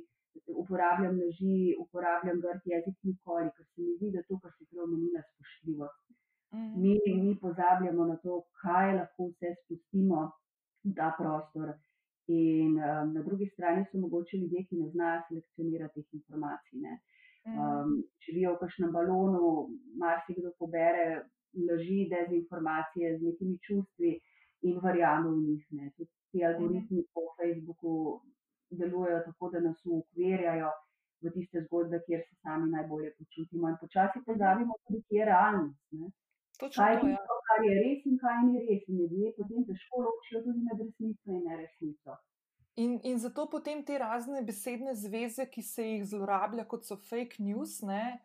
uporabljam 0.62 1.20
leži, 1.20 1.76
uporabljam 1.84 2.40
grd 2.44 2.72
jezik, 2.72 2.96
nikoli, 3.10 3.52
ker 3.56 3.68
se 3.68 3.84
mi 3.84 3.94
zdi, 3.98 4.10
da 4.16 4.24
to, 4.28 4.40
kar 4.42 4.52
si 4.56 4.68
prej 4.70 4.82
omenila, 4.88 5.22
spoštljivost. 5.30 6.02
Mi, 6.82 6.96
mi 7.22 7.32
pozabljamo 7.44 8.04
na 8.10 8.16
to, 8.24 8.42
kaj 8.62 8.94
lahko 8.98 9.30
vse 9.30 9.54
spustimo 9.62 10.26
v 10.86 10.94
ta 10.94 11.10
prostor. 11.18 11.74
In 12.28 12.74
um, 12.74 13.12
na 13.14 13.22
drugi 13.22 13.46
strani 13.52 13.84
so 13.86 14.00
mogoče 14.02 14.38
ljudje, 14.40 14.64
ki 14.68 14.80
ne 14.80 14.88
znajo 14.90 15.22
selekcionirati 15.28 16.02
teh 16.02 16.18
informacij. 16.18 16.96
Um, 17.46 18.02
živijo 18.26 18.56
v 18.56 18.60
kakšnem 18.64 18.90
balonu, 18.92 19.68
marsikdo 20.02 20.50
pobere 20.58 21.22
laži, 21.68 22.08
dezinformacije 22.10 23.18
z 23.18 23.22
nekimi 23.22 23.58
čustvi 23.66 24.16
in 24.62 24.80
verjame 24.82 25.30
v 25.30 25.38
njih. 25.44 25.66
Ne. 25.78 25.90
Tudi 25.96 26.10
ti 26.32 26.44
algoritmi 26.44 27.04
po 27.14 27.22
Facebooku 27.38 28.20
delujejo 28.70 29.22
tako, 29.28 29.50
da 29.50 29.60
nas 29.60 29.86
ukvarjajo 29.86 30.72
v 31.22 31.32
tiste 31.36 31.62
zgodbe, 31.68 32.02
kjer 32.06 32.26
se 32.28 32.34
sami 32.42 32.70
najbolje 32.70 33.12
počutimo. 33.18 33.68
In 33.68 33.78
počasi 33.80 34.24
pozabimo 34.26 34.74
tudi, 34.86 35.02
kje 35.08 35.22
je 35.22 35.28
realnost. 35.30 35.86
Ne. 36.00 36.10
Kaj 36.60 36.94
je 36.94 37.00
tisto, 37.02 37.36
kar 37.48 37.64
je 37.68 37.74
res 37.82 38.06
in 38.08 38.16
kaj 38.22 38.38
ni 38.46 38.62
res. 38.68 38.86
In 38.88 39.02
ljudje 39.02 39.34
potem 39.36 39.66
težko 39.68 40.06
ločijo 40.06 40.42
tudi 40.46 40.64
med 40.68 40.80
resnico 40.84 41.36
in 41.36 41.44
neresnico. 41.50 42.16
In, 42.76 43.00
in 43.08 43.18
zato 43.18 43.46
potem 43.48 43.82
te 43.84 43.96
razne 43.98 44.42
besedne 44.44 44.92
zveze, 44.94 45.46
ki 45.48 45.62
se 45.64 45.84
jih 45.84 46.02
zlorablja, 46.04 46.66
kot 46.68 46.84
so 46.84 46.98
fake 47.00 47.40
news, 47.40 47.78
ne, 47.88 48.18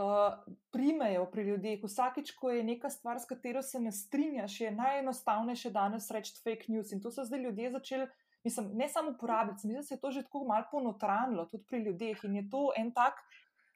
uh, 0.00 0.38
primejo 0.72 1.26
pri 1.32 1.44
ljudeh. 1.50 1.82
Vsakič, 1.84 2.32
ko 2.40 2.52
je 2.54 2.62
neka 2.64 2.90
stvar, 2.90 3.20
s 3.20 3.28
katero 3.28 3.62
se 3.62 3.80
ne 3.80 3.92
strinjaš, 3.92 4.60
je 4.60 4.70
najenostavnejše 4.72 5.70
danes 5.70 6.08
reči 6.10 6.40
fake 6.44 6.72
news. 6.72 6.92
In 6.92 7.04
to 7.04 7.12
so 7.12 7.24
zdaj 7.24 7.44
ljudje 7.44 7.72
začeli, 7.76 8.08
mislim, 8.44 8.70
ne 8.80 8.88
samo 8.88 9.10
uporabljati, 9.10 9.66
mislim, 9.66 9.82
da 9.82 9.82
se 9.82 9.94
je 9.94 10.00
to 10.00 10.10
že 10.10 10.22
tako 10.22 10.44
malo 10.48 10.64
ponotranilo 10.72 11.44
tudi 11.44 11.64
pri 11.64 11.82
ljudeh. 11.84 12.24
In 12.24 12.36
je 12.36 12.48
to 12.50 12.70
en 12.76 12.92
tak 12.92 13.20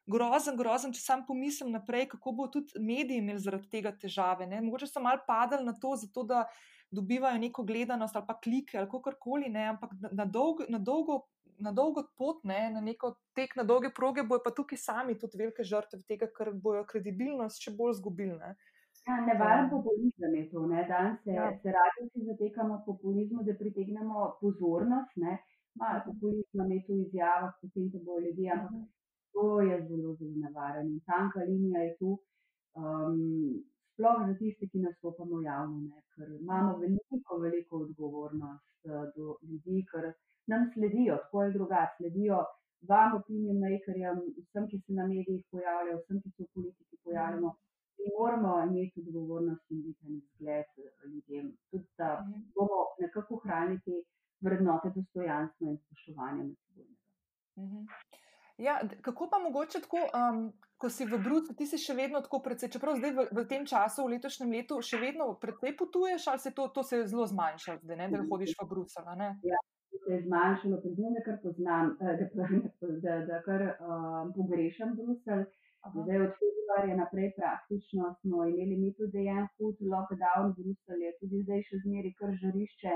grozen, 0.06 0.56
grozen, 0.56 0.92
če 0.94 1.00
sam 1.02 1.24
pomislim 1.26 1.72
naprej, 1.72 2.08
kako 2.14 2.32
bo 2.38 2.48
tudi 2.52 2.80
mediji 2.80 3.22
imeli 3.22 3.42
zaradi 3.42 3.68
tega 3.70 3.92
težave. 4.04 4.46
Ne? 4.46 4.60
Mogoče 4.64 4.88
so 4.90 5.02
mal 5.02 5.22
padali 5.26 5.66
na 5.66 5.74
to, 5.78 5.94
zato 5.96 6.24
da 6.28 6.46
dobivajo 6.92 7.38
neko 7.40 7.64
gledanost 7.64 8.16
ali 8.16 8.26
pa 8.28 8.38
klike 8.40 8.78
ali 8.78 8.90
kakorkoli, 8.90 9.48
ne? 9.50 9.68
ampak 9.74 9.94
na, 10.00 10.10
na, 10.22 10.26
dolg, 10.26 10.64
na, 10.68 10.78
dolgo, 10.78 11.22
na 11.58 11.72
dolgo 11.72 12.04
pot, 12.18 12.42
ne? 12.44 12.66
na 12.74 12.80
neko 12.80 13.14
tek 13.36 13.56
na 13.56 13.64
dolge 13.64 13.92
proge, 13.94 14.26
bojo 14.28 14.42
pa 14.44 14.52
tukaj 14.52 14.78
sami 14.78 15.16
tudi 15.18 15.40
velike 15.40 15.64
žrtve 15.64 16.02
tega, 16.08 16.28
ker 16.36 16.52
bojo 16.52 16.84
kredibilnost 16.88 17.62
še 17.64 17.74
bolj 17.78 17.96
zgubili. 18.02 18.36
Ne? 18.42 18.56
Ja, 19.06 19.16
nevaren 19.26 19.70
populizem 19.70 20.34
je 20.36 20.44
to. 20.50 20.66
Ne? 20.70 20.84
Danes 20.88 21.22
se, 21.24 21.32
ja. 21.34 21.48
se 21.62 21.72
radi 21.74 22.08
vsi 22.08 22.26
zatekamo 22.28 22.82
v 22.82 22.84
populizmu, 22.90 23.46
da 23.46 23.56
pritegnemo 23.58 24.28
pozornost. 24.40 25.16
Ne? 25.16 25.38
Malo 25.80 26.02
populizma 26.10 26.68
je 26.70 26.82
tu 26.86 26.98
izjava, 27.06 27.54
potem 27.62 27.88
te 27.90 28.02
bojo 28.04 28.26
ljudje, 28.26 28.50
ampak 28.52 28.74
mhm. 28.76 28.90
To 29.32 29.60
je 29.60 29.76
zelo, 29.88 30.14
zelo 30.20 30.36
nevaren. 30.44 30.88
In 30.94 31.00
tanka 31.10 31.40
linija 31.48 31.82
je 31.86 31.96
tu, 31.98 32.10
um, 32.76 33.62
sploh 33.92 34.26
za 34.28 34.34
tiste, 34.38 34.68
ki 34.70 34.78
nastopamo 34.86 35.40
javno, 35.42 35.78
ne? 35.88 36.02
ker 36.14 36.28
imamo 36.40 36.76
veliko, 36.78 37.38
veliko 37.44 37.82
odgovornost 37.86 38.88
uh, 38.88 39.04
do 39.16 39.36
ljudi, 39.48 39.84
ker 39.92 40.12
nam 40.52 40.70
sledijo, 40.74 41.16
tako 41.24 41.44
ali 41.44 41.52
drugače, 41.58 41.96
sledijo 41.98 42.38
vam, 42.90 43.16
opinion 43.20 43.60
makerjem, 43.64 44.22
vsem, 44.46 44.68
ki 44.70 44.80
se 44.86 44.96
na 44.98 45.06
medijih 45.06 45.44
pojavljajo, 45.50 46.00
vsem, 46.00 46.22
ki 46.22 46.30
se 46.30 46.42
v 46.42 46.48
politiki 46.54 46.98
pojavljamo. 47.04 47.54
In 48.02 48.14
moramo 48.18 48.54
imeti 48.66 49.00
odgovornost 49.00 49.70
in 49.70 49.82
biti 49.84 50.08
en 50.08 50.20
zgled 50.34 50.70
uh, 50.82 50.88
ljudem, 51.10 51.52
tudi 51.70 51.86
da 51.98 52.08
mhm. 52.22 52.40
bomo 52.56 52.80
nekako 53.04 53.40
hranili 53.44 53.80
te 53.86 54.02
vrednote 54.42 54.90
dostojanstva 54.96 55.70
in 55.70 55.78
spoštovanja 55.84 56.42
med 56.48 56.56
seboj. 56.66 56.90
Mhm. 58.62 58.66
Ja, 58.66 58.80
kako 59.02 59.28
pa 59.30 59.38
mogoče 59.38 59.80
tako, 59.80 59.98
um, 60.14 60.52
ko 60.78 60.90
si 60.90 61.04
v 61.04 61.18
Bruslju, 61.18 61.54
ti 61.58 61.66
si 61.66 61.78
še 61.78 61.94
vedno 61.94 62.20
tako 62.22 62.42
precej, 62.42 62.70
čeprav 62.70 62.96
zdaj 62.98 63.12
v, 63.14 63.26
v 63.30 63.44
tem 63.50 63.66
času, 63.66 64.06
v 64.06 64.14
letošnjem 64.16 64.50
letu, 64.50 64.80
še 64.82 64.98
vedno 65.02 65.34
precej 65.42 65.76
potuješ, 65.78 66.26
ali 66.30 66.42
se 66.42 66.54
to, 66.54 66.68
to 66.74 66.82
se 66.82 67.02
je 67.02 67.08
zelo 67.10 67.26
zmanjšalo, 67.26 67.82
da 67.82 67.98
ne 67.98 68.08
da 68.10 68.22
hodiš 68.22 68.54
v 68.60 68.68
Bruselj? 68.70 69.22
Ja, 69.46 69.60
se 69.90 70.14
je 70.14 70.20
zmanjšalo, 70.26 70.80
priznam, 70.82 71.18
da 71.18 71.22
kar 71.26 71.38
poznam, 71.42 71.92
da, 72.00 72.14
da, 73.04 73.18
da 73.30 73.42
kar 73.46 73.66
um, 73.78 74.32
pogrešam 74.38 74.96
Bruselj. 74.98 75.46
Zdaj 75.82 76.20
od 76.22 76.34
februarja 76.38 76.94
naprej 76.94 77.32
praktično 77.34 78.12
smo 78.20 78.44
imeli 78.46 78.76
mi 78.78 78.92
tudi 78.94 79.26
en 79.26 79.48
hud 79.58 79.80
lockdown, 79.82 80.54
Bruselj 80.54 81.08
je 81.08 81.14
tudi 81.18 81.42
zdaj 81.42 81.66
še 81.66 81.82
zmeri 81.82 82.14
kar 82.18 82.30
žarišče. 82.42 82.94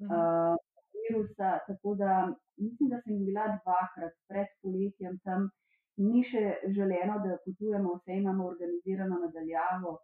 -huh. 0.00 0.52
uh, 0.52 0.75
virusa, 1.06 1.58
tako 1.66 1.94
da 1.94 2.10
mislim, 2.56 2.88
da 2.88 3.00
sem 3.04 3.24
bila 3.24 3.46
dvakrat 3.58 4.14
pred 4.28 4.48
poletjem 4.62 5.18
tam, 5.24 5.50
ni 5.96 6.22
še 6.30 6.44
želeno, 6.76 7.18
da 7.24 7.38
potujemo, 7.44 7.96
vse 7.98 8.18
imamo 8.20 8.46
organizirano 8.52 9.18
nadaljavo, 9.24 9.98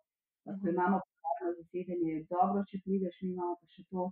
ko 0.44 0.68
imamo 0.74 1.00
pravno 1.22 1.54
zasedanje, 1.58 2.24
dobro, 2.30 2.64
če 2.70 2.80
prideš, 2.84 3.18
mi 3.22 3.32
imamo 3.32 3.56
pa 3.60 3.68
še 3.74 3.84
to 3.90 4.10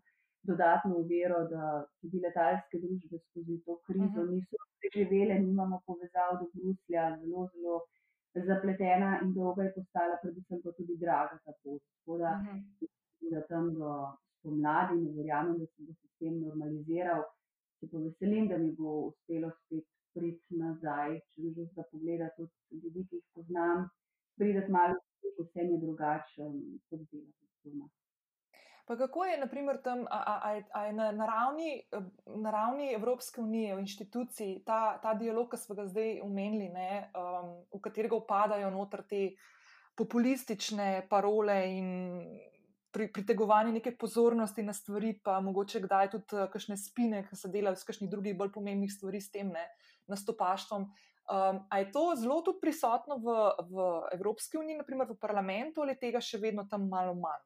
dodatno 0.51 0.97
uvero, 1.03 1.41
da 1.53 1.71
tudi 2.01 2.21
letalske 2.25 2.81
družbe 2.83 3.19
skozi 3.25 3.59
to 3.65 3.77
krizo 3.87 4.21
-huh. 4.21 4.31
niso 4.31 4.57
preživele, 4.81 5.39
nimamo 5.47 5.81
povezav 5.87 6.39
do 6.41 6.47
Bruslja, 6.55 7.05
zelo, 7.21 7.49
zelo 7.55 7.81
zapletena 8.49 9.11
in 9.23 9.35
dolga 9.35 9.63
je 9.63 9.75
postala, 9.75 10.17
predvsem 10.23 10.63
pa 10.65 10.73
tudi 10.79 10.97
draga 10.97 11.39
ta 11.45 11.53
pot. 11.63 11.83
Tako 11.97 12.19
da, 12.19 12.33
-huh. 12.41 12.89
da 13.33 13.47
tam 13.51 13.75
do 13.75 13.91
spomladi, 14.41 14.99
ne 15.05 15.13
verjamem, 15.17 15.61
da 15.61 15.69
se 15.69 15.87
bo 15.87 15.95
sistem 16.01 16.41
normaliziral. 16.41 17.23
Se 17.81 17.89
pa 17.89 18.03
veselim, 18.03 18.49
da 18.49 18.59
mi 18.59 18.73
bo 18.77 18.97
uspelo 19.13 19.53
spet 19.63 19.87
priti 20.15 20.59
nazaj, 20.59 21.21
če 21.31 21.53
že 21.55 21.69
za 21.77 21.87
pogled 21.93 22.27
tudi 22.37 22.83
ljudi, 22.83 23.07
ki 23.09 23.21
jih 23.21 23.25
poznam, 23.35 23.87
prideti 24.37 24.73
malo, 24.73 24.99
vse 25.39 25.65
je 25.69 25.79
drugače, 25.85 26.51
kot 26.91 27.07
delati 27.13 27.51
doma. 27.65 27.89
Pa 28.91 28.97
kako 28.97 29.25
je, 29.25 29.37
naprimer, 29.39 29.79
tam, 29.85 30.01
a, 30.11 30.19
a, 30.27 30.61
a, 30.75 30.85
je 30.87 30.93
na, 30.93 31.13
na, 31.13 31.27
ravni, 31.27 31.83
na 32.43 32.51
ravni 32.51 32.89
Evropske 32.95 33.41
unije, 33.41 33.77
v 33.77 33.85
inštituciji, 33.85 34.63
ta, 34.67 34.99
ta 35.03 35.15
dialog, 35.15 35.47
ki 35.53 35.61
smo 35.63 35.77
ga 35.79 35.85
zdaj 35.87 36.19
omenili, 36.25 36.67
ne, 36.75 36.89
um, 37.15 37.53
v 37.71 37.81
katerega 37.85 38.19
upadajo 38.19 38.73
noter 38.75 39.05
te 39.07 39.21
populistične 39.95 41.07
parole 41.11 41.61
in 41.71 41.89
pri, 42.93 43.09
pritegovanje 43.13 43.73
neke 43.73 43.93
pozornosti 43.97 44.63
na 44.63 44.73
stvari, 44.73 45.15
pa 45.25 45.41
mogoče 45.41 45.81
kdaj 45.87 46.11
tudi 46.11 46.37
uh, 46.37 46.49
kakšne 46.53 46.77
spine, 46.77 47.23
ki 47.29 47.37
se 47.37 47.51
delajo 47.53 47.77
s 47.77 47.87
kakšnih 47.89 48.11
drugih 48.11 48.37
bolj 48.39 48.53
pomembnih 48.55 48.93
stvari 48.93 49.21
s 49.21 49.31
tem 49.31 49.53
ne, 49.55 49.67
nastopaštvom. 50.11 50.89
Um, 51.31 51.63
a 51.71 51.79
je 51.79 51.91
to 51.95 52.05
zelo 52.19 52.41
tudi 52.43 52.59
prisotno 52.63 53.21
v, 53.23 53.35
v 53.71 53.89
Evropski 54.17 54.59
uniji, 54.59 54.81
naprimer 54.81 55.07
v 55.07 55.19
parlamentu, 55.21 55.85
ali 55.85 55.95
tega 55.95 56.19
še 56.19 56.41
vedno 56.43 56.67
tam 56.71 56.89
malo 56.91 57.15
manj? 57.15 57.45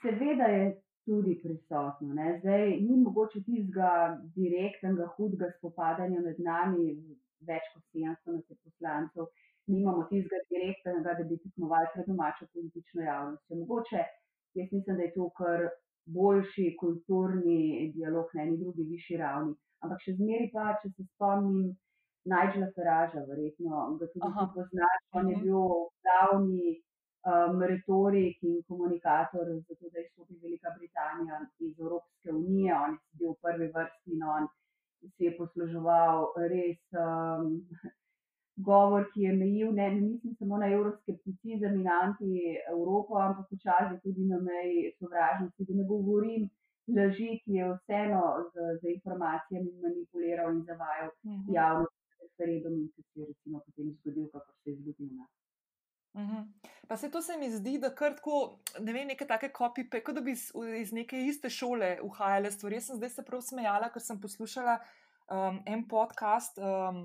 Seveda 0.00 0.48
je 0.48 0.62
tudi 1.08 1.34
prisotno. 1.42 2.14
Ne? 2.14 2.38
Zdaj 2.40 2.70
ni 2.80 2.96
mogoče 3.02 3.42
tistega 3.44 4.16
direktnega, 4.36 5.10
hudega 5.16 5.50
spopadanja 5.58 6.22
med 6.24 6.40
nami, 6.44 6.94
več 7.48 7.68
kot 7.74 7.84
700 7.96 8.56
poslancev, 8.64 9.28
nimamo 9.68 10.06
tistega 10.10 10.44
direktnega, 10.52 11.14
da 11.18 11.24
bi 11.28 11.38
tekmovali 11.44 11.92
pred 11.94 12.06
domačo 12.10 12.46
politično 12.54 13.02
javnostjo. 13.02 13.60
Mogoče 13.62 14.00
jaz 14.58 14.72
mislim, 14.72 14.96
da 14.96 15.02
je 15.02 15.14
to 15.14 15.30
kar 15.40 15.68
boljši 16.16 16.76
kulturni 16.80 17.92
dialog 17.94 18.26
na 18.34 18.42
eni 18.42 18.56
drugi 18.62 18.82
višji 18.92 19.16
ravni. 19.22 19.54
Ampak 19.84 20.02
še 20.04 20.16
zmeri 20.18 20.48
pa, 20.54 20.72
če 20.82 20.90
se 20.96 21.04
spomnim, 21.12 21.76
Nigela 22.28 22.68
Faraža, 22.76 23.22
verjetno 23.28 23.84
ga 24.00 24.06
tudi 24.12 24.30
poznaš. 24.54 25.00
On 25.16 25.28
je 25.30 25.36
mhm. 25.36 25.44
bil 25.44 25.62
glavni 26.04 26.72
um, 27.30 27.62
retorik 27.70 28.42
in 28.42 28.62
komunikator 28.68 29.52
za 29.68 29.74
to, 29.74 29.90
da 29.92 29.98
je 29.98 30.04
izstopila 30.06 30.40
Velika 30.42 30.74
Britanija 30.78 31.40
iz 31.58 31.80
Evropske 31.80 32.32
unije. 32.32 32.74
On 32.74 32.96
je 32.96 33.20
bil 33.20 33.30
v 33.32 33.40
prvi 33.46 33.70
vrsti 33.76 34.16
in 34.16 34.26
on 34.36 34.50
si 35.14 35.28
je 35.28 35.36
posluževal 35.38 36.26
res 36.52 36.82
um, 37.06 37.48
govor, 38.66 39.06
ki 39.12 39.22
je 39.22 39.32
mejil, 39.32 39.72
ne, 39.72 39.90
ne 39.94 40.00
mislim 40.00 40.34
samo 40.38 40.58
na 40.58 40.68
evroskepticizem 40.72 41.80
in 41.80 41.88
anti-Evropo, 41.88 43.18
ampak 43.22 43.46
včasih 43.52 44.00
tudi 44.02 44.26
na 44.26 44.40
meji 44.42 44.92
sovražnosti, 44.98 45.66
da 45.68 45.74
ne 45.80 45.84
govorim 45.92 46.48
laži, 46.96 47.30
ki 47.44 47.58
je 47.60 47.70
vseeno 47.74 48.22
z, 48.52 48.68
z 48.80 48.94
informacijami 48.96 49.72
manipuliral 49.86 50.52
in 50.56 50.64
zavajal 50.70 51.10
uh 51.10 51.30
mhm. 51.32 51.40
-huh. 51.40 51.54
javnost 51.54 51.96
referendum 52.22 52.74
in 52.82 52.88
se 52.96 53.20
je 53.20 53.26
recimo 53.26 53.60
potem 53.66 53.92
zgodil, 53.92 54.28
kako 54.32 54.52
se 54.52 54.70
je 54.70 54.76
zgodil. 54.76 55.08
Ne. 55.18 55.26
Uhum. 56.14 56.54
Pa 56.88 56.96
se 56.96 57.10
to 57.10 57.22
se 57.22 57.36
mi 57.36 57.50
zdi, 57.50 57.78
da 57.78 57.94
kar 57.94 58.14
tako, 58.16 58.58
ne 58.80 58.92
vem, 58.92 59.06
neke 59.06 59.26
take 59.26 59.52
kopije, 59.52 60.02
kot 60.04 60.14
da 60.14 60.20
bi 60.20 60.32
iz, 60.32 60.50
iz 60.80 60.92
neke 60.92 61.20
iste 61.20 61.50
šole 61.50 61.98
uhajale 62.02 62.50
stvari. 62.50 62.76
Jaz 62.76 62.86
sem 62.86 62.96
zdaj 62.96 63.10
se 63.10 63.24
prav 63.24 63.40
smejala, 63.40 63.90
ker 63.92 64.02
sem 64.02 64.20
poslušala 64.20 64.78
um, 65.30 65.60
en 65.66 65.84
podcast, 65.88 66.58
um, 66.58 67.04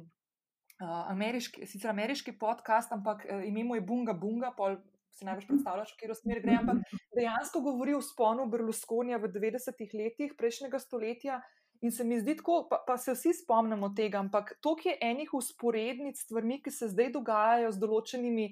ameriški, 1.09 1.67
sicer 1.69 1.91
ameriški 1.91 2.35
podcast, 2.39 2.91
ampak 2.91 3.25
uh, 3.25 3.43
ime 3.47 3.63
mu 3.63 3.75
je 3.75 3.85
Bunga 3.85 4.13
Bunga, 4.13 4.53
pol 4.57 4.77
si 5.13 5.25
najbolj 5.25 5.47
predstavljaš, 5.47 5.91
v 5.93 5.97
katero 5.99 6.15
smer 6.17 6.39
gre, 6.41 6.55
ampak 6.57 6.95
dejansko 7.15 7.61
govori 7.61 7.93
o 7.93 8.01
sponu 8.01 8.47
Berlusconija 8.49 9.19
v 9.21 9.29
90-ih 9.35 9.93
letih 9.93 10.33
prejšnjega 10.37 10.79
stoletja. 10.81 11.41
In 11.83 11.91
se 11.91 12.05
mi 12.07 12.15
zdi 12.19 12.37
tako, 12.39 12.61
pa, 12.69 12.79
pa 12.87 12.95
se 12.97 13.11
vsi 13.11 13.33
spomnimo 13.41 13.89
tega, 13.95 14.21
ampak 14.23 14.53
to 14.63 14.77
je 14.85 14.95
enih 15.01 15.33
usporednic 15.35 16.21
stvarmi, 16.21 16.61
ki 16.63 16.71
se 16.71 16.87
zdaj 16.93 17.11
dogajajo 17.11 17.73
z 17.75 17.81
določenimi 17.81 18.45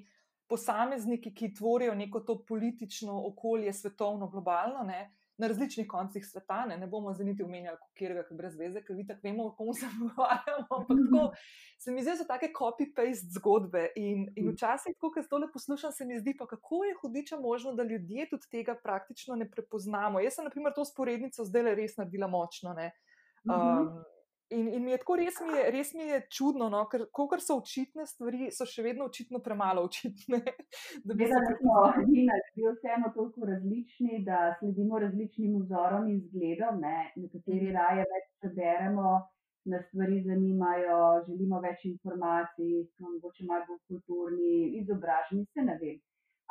posamezniki, 0.52 1.32
ki 1.32 1.54
tvorijo 1.56 1.94
neko 1.96 2.20
to 2.28 2.36
politično 2.44 3.16
okolje, 3.30 3.72
svetovno, 3.72 4.28
globalno, 4.28 4.84
ne, 4.84 5.06
na 5.42 5.48
različnih 5.50 5.88
koncih 5.90 6.26
sveta. 6.26 6.60
Ne, 6.70 6.76
ne 6.78 6.86
bomo 6.86 7.12
zdaj 7.14 7.26
niti 7.26 7.42
omenjali, 7.42 7.78
katerega, 7.82 8.22
ki 8.28 8.36
brez 8.38 8.54
veze, 8.58 8.82
ker 8.86 8.96
vi 8.96 9.06
tako 9.08 9.26
vemo, 9.26 9.48
o 9.50 9.54
kom 9.58 9.72
se 9.74 9.88
pogovarjamo. 9.98 10.66
Ampak 10.78 11.02
tako 11.02 11.24
se 11.82 11.94
mi 11.94 12.04
zdi, 12.04 12.12
da 12.12 12.16
so 12.20 12.26
take 12.28 12.52
copy-paste 12.58 13.34
zgodbe. 13.38 13.88
In, 13.98 14.28
in 14.38 14.52
včasih, 14.52 14.94
ko 15.02 15.10
se 15.16 15.26
tole 15.28 15.50
poslušam, 15.52 15.92
se 15.92 16.06
mi 16.06 16.20
zdi, 16.20 16.36
pa 16.38 16.46
kako 16.46 16.84
je 16.86 16.94
hudiča 17.00 17.40
možno, 17.42 17.74
da 17.74 17.82
ljudje 17.82 18.28
tudi 18.30 18.50
tega 18.50 18.78
praktično 18.84 19.36
ne 19.36 19.50
prepoznamo. 19.50 20.22
Jaz 20.22 20.38
sem, 20.38 20.46
na 20.46 20.54
primer, 20.54 20.74
to 20.76 20.86
sporednico 20.86 21.44
zdaj 21.44 21.74
res 21.74 21.98
naredila 21.98 22.30
močno. 22.30 22.76
Ne. 22.78 22.92
Um, 23.50 23.90
in, 24.58 24.68
in 24.76 24.84
mi 24.84 24.92
je 24.92 24.98
tako 25.02 25.16
res, 25.20 25.38
mi 25.46 25.56
je, 25.56 25.64
res 25.74 25.92
mi 25.94 26.06
je 26.08 26.20
čudno, 26.36 26.68
no? 26.72 26.82
ker 26.92 27.04
kar 27.16 27.42
so 27.44 27.58
očitne 27.60 28.06
stvari, 28.06 28.50
so 28.56 28.66
še 28.68 28.84
vedno 28.86 29.08
očitno 29.10 29.40
premalo 29.44 29.84
očitne. 29.88 30.40
Da 31.06 31.16
bi 31.18 31.26
se 31.28 31.40
lahko 31.44 31.76
bili 32.08 32.72
vseeno 32.76 33.12
toliko 33.14 33.48
različni, 33.50 34.22
da 34.26 34.54
sledimo 34.58 35.00
različnim 35.02 35.58
vzorom 35.64 36.08
in 36.12 36.20
zgledom. 36.28 36.80
Ne? 36.84 36.96
Nekateri 37.16 37.68
mhm. 37.68 37.76
raje 37.78 38.06
več 38.14 38.28
preberemo, 38.42 39.18
nas 39.72 39.84
stvari 39.88 40.22
zanimajo, 40.26 41.00
želimo 41.26 41.60
več 41.66 41.84
informacij, 41.90 42.72
smo 42.94 43.12
morda 43.16 43.50
malo 43.50 43.68
bolj 43.68 43.82
kulturni, 43.90 44.54
izobraženi, 44.80 45.46
se 45.54 45.66
ne 45.68 45.76
vem. 45.82 46.00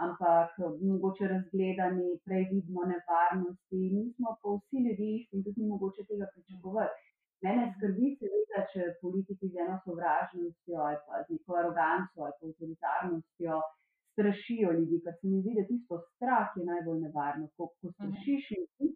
Ampak 0.05 0.53
mogoče 0.91 1.27
razgledani, 1.35 2.07
prej 2.25 2.45
vidimo 2.51 2.85
nevarnosti, 2.93 3.81
mi 3.95 4.05
smo 4.15 4.37
pa 4.41 4.55
vsi 4.57 4.85
ljudje 4.85 5.09
isti 5.17 5.37
in 5.37 5.43
tudi 5.45 5.61
ni 5.61 5.67
mogoče 5.73 6.05
tega 6.09 6.29
pričakovati. 6.33 7.10
Mene 7.41 7.67
skrbi, 7.75 8.15
seveda, 8.19 8.65
če 8.71 8.87
politiki 9.01 9.49
z 9.49 9.63
eno 9.63 9.79
sovražnostjo 9.85 10.81
ali 10.87 10.99
pa 11.07 11.23
z 11.23 11.37
neko 11.37 11.55
aroganco 11.61 12.25
ali 12.27 12.35
pa 12.39 12.49
avtoritarnostjo 12.49 13.61
strašijo 14.13 14.71
ljudi, 14.77 14.99
ker 15.03 15.13
se 15.19 15.27
mi 15.27 15.41
zdi, 15.41 15.55
da 15.57 15.63
tisto 15.67 15.99
strah 16.13 16.47
je 16.57 16.65
najbolj 16.71 16.99
nevarno. 17.07 17.47
Ko, 17.57 17.71
ko 17.81 17.87
mhm. 17.87 17.93
strašiš 17.95 18.51
ljudi, 18.57 18.89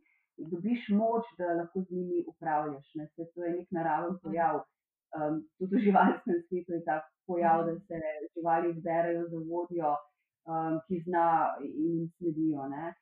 dobiš 0.54 0.90
moč, 1.02 1.30
da 1.40 1.54
lahko 1.60 1.84
z 1.88 1.98
njimi 1.98 2.24
upravljaš. 2.32 2.88
Ne? 3.00 3.08
Se, 3.14 3.28
to 3.34 3.44
je 3.44 3.54
nek 3.58 3.72
naraven 3.78 4.14
mhm. 4.16 4.22
pojav. 4.24 4.64
Um, 5.16 5.36
tudi 5.58 5.78
v 5.78 5.84
živalskem 5.88 6.42
svetu 6.48 6.76
je 6.76 6.82
tak 6.90 7.04
pojav, 7.30 7.66
da 7.68 7.74
mhm. 7.74 7.84
se 7.88 8.02
živali 8.36 8.76
zberajo 8.80 9.24
za 9.32 9.40
vodjo, 9.50 9.96
um, 10.52 10.80
ki 10.88 11.02
zna 11.08 11.28
in 11.64 12.06
sledijo. 12.18 12.68
Ne? 12.76 12.94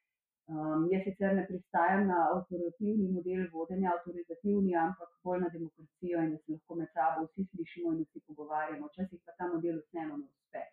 Um, 0.51 0.87
jaz 0.91 1.05
sicer 1.07 1.35
ne 1.35 1.45
pristajam 1.47 2.01
na 2.07 2.17
avtoritativni 2.35 3.05
model 3.17 3.45
vodenja, 3.53 3.93
avtoritativni, 3.95 4.73
ampak 4.75 5.11
bolj 5.23 5.39
na 5.43 5.49
demokracijo 5.53 6.23
in 6.23 6.33
da 6.33 6.39
se 6.41 6.55
lahko 6.55 6.75
med 6.79 6.89
sabo 6.97 7.23
vsi 7.27 7.45
slišimo 7.51 7.93
in 7.93 8.01
vsi 8.03 8.23
pogovarjamo. 8.27 8.89
Včasih 8.91 9.21
pa 9.25 9.37
ta 9.37 9.47
model 9.53 9.79
vseeno 9.85 10.17
ne 10.17 10.27
uspe. 10.27 10.65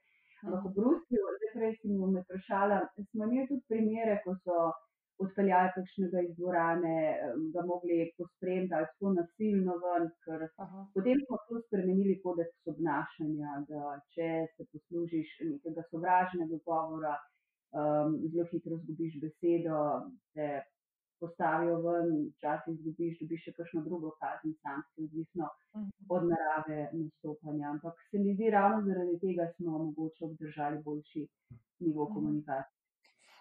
Ampak 0.42 0.66
v 0.66 0.74
Bruslju, 0.78 1.22
zdaj 1.36 1.52
prej 1.54 1.74
si 1.78 1.88
me 1.94 2.22
vprašala, 2.24 2.80
smo 3.10 3.28
imeli 3.28 3.46
tudi 3.50 3.64
primere, 3.70 4.18
ko 4.24 4.34
so 4.42 4.56
odpeljali 5.24 5.72
kakšnega 5.76 6.20
iz 6.26 6.36
dvorane, 6.38 6.94
ga 7.54 7.62
mogli 7.70 7.96
pospremiti 8.18 8.74
ali 8.74 8.86
tako 8.92 9.12
nasilno 9.20 9.74
ven, 9.82 10.06
ker 10.24 10.46
Aha. 10.64 10.86
potem 10.94 11.18
smo 11.26 11.38
to 11.48 11.60
spremenili 11.66 12.20
kodeks 12.24 12.72
obnašanja, 12.72 13.58
da 13.70 13.98
če 14.14 14.30
se 14.54 14.66
poslužiš 14.72 15.34
nekega 15.52 15.84
sovražnega 15.90 16.58
govora, 16.70 17.14
um, 17.72 18.18
zelo 18.32 18.46
hitro 18.52 18.76
zgubiš 18.76 19.20
besedo, 19.22 19.78
te 20.34 20.62
postavijo 21.20 21.76
ven, 21.84 22.10
včasih 22.36 22.76
zgubiš, 22.80 23.20
dobiš 23.20 23.46
še 23.46 23.52
kakšno 23.58 23.84
drugo 23.84 24.14
kazen, 24.22 24.54
sankcijo, 24.64 25.06
odvisno 25.06 25.46
uh 25.46 25.80
mhm. 25.80 25.88
-huh. 25.88 26.16
od 26.16 26.28
narave 26.32 26.90
nastopanja. 26.92 27.70
Ampak 27.70 27.94
se 28.10 28.18
mi 28.18 28.34
zdi, 28.34 28.50
ravno 28.50 28.82
zaradi 28.86 29.18
tega 29.24 29.52
smo 29.56 29.78
mogoče 29.78 30.24
obdržali 30.24 30.82
boljši 30.84 31.26
nivo 31.78 32.02
uh 32.02 32.08
mhm. 32.08 32.12
-huh. 32.12 32.14
komunikacije. 32.14 32.80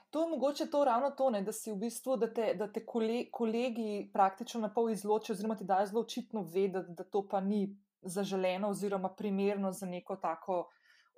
To 0.10 0.24
je 0.24 0.30
mogoče 0.30 0.66
to 0.72 0.86
ravno 0.86 1.10
to, 1.12 1.30
ne, 1.30 1.42
da 1.42 1.52
si 1.52 1.72
v 1.72 1.76
bistvu, 1.76 2.18
da 2.18 2.34
te, 2.34 2.54
da 2.58 2.68
te 2.74 2.86
kolegi, 2.86 3.30
kolegi 3.32 4.10
praktično 4.14 4.62
na 4.62 4.74
pol 4.74 4.90
izločijo, 4.90 5.34
oziroma 5.34 5.56
ti 5.56 5.64
dajo 5.64 5.86
zelo 5.86 6.02
očitno 6.02 6.42
vedeti, 6.54 6.94
da 6.98 7.04
to 7.04 7.28
pa 7.32 7.42
ni 7.42 7.78
zaželeno 8.02 8.70
oziroma 8.70 9.10
primerno 9.10 9.72
za 9.72 9.86
neko 9.86 10.16
tako 10.16 10.70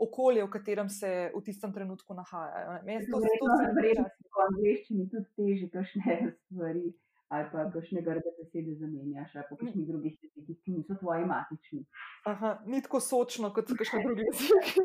okolje, 0.02 0.44
v 0.44 0.50
katerem 0.50 0.90
se 0.90 1.32
v 1.36 1.42
tistem 1.46 1.74
trenutku 1.74 2.14
nahajajo. 2.18 2.80
Verjetno 2.86 3.22
se 3.22 3.38
v 4.32 4.44
angliščini 4.48 5.08
tudi 5.12 5.30
teži 5.38 5.70
kakšne 5.70 6.18
stvari 6.50 6.92
ali 7.32 7.48
pa 7.52 7.64
kakšne 7.72 8.02
grde 8.04 8.32
besede 8.40 8.76
zamenjaš 8.76 9.36
ali 9.36 9.46
pa 9.50 9.56
kakšnih 9.56 9.88
drugih 9.88 10.16
jezikih, 10.24 10.58
ki 10.64 10.72
niso 10.72 10.96
tvoji 11.00 11.26
matični. 11.26 11.86
Aha, 12.28 12.58
ni 12.66 12.82
tako 12.84 13.00
sočno 13.00 13.54
kot 13.56 13.72
kakšne 13.80 14.02
druge 14.04 14.26
jezike. 14.28 14.84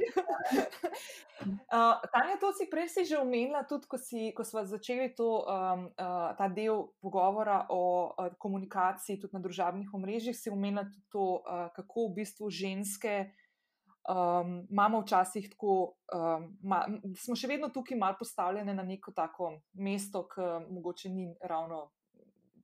Uh, 1.42 1.98
Tanja, 2.12 2.36
to 2.40 2.52
si 2.54 2.68
prej 2.70 2.86
si 2.94 3.04
že 3.04 3.18
omenila, 3.18 3.64
tudi 3.66 3.90
ko, 3.90 3.98
si, 3.98 4.30
ko 4.30 4.46
smo 4.46 4.62
začeli 4.62 5.10
to, 5.18 5.42
um, 5.42 5.88
uh, 5.98 6.30
ta 6.38 6.46
del 6.46 6.86
pogovora 7.02 7.66
o 7.74 8.14
uh, 8.14 8.30
komunikaciji, 8.38 9.18
tudi 9.18 9.34
na 9.34 9.42
družabnih 9.42 9.90
omrežjih, 9.90 10.38
si 10.38 10.46
omenila 10.50 10.86
tudi 10.86 11.02
to, 11.10 11.42
uh, 11.42 11.66
kako 11.74 12.06
v 12.12 12.22
bistvu 12.22 12.50
ženske 12.50 13.26
um, 14.08 14.66
imamo 14.70 15.00
včasih 15.00 15.50
tako, 15.50 15.96
um, 16.14 16.48
ma, 16.62 16.84
smo 17.18 17.36
še 17.36 17.50
vedno 17.50 17.68
tukaj 17.74 17.98
malo 17.98 18.16
postavljene 18.18 18.74
na 18.74 18.82
neko 18.82 19.12
tako 19.12 19.52
mesto, 19.72 20.26
ki 20.30 20.48
mogoče 20.70 21.10
ni 21.10 21.28
ravno 21.42 21.88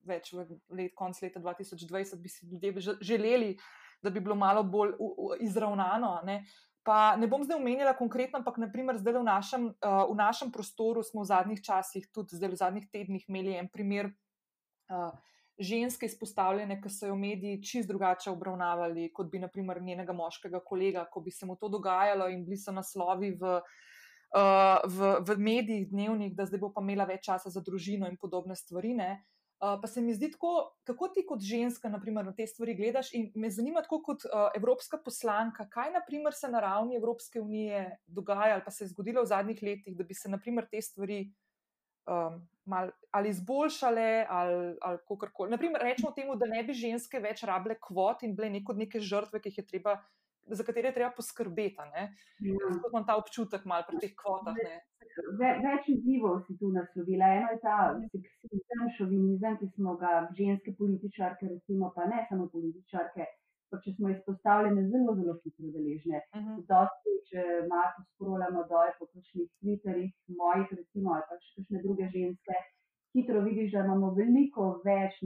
več 0.07 0.33
v 0.35 0.47
let, 0.75 0.93
konc 0.99 1.21
leta 1.23 1.41
2020, 1.41 2.19
bi 2.23 2.29
si 2.29 2.47
ljudje 2.47 2.97
želeli, 3.01 3.57
da 4.03 4.11
bi 4.11 4.21
bilo 4.21 4.35
malo 4.35 4.63
bolj 4.63 4.97
u, 4.99 5.09
u, 5.19 5.31
izravnano. 5.41 6.17
Ne? 6.27 6.43
Pa 6.83 7.15
ne 7.17 7.29
bom 7.31 7.45
zdaj 7.47 7.61
omenjala 7.61 7.95
konkretno, 7.95 8.41
ampak 8.41 8.59
naprimer 8.59 8.99
zdaj 8.99 9.21
v 9.21 9.27
našem, 9.27 9.69
uh, 9.71 10.03
v 10.11 10.17
našem 10.19 10.51
prostoru 10.51 11.05
smo 11.07 11.23
v 11.23 11.31
zadnjih 11.31 11.63
časih, 11.63 12.09
tudi 12.11 12.39
zdaj 12.39 12.51
v 12.51 12.59
zadnjih 12.65 12.89
tednih, 12.91 13.29
imeli 13.31 13.55
en 13.61 13.71
primer. 13.71 14.11
Uh, 14.91 15.15
ženske 15.63 16.07
izpostavljene, 16.07 16.81
ki 16.83 16.91
so 16.91 17.09
jo 17.11 17.17
mediji 17.17 17.63
čist 17.63 17.89
drugače 17.89 18.31
obravnavali, 18.31 19.11
kot 19.15 19.31
bi 19.31 19.41
naprimer 19.43 19.83
njenega 19.83 20.13
moškega 20.13 20.61
kolega, 20.65 21.07
ko 21.11 21.21
bi 21.21 21.31
se 21.31 21.47
mu 21.47 21.57
to 21.57 21.69
dogajalo 21.69 22.29
in 22.29 22.45
bili 22.45 22.59
so 22.59 22.73
naslovi 22.73 23.33
v, 23.41 23.59
uh, 24.37 24.79
v, 24.85 25.13
v 25.29 25.39
medijih 25.39 25.91
dnevnih, 25.91 26.35
da 26.37 26.47
zdaj 26.47 26.63
bo 26.63 26.73
pa 26.75 26.85
imela 26.85 27.07
več 27.09 27.27
časa 27.31 27.51
za 27.51 27.63
družino 27.65 28.11
in 28.11 28.19
podobne 28.21 28.57
stvari. 28.57 28.95
Ne? 28.99 29.13
Uh, 29.63 29.77
pa 29.79 29.87
se 29.87 30.03
mi 30.03 30.15
zdi 30.15 30.33
tako, 30.33 30.73
kako 30.83 31.09
ti 31.15 31.23
kot 31.27 31.43
ženska 31.47 31.89
naprimer, 31.89 32.25
na 32.27 32.33
te 32.35 32.47
stvari 32.47 32.75
gledaš 32.75 33.13
in 33.15 33.29
me 33.39 33.51
zanima 33.51 33.85
kot 33.87 34.25
uh, 34.27 34.49
evropska 34.59 34.99
poslanka, 35.05 35.69
kaj 35.71 35.93
naprimer 35.95 36.35
se 36.35 36.51
na 36.51 36.61
ravni 36.61 36.97
Evropske 36.99 37.41
unije 37.41 37.85
dogaja 38.07 38.57
ali 38.57 38.65
pa 38.65 38.71
se 38.75 38.85
je 38.85 38.89
zgodilo 38.89 39.23
v 39.23 39.31
zadnjih 39.31 39.63
letih, 39.63 39.97
da 39.97 40.05
bi 40.05 40.15
se 40.15 40.29
naprimer 40.29 40.67
te 40.67 40.83
stvari 40.83 41.29
um, 42.07 42.41
mal, 42.65 42.91
ali 43.11 43.31
izboljšale 43.31 44.27
ali, 44.29 44.77
ali 44.81 44.99
kakorkoli. 45.09 45.51
Naprimer, 45.51 45.83
rečemo 45.83 46.13
temu, 46.17 46.37
da 46.37 46.47
ne 46.47 46.65
bi 46.65 46.77
ženske 46.77 47.21
več 47.21 47.45
rabile 47.49 47.79
kvot 47.81 48.23
in 48.23 48.37
bile 48.37 48.51
neko 48.51 48.77
neke 48.79 49.01
žrtve, 49.01 49.41
ki 49.41 49.53
jih 49.53 49.63
je 49.63 49.67
treba 49.75 49.99
za 50.47 50.65
katere 50.65 50.89
je 50.89 50.95
treba 50.95 51.11
poskrbeti. 51.17 51.77
Ja. 51.95 52.09
Imam 52.91 53.07
ta 53.07 53.17
občutek 53.17 53.65
malo 53.65 53.85
pri 53.89 54.01
teh 54.03 54.15
kvotah. 54.17 54.57
Ve, 55.39 55.51
več 55.61 55.89
izzivov 55.93 56.41
si 56.47 56.57
tu 56.59 56.71
naslovila. 56.73 57.29
Eno 57.37 57.53
je 57.53 57.61
ta 57.63 57.77
seksizem, 58.15 58.87
šovinizem, 58.97 59.59
ki 59.61 59.69
smo 59.75 59.97
ga 60.01 60.13
ženske 60.39 60.75
političarke, 60.79 61.49
recimo 61.51 61.93
pa 61.97 62.09
ne 62.09 62.25
samo 62.31 62.49
političarke, 62.53 63.27
pa 63.73 63.81
če 63.85 63.95
smo 63.97 64.11
izpostavljene 64.13 64.83
zelo, 64.93 65.15
zelo 65.21 65.35
hitro 65.45 65.71
deležne. 65.77 66.21
Uh 66.37 66.43
-huh. 66.43 66.59
Dosti, 66.71 67.15
če 67.31 67.45
malo 67.73 68.05
skrolamo 68.11 68.65
dol 68.73 68.93
po 68.99 69.09
kakšnih 69.13 69.49
Twitterih, 69.59 70.13
mojih 70.41 70.75
recimo 70.79 71.15
ali 71.17 71.25
pa 71.31 71.41
še 71.45 71.55
kakšne 71.57 71.83
druge 71.87 72.09
ženske, 72.17 72.59
hitro 73.17 73.41
vidiš, 73.49 73.73
da 73.73 73.85
imamo 73.87 74.13
veliko 74.21 74.69
več 74.85 75.19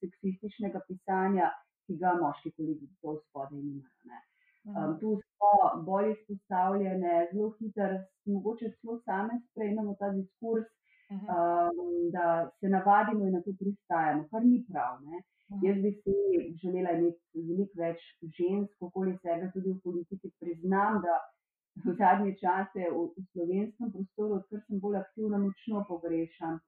seksističnega 0.00 0.80
pisanja, 0.88 1.50
ki 1.86 1.98
ga 2.02 2.14
moški 2.22 2.54
kolegi 2.56 2.88
to 3.02 3.18
spodaj 3.24 3.60
nimajo. 3.66 4.22
Um, 4.64 4.94
tu 5.00 5.10
smo 5.24 5.82
bolj 5.88 6.10
izpostavljene, 6.12 7.16
zelo 7.32 7.50
hitro, 7.58 7.98
mogoče 8.36 8.70
celo 8.78 8.94
same 9.04 9.34
sprejmemo 9.50 9.96
ta 10.00 10.08
diskurs, 10.14 10.70
um, 11.10 12.10
da 12.10 12.50
se 12.60 12.68
navadimo 12.68 13.26
in 13.26 13.32
na 13.32 13.42
to 13.42 13.52
pristajamo, 13.58 14.26
kar 14.30 14.44
ni 14.44 14.64
prav. 14.70 15.00
Ne. 15.04 15.22
Jaz 15.62 15.76
bi 15.82 15.90
si 16.02 16.14
želela 16.62 16.90
imeti 16.98 17.42
veliko 17.48 17.80
več 17.80 18.04
žensk 18.38 18.82
okoli 18.82 19.12
sebe, 19.22 19.50
tudi 19.54 19.74
v 19.74 19.80
politiki. 19.84 20.30
Priznam, 20.40 21.02
da 21.04 21.18
v 21.84 21.94
zadnje 21.98 22.32
čase 22.40 22.88
v, 22.90 23.02
v 23.16 23.26
slovenskem 23.32 23.92
prostoru, 23.92 24.38
odkar 24.40 24.62
sem 24.66 24.80
bolj 24.80 25.00
aktivna, 25.02 25.42
močno 25.42 25.84
pogrešam. 25.88 26.58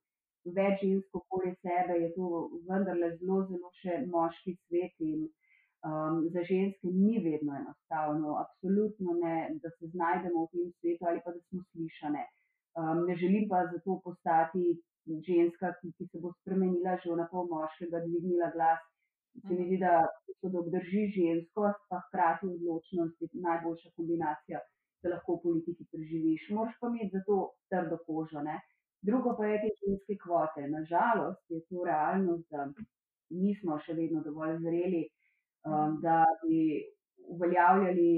Več 0.58 0.84
žensk 0.84 1.16
okoli 1.22 1.54
sebe 1.64 1.98
je 2.02 2.12
to 2.14 2.28
vendarle 2.68 3.10
zelo, 3.18 3.40
zelo 3.50 3.72
še 3.80 4.02
moški 4.12 4.54
svet 4.66 5.06
in 5.08 5.26
um, 5.26 6.20
za 6.34 6.44
ženske 6.50 6.92
ni 6.92 7.18
vedno 7.24 7.56
enostavno, 7.60 8.36
absolutno 8.44 9.16
ne, 9.22 9.36
da 9.62 9.72
se 9.78 9.90
znajdemo 9.94 10.44
v 10.44 10.50
tem 10.52 10.72
svetu 10.78 11.10
ali 11.10 11.24
pa 11.24 11.34
da 11.34 11.40
smo 11.48 11.64
slišane. 11.72 12.26
Um, 12.76 13.06
ne 13.08 13.16
želim 13.16 13.48
pa 13.48 13.62
zato 13.72 14.00
postati 14.04 14.64
ženska, 15.28 15.72
ki, 15.80 15.92
ki 15.96 16.06
se 16.10 16.20
bo 16.20 16.32
spremenila 16.40 16.96
že 17.02 17.16
na 17.16 17.26
pol 17.30 17.48
moškega, 17.50 18.02
dvignila 18.06 18.50
glas. 18.54 18.82
Se 19.36 19.54
mi 19.54 19.66
zdi, 19.68 19.78
da 19.80 19.92
so 20.40 20.48
da 20.52 20.60
obdrži 20.60 21.02
žensko, 21.16 21.70
pa 21.90 22.00
hkrati 22.06 22.48
odločnost 22.48 23.22
je 23.22 23.28
najboljša 23.46 23.90
kombinacija, 23.96 24.60
da 25.02 25.12
lahko 25.12 25.36
v 25.36 25.42
politiki 25.42 25.84
preživiš. 25.92 26.48
Moraš 26.56 26.78
pa 26.80 26.88
imeti 26.88 27.12
za 27.16 27.22
to 27.26 27.36
trdo 27.72 27.98
kožo. 28.06 28.44
Ne? 28.48 28.56
Drugo 29.08 29.36
pa 29.38 29.48
je 29.50 29.58
te 29.64 29.72
ženske 29.80 30.16
kvote. 30.24 30.68
Nažalost 30.76 31.42
je 31.52 31.60
to 31.68 31.84
realnost, 31.84 32.48
da 32.50 32.64
nismo 33.30 33.78
še 33.84 33.96
vedno 33.98 34.22
dovolj 34.24 34.56
zreli, 34.64 35.02
um, 35.68 36.00
da 36.04 36.24
bi 36.42 36.80
uveljavljali 37.36 38.10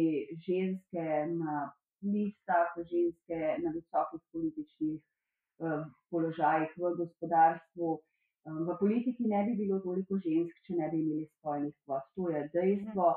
ženske 0.47 1.05
na 1.35 1.67
listah, 2.03 2.75
ženske 2.91 3.39
na 3.63 3.73
visokih 3.75 4.21
političnih 4.33 5.01
um, 5.59 5.89
položajih 6.11 6.75
v 6.77 6.93
gospodarstvu. 7.01 7.89
Um, 8.47 8.61
v 8.69 8.77
politiki 8.81 9.29
ne 9.33 9.45
bi 9.47 9.57
bilo 9.63 9.81
toliko 9.85 10.21
žensk, 10.25 10.61
če 10.67 10.79
ne 10.81 10.91
bi 10.93 11.03
imeli 11.03 11.27
spolnih 11.39 11.75
kvot. 11.85 12.07
To 12.17 12.31
je 12.35 12.45
dejstvo. 12.55 13.15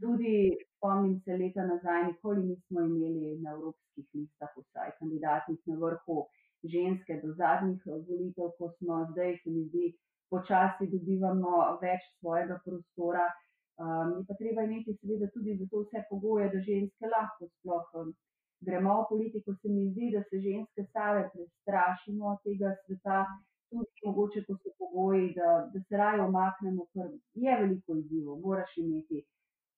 Tudi 0.00 0.34
spomnim 0.76 1.16
se 1.24 1.36
leta 1.40 1.64
nazaj, 1.64 2.02
nikoli 2.10 2.44
nismo 2.50 2.84
imeli 2.84 3.38
na 3.40 3.54
evropskih 3.56 4.04
listah, 4.14 4.52
vsaj 4.56 4.92
kandidatih 4.98 5.58
na 5.66 5.78
vrhu 5.80 6.26
ženske 6.64 7.20
do 7.22 7.32
zadnjih 7.38 7.80
volitev, 7.86 8.52
ko 8.58 8.68
smo 8.78 9.06
zdaj, 9.12 9.38
se 9.42 9.50
mi 9.50 9.64
zdi, 9.68 9.92
počasi 10.30 10.90
dobivamo 10.92 11.78
več 11.82 12.04
svojega 12.18 12.58
prostora. 12.64 13.28
Um, 13.78 14.08
je 14.18 14.24
pa 14.28 14.34
treba 14.34 14.62
imeti 14.62 14.96
seveda 15.00 15.26
tudi 15.34 15.56
za 15.56 15.66
to 15.70 15.84
vse 15.84 16.00
pogoje, 16.10 16.48
da 16.54 16.60
ženske 16.70 17.10
lahko 17.14 17.46
sploh 17.46 17.92
um, 18.00 18.08
gremo 18.66 18.94
v 19.00 19.04
politiko. 19.10 19.54
Se 19.60 19.68
mi 19.68 19.84
zdi, 19.90 20.10
da 20.14 20.22
se 20.30 20.40
ženske 20.46 20.84
same 20.92 21.22
prestrašimo 21.34 22.32
tega 22.44 22.74
sveta, 22.80 23.20
tudi 23.70 24.06
mogoče, 24.08 24.42
ko 24.48 24.58
so 24.62 24.74
pogoji, 24.82 25.30
da, 25.38 25.52
da 25.72 25.82
se 25.86 26.02
raje 26.02 26.24
omaknemo, 26.26 26.88
ker 26.92 27.12
je 27.44 27.56
veliko 27.62 28.00
izzivov, 28.02 28.40
moraš 28.46 28.76
imeti 28.82 29.22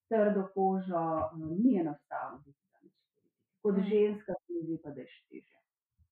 trdo 0.08 0.48
kožo, 0.54 1.04
um, 1.34 1.48
ni 1.60 1.76
enostavno 1.84 2.40
biti 2.46 2.60
danes 2.72 2.96
v 2.96 3.04
politiki. 3.04 3.30
Kot 3.62 3.76
mm. 3.76 3.88
ženska 3.92 4.40
se 4.40 4.52
mi 4.54 4.64
zdi 4.64 4.80
pa, 4.82 4.96
da 4.96 5.00
je 5.04 5.12
težje. 5.28 5.59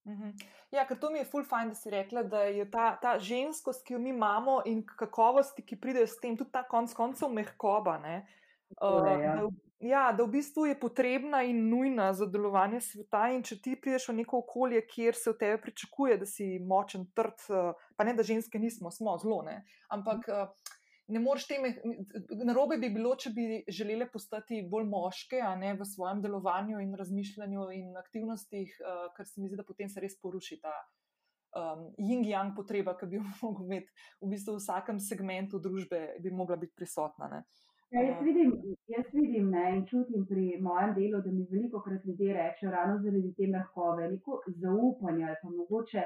Mhm. 0.09 0.33
Ja, 0.71 0.85
ker 0.89 0.99
to 1.01 1.11
mi 1.11 1.19
je 1.19 1.29
full 1.29 1.45
fajn, 1.45 1.69
da 1.73 1.77
si 1.77 1.91
rekla, 1.91 2.23
da 2.23 2.43
je 2.49 2.65
ta, 2.71 2.91
ta 3.01 3.19
ženskost, 3.21 3.85
ki 3.87 3.95
jo 3.95 4.01
mi 4.01 4.11
imamo 4.11 4.63
in 4.67 4.83
kakovosti, 4.87 5.65
ki 5.65 5.81
pridejo 5.81 6.09
s 6.09 6.21
tem, 6.21 6.37
tudi 6.37 6.53
ta 6.53 6.63
konc 6.69 6.93
koncev 6.97 7.33
mehkoba. 7.33 7.99
Uh, 8.01 9.09
ja. 9.21 9.35
Da, 9.37 9.49
ja, 9.85 10.05
da 10.13 10.25
v 10.25 10.33
bistvu 10.37 10.67
je 10.69 10.79
potrebna 10.81 11.43
in 11.45 11.69
nujna 11.71 12.11
za 12.13 12.27
delovanje 12.27 12.81
sveta, 12.85 13.27
in 13.33 13.45
če 13.45 13.61
ti 13.65 13.77
prideš 13.81 14.11
v 14.11 14.19
neko 14.23 14.43
okolje, 14.45 14.85
kjer 14.89 15.17
se 15.17 15.31
od 15.31 15.39
tebe 15.41 15.61
pričakuje, 15.63 16.19
da 16.21 16.29
si 16.29 16.51
močen, 16.59 17.09
trd, 17.17 17.49
uh, 17.53 17.87
pa 17.97 18.09
ne 18.09 18.17
da 18.17 18.27
ženske 18.27 18.61
nismo, 18.61 18.93
smo 18.93 19.17
zelo 19.21 19.43
ne. 19.49 19.63
Ampak. 19.89 20.29
Uh, 20.29 20.75
ne 21.09 21.21
moreš 21.21 21.47
teme, 21.49 21.73
narobe 22.45 22.77
bi 22.81 22.91
bilo, 22.93 23.15
če 23.17 23.33
bi 23.35 23.47
želeli 23.73 24.09
postati 24.13 24.61
bolj 24.71 24.87
moške 24.91 25.41
ne, 25.61 25.75
v 25.79 25.87
svojem 25.89 26.23
delovanju 26.25 26.83
in 26.85 26.95
razmišljanju 27.01 27.69
in 27.79 27.97
aktivnostih, 28.01 28.75
uh, 28.85 29.09
ker 29.17 29.29
se 29.29 29.41
mi 29.41 29.49
zdi, 29.49 29.59
da 29.61 29.67
potem 29.69 29.89
se 29.89 30.05
res 30.05 30.19
poruši 30.21 30.61
ta 30.63 30.75
um, 31.57 31.89
yin-yang 31.99 32.55
potreba, 32.57 32.97
ki 32.99 33.09
bi 33.09 33.21
jo 33.21 33.25
mogel 33.43 33.67
imeti 33.67 33.93
v 34.21 34.33
bistvu 34.35 34.59
v 34.59 34.63
vsakem 34.63 35.01
segmentu 35.01 35.61
družbe, 35.63 36.03
bi 36.23 36.35
mogla 36.35 36.59
biti 36.61 36.77
prisotna. 36.77 37.31
Ne. 37.33 37.43
Ja, 37.95 38.01
jaz 38.05 38.19
vidim, 38.25 38.51
jaz 38.93 39.07
vidim 39.17 39.47
ne, 39.51 39.63
in 39.77 39.85
čutim 39.91 40.25
pri 40.31 40.43
mojem 40.65 40.91
delu, 40.97 41.21
da 41.25 41.31
mi 41.33 41.45
veliko 41.53 41.81
krat 41.85 42.03
ljudje 42.09 42.35
rečejo, 42.37 42.73
ravno 42.75 42.97
zaradi 43.05 43.31
te 43.39 43.47
mehkove, 43.55 44.09
neko 44.15 44.41
zaupanje 44.65 45.25
ali 45.29 45.39
pa 45.43 45.53
mogoče 45.61 46.03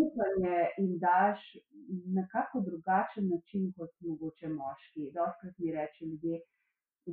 upanje 0.00 0.58
in 0.82 0.90
daš 1.04 1.46
na 2.16 2.24
kako 2.34 2.60
drugačen 2.66 3.30
način 3.34 3.62
kot 3.78 3.92
mogoče 4.08 4.50
moški. 4.58 5.06
Doskrat 5.16 5.54
mi 5.62 5.72
reče 5.78 6.10
ljudje, 6.10 6.42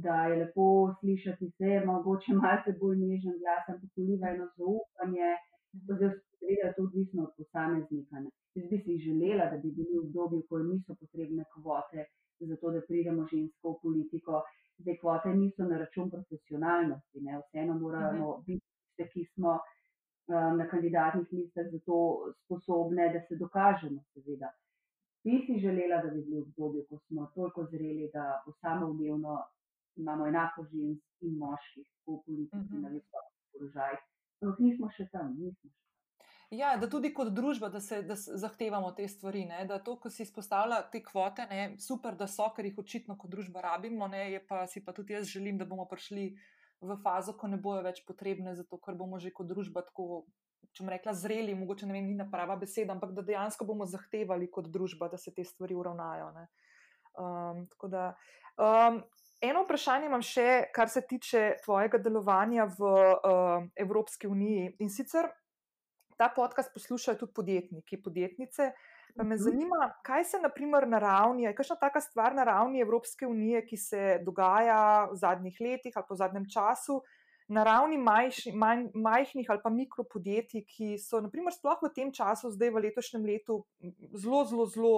da 0.08 0.16
je 0.26 0.41
lepo 0.41 0.68
slišati 1.00 1.50
se, 1.58 1.72
mogoče 1.91 2.36
malce 2.41 2.76
bolj 2.82 3.00
nežen 3.06 3.39
glas, 3.41 3.64
ampak 3.74 3.89
poliva 3.96 4.34
eno 4.36 4.50
zaupanje. 4.58 5.30
Seveda, 6.39 6.74
to 6.76 6.84
odvisno 6.89 7.24
od 7.28 7.32
posameznika. 7.39 8.16
Ne. 8.24 8.30
Jaz 8.56 8.68
bi 8.72 8.78
si 8.84 9.02
želela, 9.08 9.50
da 9.52 9.58
bi 9.64 9.70
bili 9.78 9.96
v 9.96 10.04
obdobju, 10.06 10.43
ko 10.50 10.64
niso 10.68 11.00
potrebne 11.02 11.43
kvote 11.56 12.08
zato 12.40 12.72
da 12.72 12.82
pridemo 12.88 13.28
žensko 13.32 13.72
v 13.72 13.82
politiko. 13.82 14.44
Zdaj, 14.78 14.98
kvote 15.02 15.34
niso 15.34 15.64
na 15.64 15.78
račun 15.78 16.10
profesionalnosti, 16.12 17.22
ne? 17.22 17.40
vseeno 17.40 17.74
moramo 17.80 18.30
uh 18.30 18.36
-huh. 18.36 18.46
biti 18.46 18.66
tiste, 18.76 19.08
ki 19.14 19.26
smo 19.34 19.52
um, 19.54 20.58
na 20.58 20.68
kandidatnih 20.68 21.28
listah 21.32 21.66
za 21.72 21.80
to 21.86 22.00
sposobne, 22.44 23.10
da 23.14 23.22
se 23.28 23.36
dokažemo, 23.36 24.04
seveda. 24.14 24.50
Bi 25.24 25.44
si 25.46 25.60
želela, 25.60 26.02
da 26.02 26.10
bi 26.10 26.22
bili 26.22 26.42
v 26.42 26.42
obdobju, 26.42 26.86
ko 26.90 27.00
smo 27.08 27.32
toliko 27.36 27.66
zreli, 27.72 28.10
da 28.14 28.44
bo 28.46 28.52
samoumevno 28.62 29.44
imamo 29.96 30.28
enako 30.28 30.64
žensk 30.64 31.06
in 31.22 31.38
moških 31.38 31.88
v 32.08 32.20
politiki 32.26 32.58
uh 32.58 32.72
-huh. 32.72 32.82
na 32.82 32.90
visokih 32.90 33.40
položajih. 33.52 34.00
Ampak 34.42 34.60
nismo 34.60 34.90
še 34.98 35.08
tam, 35.12 35.36
nismo 35.40 35.70
še. 35.70 35.85
Ja, 36.54 36.76
da 36.78 36.88
tudi 36.89 37.10
kot 37.14 37.32
družba, 37.34 37.70
da 37.74 37.80
se 37.82 38.02
da 38.06 38.16
zahtevamo 38.16 38.91
te 38.98 39.08
stvari. 39.10 39.46
Ne? 39.50 39.64
Da 39.66 39.80
to, 39.84 39.96
ko 40.02 40.10
si 40.14 40.24
izpostavlja 40.24 40.84
te 40.91 41.02
kvote, 41.04 41.48
ne? 41.50 41.62
super, 41.82 42.16
da 42.16 42.28
so, 42.30 42.48
ker 42.56 42.68
jih 42.70 42.78
očitno 42.82 43.18
kot 43.18 43.32
družba 43.34 43.64
rabimo, 43.66 44.08
ne? 44.08 44.28
je 44.36 44.41
pa 44.46 44.66
si 44.70 44.84
pa 44.86 44.93
tudi 44.93 45.18
jaz 45.18 45.26
želim, 45.32 45.58
da 45.58 45.66
bomo 45.66 45.88
prišli 45.89 46.28
v 46.86 46.98
fazo, 47.02 47.34
ko 47.34 47.50
ne 47.50 47.58
bojo 47.58 47.82
več 47.86 48.04
potrebne, 48.06 48.54
zato 48.56 48.78
ker 48.78 48.98
bomo 49.00 49.20
že 49.20 49.32
kot 49.34 49.48
družba 49.50 49.82
tako, 49.88 50.26
če 50.76 50.84
bom 50.84 50.91
rekla, 50.93 51.16
zreli, 51.18 51.56
mogoče 51.58 51.88
ne 51.89 51.96
vem, 51.98 52.12
ni 52.12 52.18
na 52.20 52.28
prava 52.30 52.58
beseda, 52.60 52.93
ampak 52.93 53.16
da 53.16 53.24
dejansko 53.26 53.66
bomo 53.66 53.88
zahtevali 53.89 54.50
kot 54.52 54.70
družba, 54.70 55.10
da 55.10 55.18
se 55.18 55.34
te 55.34 55.43
stvari 55.48 55.76
uravnajo. 55.76 56.30
Um, 57.16 57.64
da, 57.89 58.10
um, 58.60 59.00
eno 59.41 59.64
vprašanje 59.64 60.12
imam 60.12 60.22
še, 60.26 60.68
kar 60.76 60.91
se 60.91 61.02
tiče 61.08 61.46
tvojega 61.64 62.02
delovanja 62.04 62.68
v 62.76 62.91
uh, 62.91 63.66
Evropski 63.82 64.28
uniji 64.28 64.76
in 64.84 64.93
sicer 64.93 65.32
ta 66.18 66.30
podcast 66.36 66.74
poslušajo 66.74 67.18
tudi 67.18 67.34
podjetniki, 67.34 68.01
podjetnice. 68.03 68.72
Pa 69.16 69.24
me 69.24 69.36
mhm. 69.36 69.43
zanima, 69.43 69.93
kaj 70.03 70.24
se 70.24 70.39
naprimer 70.39 70.88
na 70.88 70.99
ravni, 70.99 71.43
je 71.43 71.55
kakšna 71.55 71.76
taka 71.80 72.01
stvar 72.01 72.36
na 72.36 72.43
ravni 72.43 72.82
Evropske 72.82 73.28
unije, 73.28 73.66
ki 73.66 73.78
se 73.78 74.20
dogaja 74.26 75.07
v 75.11 75.16
zadnjih 75.16 75.61
letih 75.61 75.93
ali 75.95 76.05
po 76.09 76.16
zadnjem 76.16 76.49
času, 76.49 77.01
na 77.47 77.63
ravni 77.63 77.97
majš, 77.97 78.45
manj, 78.53 78.88
majhnih 78.93 79.49
ali 79.49 79.61
pa 79.63 79.70
mikropodjetij, 79.70 80.66
ki 80.66 80.95
so, 80.97 81.22
naprimer, 81.22 81.53
sploh 81.53 81.78
v 81.84 81.91
tem 81.93 82.11
času, 82.11 82.51
zdaj 82.51 82.74
v 82.74 82.84
letošnjem 82.88 83.26
letu, 83.26 83.59
zelo, 84.18 84.43
zelo, 84.49 84.66
zelo 84.66 84.95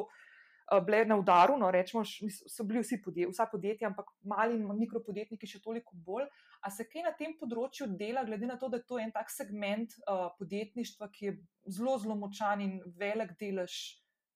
bile 0.86 1.06
na 1.06 1.18
udaru. 1.18 1.58
No, 1.58 1.72
rečemo, 1.72 2.04
so 2.06 2.66
bili 2.68 2.84
vsi 2.84 3.02
podjetja, 3.04 3.32
vsa 3.32 3.48
podjetja, 3.52 3.92
ampak 3.92 4.12
mali 4.28 4.58
in 4.58 4.66
mikropodjetniki 4.80 5.50
še 5.50 5.62
toliko 5.64 5.96
bolj. 6.08 6.28
A 6.66 6.72
se 6.74 6.88
kaj 6.90 7.06
na 7.06 7.14
tem 7.16 7.38
področju 7.40 7.88
dela, 8.00 8.26
glede 8.28 8.50
na 8.50 8.58
to, 8.60 8.70
da 8.70 8.82
je 8.82 8.88
to 8.90 9.00
en 9.00 9.14
tak 9.16 9.32
segment 9.32 9.94
uh, 10.04 10.28
podjetništva, 10.40 11.12
ki 11.14 11.30
je 11.30 11.38
zelo, 11.78 11.98
zelo 12.02 12.18
močan 12.20 12.64
in 12.66 12.80
velik 13.00 13.38
delež 13.40 13.78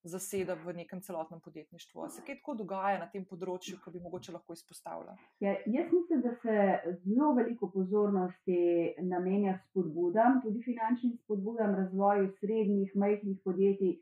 zaseda 0.03 0.55
v 0.57 0.73
nekem 0.73 1.01
celotnem 1.01 1.41
podjetništvu. 1.41 2.07
Se 2.09 2.23
kaj 2.25 2.39
tako 2.39 2.55
dogaja 2.63 2.99
na 2.99 3.07
tem 3.11 3.25
področju, 3.25 3.77
ki 3.84 3.93
bi 3.93 4.01
mogoče 4.01 4.34
lahko 4.34 4.55
izpostavila? 4.57 5.13
Ja, 5.43 5.53
jaz 5.65 5.91
mislim, 5.93 6.23
da 6.25 6.34
se 6.41 6.55
zelo 7.05 7.34
veliko 7.38 7.69
pozornosti 7.73 8.95
namenja 9.05 9.59
spodbudam, 9.67 10.39
tudi 10.45 10.63
finančnim 10.65 11.17
spodbudam 11.21 11.75
razvoju 11.77 12.32
srednjih, 12.39 12.95
majhnih 12.95 13.38
podjetij. 13.45 13.99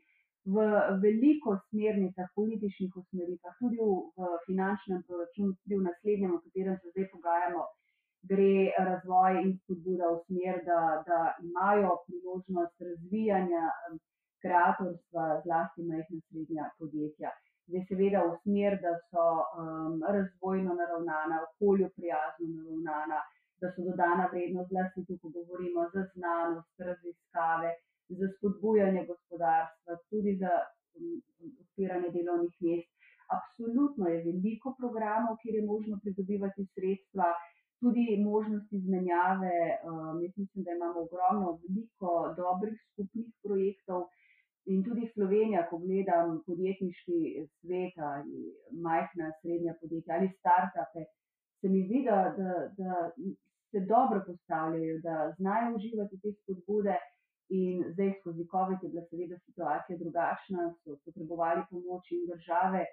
V 0.52 0.66
veliko 1.02 1.56
smernicah, 1.68 2.28
političnih 2.34 2.96
usmeritvah, 3.02 3.56
tudi 3.60 3.78
v, 3.78 3.88
v 4.16 4.30
finančnem 4.46 5.02
proračunu, 5.08 5.54
tudi 5.62 5.78
v 5.78 5.86
naslednjem, 5.88 6.34
o 6.34 6.40
katerem 6.44 6.78
se 6.80 6.92
zdaj 6.92 7.06
pogajamo, 7.12 7.66
gre 8.30 8.54
razvoj 8.88 9.40
in 9.42 9.52
spodbuda 9.58 10.08
v 10.12 10.20
smer, 10.26 10.62
da, 10.68 10.80
da 11.08 11.20
imajo 11.48 11.92
priložnost 12.06 12.86
razvijanja 12.88 13.64
kreatorstva, 14.42 15.24
zlasti 15.44 15.86
majhna 15.90 16.20
srednja 16.28 16.66
podjetja. 16.78 17.30
Zdaj, 17.68 17.84
seveda, 17.88 18.22
v 18.26 18.38
smer, 18.42 18.78
da 18.84 18.92
so 19.10 19.26
um, 19.62 20.00
razvojno 20.16 20.74
naravnana, 20.80 21.44
okolju 21.48 21.90
prijazno 21.96 22.48
naravnana, 22.56 23.20
da 23.60 23.70
so 23.74 23.84
dodana 23.88 24.26
vrednost, 24.32 24.72
zlasti 24.72 25.04
tu, 25.06 25.18
ko 25.22 25.32
govorimo 25.36 25.86
za 25.94 26.06
znanost, 26.14 26.72
raziskave, 26.88 27.74
za 28.18 28.26
spodbujanje 28.36 29.02
gospodarstva, 29.10 29.98
tudi 30.10 30.36
za 30.42 30.52
um, 30.60 31.20
odpiranje 31.62 32.08
delovnih 32.16 32.54
mest. 32.66 32.90
Absolutno 33.38 34.04
je 34.12 34.24
veliko 34.28 34.74
programov, 34.80 35.36
kjer 35.42 35.54
je 35.54 35.66
možno 35.72 35.98
pridobivati 36.02 36.66
sredstva, 36.74 37.28
tudi 37.80 38.06
možnosti 38.30 38.76
izmenjave. 38.76 39.58
Um, 39.88 40.16
jaz 40.24 40.32
mislim, 40.42 40.64
da 40.64 40.70
imamo 40.78 40.98
ogromno, 41.06 41.58
veliko 41.62 42.10
dobrih 42.42 42.76
skupnih 42.92 43.28
projektov. 43.44 44.00
In 44.72 44.82
tudi 44.86 45.04
Slovenija, 45.14 45.66
ko 45.70 45.78
gledam 45.84 46.42
podjetniški 46.46 47.18
svet 47.60 47.94
ali 48.10 48.40
majhna, 48.86 49.30
srednja 49.40 49.74
podjetja 49.80 50.18
ali 50.18 50.28
start-upe, 50.38 51.02
se 51.60 51.68
mi 51.68 51.80
zdi, 51.86 52.02
da, 52.08 52.18
da, 52.38 52.50
da 52.80 52.90
se 53.70 53.80
dobro 53.94 54.18
postavljajo, 54.26 55.00
da 55.06 55.14
znajo 55.38 55.76
uživati 55.76 56.20
te 56.22 56.32
spodbude. 56.38 56.96
In 57.50 57.82
zdaj, 57.92 58.12
skozi 58.20 58.44
COVID, 58.52 58.82
je 58.82 58.88
bila 58.92 59.02
seveda 59.10 59.36
situacija 59.44 59.98
drugačna, 59.98 60.68
so 60.82 60.96
potrebovali 61.04 61.64
pomoč 61.70 62.12
in 62.14 62.26
države. 62.32 62.84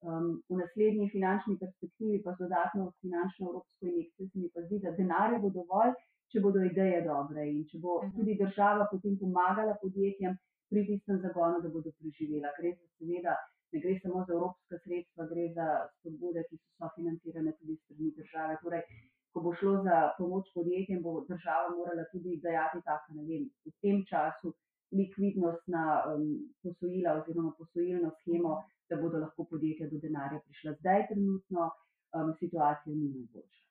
Um, 0.00 0.28
v 0.48 0.56
naslednji 0.58 1.10
finančni 1.12 1.58
perspektivi, 1.60 2.22
pa 2.24 2.32
dodatno 2.38 2.86
finančno 3.04 3.50
evropsko 3.50 3.86
injekcijo, 3.86 4.28
se 4.32 4.38
mi 4.40 4.48
pa 4.54 4.62
zdi, 4.66 4.78
da 4.84 4.94
denarja 4.96 5.38
bo 5.42 5.50
dovolj, 5.58 5.92
če 6.32 6.40
bodo 6.40 6.62
ideje 6.64 7.02
dobre 7.04 7.44
in 7.52 7.66
če 7.70 7.78
bo 7.84 7.98
mhm. 8.00 8.14
tudi 8.16 8.38
država 8.40 8.88
potem 8.92 9.18
pomagala 9.20 9.76
podjetjem 9.82 10.38
pri 10.72 10.86
tistem 10.88 11.20
zagonu, 11.26 11.62
da 11.62 11.70
bodo 11.76 11.92
preživela. 12.00 12.50
Gre 12.58 12.74
za 12.74 12.86
seveda, 12.96 13.36
ne 13.74 13.82
gre 13.84 13.96
samo 14.02 14.24
za 14.26 14.34
evropska 14.36 14.78
sredstva, 14.84 15.26
gre 15.32 15.46
za 15.56 15.66
spodbude, 15.94 16.44
ki 16.50 16.58
so 16.58 16.68
sofinancirane 16.82 17.54
tudi 17.58 17.76
strani 17.84 18.12
države. 18.18 18.58
Torej, 18.64 18.84
ko 19.32 19.40
bo 19.44 19.52
šlo 19.54 19.76
za 19.84 19.98
pomoč 20.18 20.50
podjetjem, 20.54 21.02
bo 21.02 21.20
država 21.28 21.70
morala 21.76 22.04
tudi 22.12 22.40
dajati 22.42 22.82
tako, 22.84 23.14
ne 23.18 23.24
vem, 23.28 23.46
v 23.66 23.72
tem 23.84 24.02
času 24.10 24.52
likvidnost 24.92 25.62
na 25.66 25.84
um, 26.10 26.26
posojila 26.62 27.14
oziroma 27.20 27.52
posojilno 27.58 28.10
schemo, 28.20 28.56
da 28.90 28.98
bodo 29.02 29.18
lahko 29.22 29.44
podjetja 29.44 29.86
do 29.90 29.98
denarja 30.02 30.40
prišla. 30.46 30.74
Zdaj 30.80 31.06
trenutno 31.12 31.70
um, 31.70 32.34
situacija 32.40 32.94
ni 32.94 33.08
najboljša. 33.14 33.69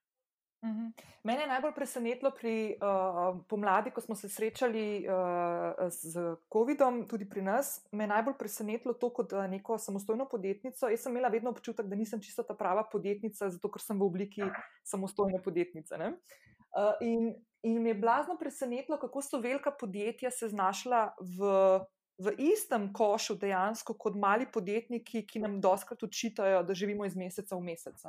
Mhm. 0.63 0.91
Mene 1.23 1.41
je 1.41 1.47
najbolj 1.47 1.71
presenetilo 1.75 2.31
pri 2.35 2.75
uh, 2.75 3.37
pomladi, 3.47 3.91
ko 3.95 4.01
smo 4.01 4.15
se 4.15 4.29
srečali 4.29 5.05
uh, 5.07 5.87
z 5.89 6.35
COVID-om, 6.53 7.05
tudi 7.07 7.29
pri 7.29 7.41
nas. 7.41 7.87
Me 7.91 8.03
je 8.03 8.07
najbolj 8.07 8.35
presenetilo 8.39 8.93
to 8.93 9.09
kot 9.13 9.31
neko 9.49 9.77
samostojno 9.77 10.27
podjetnico. 10.29 10.89
Jaz 10.89 11.03
sem 11.03 11.15
imela 11.15 11.29
vedno 11.29 11.49
občutek, 11.49 11.87
da 11.87 11.95
nisem 11.95 12.21
čisto 12.21 12.43
ta 12.43 12.53
prava 12.53 12.83
podjetnica, 12.91 13.49
zato 13.49 13.71
ker 13.71 13.81
sem 13.81 13.99
v 13.99 14.03
obliki 14.03 14.49
samostojne 14.83 15.39
podjetnice. 15.43 15.95
Uh, 15.95 16.91
in, 17.01 17.31
in 17.63 17.79
me 17.81 17.93
je 17.93 18.01
blazno 18.01 18.35
presenetilo, 18.39 18.99
kako 18.99 19.21
so 19.21 19.39
velika 19.39 19.71
podjetja 19.71 20.31
se 20.31 20.49
znašla 20.49 21.13
v 21.19 21.79
v 22.19 22.33
istem 22.51 22.89
košu 22.93 23.37
dejansko 23.39 23.93
kot 23.95 24.15
mali 24.19 24.43
podjetniki, 24.51 25.23
ki 25.23 25.39
nam 25.39 25.61
doskrat 25.63 26.03
učitajo, 26.03 26.63
da 26.63 26.75
živimo 26.75 27.05
iz 27.07 27.15
meseca 27.15 27.55
v 27.55 27.63
mesec. 27.63 28.03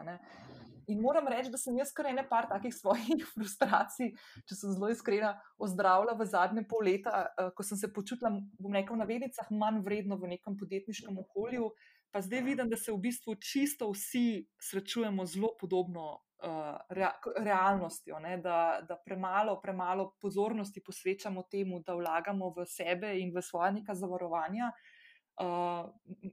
In 0.91 1.01
moram 1.01 1.29
reči, 1.31 1.51
da 1.53 1.59
sem 1.61 1.77
jaz 1.79 1.93
kar 1.95 2.09
ene 2.11 2.25
par 2.29 2.49
takih 2.51 2.75
svojih 2.75 3.23
frustracij, 3.35 4.11
če 4.49 4.59
sem 4.59 4.75
zelo 4.75 4.91
iskrena, 4.91 5.37
ozdravila 5.63 6.17
v 6.19 6.27
zadnje 6.27 6.65
pol 6.71 6.89
leta, 6.89 7.27
eh, 7.31 7.53
ko 7.55 7.67
sem 7.67 7.79
se 7.79 7.93
počutila, 7.95 8.33
bom 8.59 8.75
rekel, 8.75 8.99
na 8.99 9.07
vednicah 9.09 9.53
manj 9.55 9.85
vredno 9.87 10.19
v 10.19 10.35
nekem 10.35 10.59
podjetniškem 10.59 11.23
okolju. 11.27 11.71
Pa 12.11 12.25
zdaj 12.27 12.43
vidim, 12.43 12.67
da 12.67 12.77
se 12.77 12.91
v 12.91 12.99
bistvu 13.05 13.37
čisto 13.39 13.93
vsi 13.93 14.43
srečujemo 14.59 15.23
zelo 15.31 15.53
podobno 15.61 16.07
uh, 16.43 16.75
rea, 16.91 17.13
realnostjo, 17.39 18.19
ne, 18.19 18.35
da, 18.43 18.81
da 18.83 18.97
premalo, 18.99 19.61
premalo 19.63 20.09
pozornosti 20.19 20.83
posvečamo 20.83 21.45
temu, 21.47 21.79
da 21.87 21.95
vlagamo 21.95 22.51
v 22.57 22.67
sebe 22.67 23.13
in 23.21 23.31
v 23.31 23.45
svoje 23.47 23.77
neka 23.79 23.95
zavarovanja, 23.95 24.73
uh, 24.73 24.90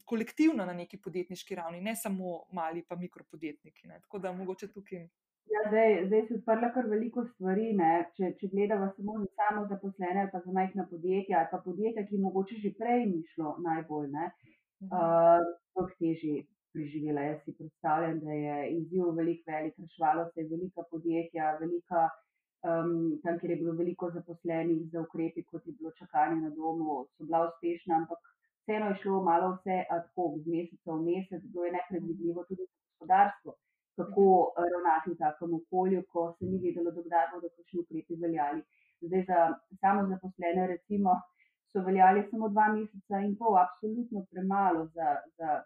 kolektivno 0.05 0.65
na 0.65 0.73
neki 0.73 0.97
podjetniški 1.03 1.55
ravni, 1.55 1.81
ne 1.81 1.95
samo 1.95 2.41
mali, 2.51 2.83
pa 2.89 2.95
mikropodjetniki. 2.95 3.87
Ne. 3.87 3.99
Tako 4.01 4.19
da 4.19 4.31
mogoče 4.31 4.67
tukaj. 4.73 5.07
Ja, 5.53 5.61
zdaj, 5.69 5.93
zdaj 6.07 6.21
se 6.27 6.35
odprla 6.35 6.69
kar 6.75 6.89
veliko 6.91 7.23
stvari. 7.27 7.69
Če, 8.17 8.33
če 8.39 8.49
gledamo 8.51 8.89
samo 8.97 9.15
za 9.21 9.29
samo 9.39 9.63
zaposlene, 9.69 10.27
pa 10.33 10.41
za 10.43 10.51
majhna 10.59 10.87
podjetja, 10.91 11.47
pa 11.51 11.61
podjetja, 11.63 12.03
ki 12.09 12.19
mogoče 12.25 12.59
že 12.63 12.73
prej 12.79 13.05
ni 13.13 13.23
šlo 13.31 13.55
najbolj, 13.63 14.11
uh, 14.11 14.91
uh, 14.91 15.91
težje 16.01 16.43
preživela. 16.75 17.23
Jaz 17.29 17.43
si 17.45 17.55
predstavljam, 17.57 18.19
da 18.25 18.39
je 18.43 18.57
izziv 18.75 19.11
velik, 19.19 19.43
velik, 19.47 19.79
rešvalo 19.85 20.27
se 20.33 20.43
je 20.43 20.49
velika 20.51 20.83
podjetja, 20.91 21.53
velika, 21.61 22.07
um, 22.67 23.15
tam, 23.23 23.39
kjer 23.39 23.55
je 23.55 23.61
bilo 23.63 23.75
veliko 23.79 24.11
zaposlenih 24.19 24.83
za 24.91 25.05
ukrepi, 25.07 25.47
kot 25.47 25.65
je 25.65 25.77
bilo 25.79 25.95
čakanje 26.01 26.41
na 26.41 26.51
domu, 26.59 27.05
so 27.15 27.29
bila 27.29 27.47
uspešna, 27.47 28.03
ampak 28.03 28.33
vseeno 28.67 28.89
je 28.89 28.99
šlo 29.01 29.23
malo 29.23 29.53
vse 29.55 29.77
ad 29.95 30.03
hoc, 30.15 30.33
z 30.43 30.51
meseca 30.55 30.91
v 30.91 31.01
mesec, 31.07 31.41
bilo 31.51 31.65
je 31.65 31.75
nepredvidljivo 31.77 32.43
tudi 32.49 32.63
za 32.67 32.75
gospodarstvo, 32.83 33.53
kako 33.97 34.25
ravnati 34.73 35.11
v 35.11 35.19
takem 35.23 35.53
okolju, 35.59 36.03
ko 36.11 36.25
se 36.35 36.45
ni 36.45 36.59
vedelo, 36.65 36.91
dokdaj 36.91 37.31
bodo 37.33 37.47
kakšni 37.55 37.79
ukrepi 37.83 38.19
veljali. 38.25 38.61
Zdaj 39.07 39.23
za 39.29 39.39
samo 39.81 40.03
zaposlene, 40.11 40.67
recimo, 40.73 41.15
so 41.71 41.85
veljali 41.87 42.27
samo 42.31 42.49
dva 42.49 42.67
meseca 42.75 43.23
in 43.27 43.33
pol, 43.39 43.55
absolutno 43.65 44.25
premalo 44.31 44.85
za. 44.95 45.15
za 45.39 45.63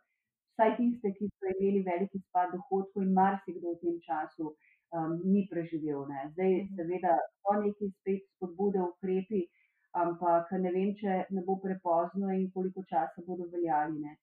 vsaj 0.52 0.76
tiste, 0.78 1.10
ki 1.18 1.30
so 1.30 1.48
imeli 1.50 1.82
veliki 1.82 2.20
spad 2.20 2.52
dohodkov 2.54 3.04
in 3.04 3.14
marsikdo 3.18 3.72
v 3.72 3.80
tem 3.82 3.96
času 4.08 4.50
um, 4.52 5.14
ni 5.34 5.48
preživel. 5.52 6.04
Ne. 6.12 6.28
Zdaj, 6.34 6.52
seveda, 6.76 7.16
so 7.42 7.56
neki 7.62 7.90
spet 7.96 8.28
spodbude, 8.36 8.82
ukrepi, 8.84 9.46
ampak 9.94 10.52
ne 10.64 10.72
vem, 10.72 10.92
če 11.00 11.16
ne 11.36 11.44
bo 11.48 11.58
prepozno 11.64 12.32
in 12.36 12.50
koliko 12.56 12.84
časa 12.90 13.24
bodo 13.28 13.48
veljali 13.54 14.00
ne. 14.00 14.18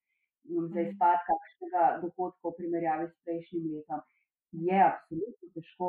za 0.48 0.80
mhm. 0.80 0.90
izpad 0.90 1.18
kakšnega 1.28 1.82
dohodka 2.02 2.48
v 2.48 2.54
primerjavi 2.58 3.08
s 3.08 3.16
prejšnjim 3.24 3.64
letom. 3.72 4.00
Je 4.66 4.78
absolutno 4.80 5.48
težko 5.54 5.88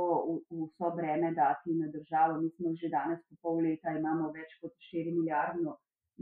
vso 0.52 0.90
breme 0.96 1.30
dati 1.32 1.76
na 1.82 1.88
državo. 1.94 2.42
Mi 2.42 2.50
smo 2.56 2.74
že 2.82 2.90
danes, 2.92 3.22
po 3.30 3.36
pol 3.42 3.62
leta, 3.64 3.94
imamo 3.96 4.34
več 4.36 4.58
kot 4.62 4.74
4 4.90 5.16
milijardno 5.16 5.78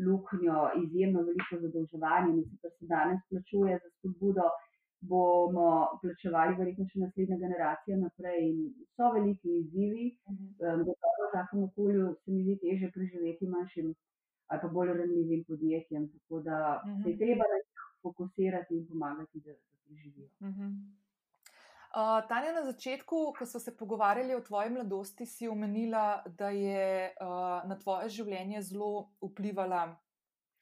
luknjo, 0.05 0.57
izjemno 0.83 1.23
veliko 1.29 1.57
zadolževanje, 1.63 2.35
in 2.35 2.45
sicer 2.51 2.71
se 2.77 2.85
danes 2.93 3.23
plačuje 3.29 3.79
za 3.81 3.89
spodbudo, 3.95 4.45
bomo 5.01 5.99
plačevali 6.01 6.57
verjetno 6.57 6.87
še 6.91 6.99
naslednja 6.99 7.37
generacija 7.37 7.97
naprej. 7.97 8.49
In 8.49 8.59
so 8.95 9.11
veliki 9.13 9.57
izzivi, 9.61 10.07
da 10.59 10.73
uh 10.73 10.79
-huh. 10.79 10.93
v 10.93 11.31
takem 11.33 11.63
okolju 11.63 12.15
se 12.25 12.31
mi 12.31 12.43
zdi 12.43 12.57
teže 12.65 12.91
preživeti 12.91 13.47
manjšim 13.47 13.95
ali 14.47 14.61
pa 14.61 14.67
bolj 14.67 14.93
ranljivim 14.97 15.43
podjetjem. 15.47 16.09
Tako 16.09 16.39
da 16.39 16.81
uh 16.83 16.89
-huh. 16.89 17.03
se 17.03 17.09
je 17.09 17.17
treba 17.17 17.43
na 17.51 17.57
njih 17.63 17.83
fokusirati 18.01 18.77
in 18.77 18.87
pomagati, 18.87 19.39
da, 19.39 19.51
da 19.51 19.77
preživijo. 19.85 20.29
Uh 20.39 20.47
-huh. 20.47 20.71
Uh, 21.87 22.27
Tanja, 22.27 22.51
na 22.51 22.63
začetku, 22.63 23.33
ko 23.37 23.45
smo 23.45 23.59
se 23.59 23.77
pogovarjali 23.77 24.35
o 24.35 24.41
tvoji 24.41 24.69
mladosti, 24.69 25.25
si 25.25 25.47
omenila, 25.47 26.23
da 26.25 26.49
je 26.49 27.13
uh, 27.21 27.69
na 27.69 27.77
tvoje 27.79 28.09
življenje 28.09 28.61
zelo 28.61 29.09
vplivala 29.21 29.97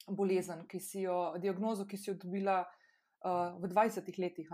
bolezen, 0.08 0.62
ki 0.68 0.80
si 0.80 1.00
jo, 1.00 1.34
diagnozo, 1.38 1.84
ki 1.86 1.96
si 1.96 2.10
jo 2.10 2.14
dobila 2.14 2.64
uh, 3.24 3.56
v 3.62 3.70
20 3.72 4.18
letih. 4.18 4.50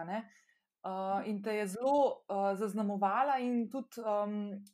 Uh, 0.82 1.22
in 1.30 1.42
te 1.42 1.54
je 1.54 1.66
zelo 1.66 2.26
uh, 2.26 2.58
zaznamovala, 2.58 3.38
in 3.38 3.68
tudi 3.70 4.02
um, 4.02 4.64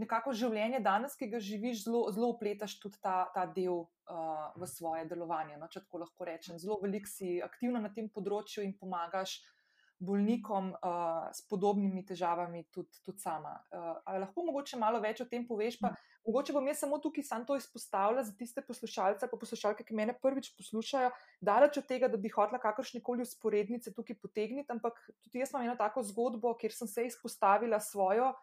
nekako 0.00 0.32
življenje 0.32 0.80
danes, 0.80 1.16
ki 1.20 1.28
ga 1.28 1.40
živiš, 1.40 1.82
zelo, 1.84 2.06
zelo 2.16 2.30
upletaš 2.32 2.78
tudi 2.80 2.96
ta, 3.04 3.26
ta 3.34 3.44
del 3.44 3.84
uh, 3.84 4.54
v 4.56 4.68
svoje 4.68 5.04
delovanje. 5.10 5.58
No, 5.60 5.68
če 5.68 5.84
tako 5.84 6.00
lahko 6.06 6.24
rečem, 6.24 6.56
zelo 6.56 6.78
veliko 6.80 7.12
si 7.12 7.42
aktivna 7.44 7.82
na 7.84 7.92
tem 7.92 8.08
področju 8.08 8.64
in 8.64 8.72
pomagaš 8.80 9.36
bolnikom 10.04 10.70
uh, 10.74 11.26
s 11.32 11.42
podobnimi 11.48 12.04
težavami, 12.06 12.64
tudi, 12.72 13.00
tudi 13.04 13.22
sama. 13.22 13.54
Uh, 13.72 13.96
lahko 14.20 14.44
mogoče 14.46 14.78
malo 14.80 15.00
več 15.02 15.22
o 15.24 15.26
tem 15.28 15.46
poveš, 15.48 15.78
pa 15.80 15.92
mogoče 16.26 16.54
bom 16.56 16.66
jaz 16.68 16.82
samo 16.84 16.98
tukaj 17.02 17.26
sam 17.26 17.44
to 17.46 17.56
izpostavila 17.56 18.24
za 18.24 18.34
tiste 18.38 18.62
poslušalce, 18.64 19.28
pa 19.30 19.40
poslušalke, 19.40 19.84
ki 19.84 19.96
me 19.96 20.08
prvič 20.22 20.52
poslušajo, 20.56 21.10
daleč 21.40 21.78
od 21.80 21.88
tega, 21.90 22.08
da 22.08 22.20
bi 22.20 22.32
hotela 22.32 22.60
kakršne 22.62 23.02
koli 23.04 23.26
usporednice 23.26 23.92
tukaj 23.94 24.18
potegniti, 24.22 24.70
ampak 24.72 24.98
tudi 25.24 25.42
jaz 25.42 25.52
imam 25.52 25.68
eno 25.68 25.76
tako 25.80 26.04
zgodbo, 26.06 26.54
kjer 26.60 26.72
sem 26.72 26.88
se 26.88 27.06
izpostavila 27.12 27.80
svojo. 27.80 28.34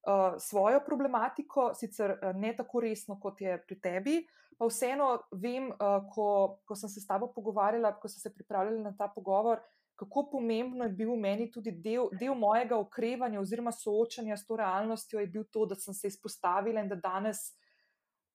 Uh, 0.00 0.38
svojo 0.40 0.78
problematiko, 0.80 1.74
sicer 1.76 2.14
uh, 2.14 2.30
ne 2.32 2.54
tako 2.56 2.80
resno, 2.80 3.18
kot 3.20 3.42
je 3.44 3.58
pri 3.60 3.76
tebi, 3.84 4.14
pa 4.56 4.64
vseeno 4.64 5.10
vem, 5.42 5.66
uh, 5.74 5.98
ko, 6.08 6.28
ko 6.64 6.72
sem 6.72 6.88
se 6.88 7.02
s 7.02 7.08
tabo 7.08 7.28
pogovarjala, 7.34 7.90
ko 8.00 8.08
sem 8.08 8.22
se 8.22 8.32
pripravljala 8.32 8.80
na 8.80 8.94
ta 8.96 9.10
pogovor, 9.12 9.60
uh, 9.60 9.79
kako 10.00 10.30
pomembno 10.32 10.84
je 10.84 10.94
bil 10.96 11.10
meni 11.20 11.50
tudi 11.52 11.74
del, 11.84 12.08
del 12.16 12.32
mojega 12.34 12.78
okrevanja 12.80 13.40
oziroma 13.40 13.72
soočanja 13.72 14.36
s 14.36 14.46
to 14.48 14.56
realnostjo, 14.56 15.20
je 15.20 15.28
bil 15.28 15.44
to, 15.52 15.66
da 15.68 15.76
sem 15.76 15.94
se 15.94 16.08
izpostavila 16.08 16.80
in 16.80 16.88
da 16.88 16.96
danes 16.96 17.42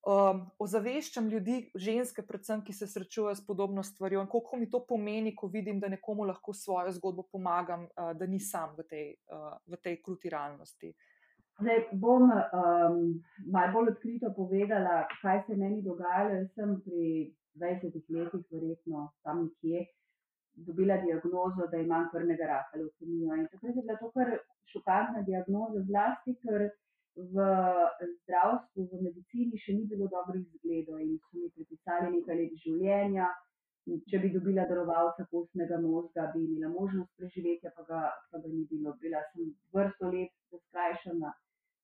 um, 0.05 0.43
ozaveščam 0.61 1.31
ljudi, 1.31 1.55
ženske, 1.87 2.21
predvsem, 2.27 2.61
ki 2.67 2.75
se 2.77 2.87
srečujejo 2.91 3.33
s 3.39 3.41
podobno 3.47 3.83
stvarjo 3.83 4.21
in 4.21 4.29
koliko 4.29 4.61
mi 4.61 4.69
to 4.69 4.83
pomeni, 4.85 5.33
ko 5.35 5.49
vidim, 5.49 5.81
da 5.81 5.89
nekomu 5.89 6.29
lahko 6.29 6.53
svojo 6.53 6.93
zgodbo 6.99 7.25
pomagam, 7.31 7.89
uh, 7.89 8.13
da 8.13 8.29
ni 8.29 8.39
sam 8.39 8.77
v 8.77 8.85
tej, 8.91 9.11
uh, 9.33 9.57
v 9.65 9.81
tej 9.81 9.99
kruti 10.05 10.29
realnosti. 10.29 10.93
Zdaj 11.57 11.85
bom 11.97 12.29
um, 12.29 13.01
malo 13.47 13.73
bolj 13.73 13.95
odkrito 13.95 14.33
povedala, 14.37 15.05
kaj 15.21 15.45
se 15.47 15.57
meni 15.57 15.81
dogajalo. 15.81 16.41
Jaz 16.43 16.49
sem 16.53 16.77
pri 16.85 17.11
20 17.57 18.01
letih, 18.11 18.49
verjetno 18.51 19.09
tam 19.23 19.47
nekje, 19.47 19.87
dobila 20.55 20.97
diagnozo, 20.97 21.67
da 21.71 21.77
imam 21.77 22.09
krvnega 22.11 22.47
raka, 22.47 22.79
leukemijo. 22.79 23.35
In 23.35 23.47
takrat 23.51 23.75
je 23.75 23.81
bila 23.81 23.97
to 23.99 24.11
kar 24.15 24.31
šokantna 24.71 25.23
diagnoza, 25.27 25.83
zlasti, 25.89 26.35
ker 26.43 26.69
v 27.15 27.47
zdravstvu, 28.13 28.87
v 28.91 29.01
medicini 29.07 29.59
še 29.63 29.75
ni 29.77 29.85
bilo 29.91 30.07
dobrih 30.11 30.43
zgledov 30.57 30.99
in 30.99 31.15
so 31.23 31.39
mi 31.39 31.51
pripisali 31.55 32.11
nekaj 32.17 32.39
let 32.41 32.55
življenja. 32.63 33.29
Če 34.09 34.19
bi 34.19 34.31
dobila 34.33 34.65
darovalca 34.65 35.27
kostnega 35.29 35.77
možga, 35.77 36.31
bi 36.33 36.41
imela 36.41 36.71
možnost 36.73 37.11
preživetja, 37.21 37.71
pa 37.75 37.85
ga, 37.89 37.99
pa 38.31 38.41
ga 38.41 38.49
ni 38.49 38.63
bilo. 38.71 38.95
Bila 39.01 39.21
sem 39.31 39.51
vrsto 39.75 40.09
let 40.09 40.33
skrajšana 40.49 41.19
na 41.21 41.33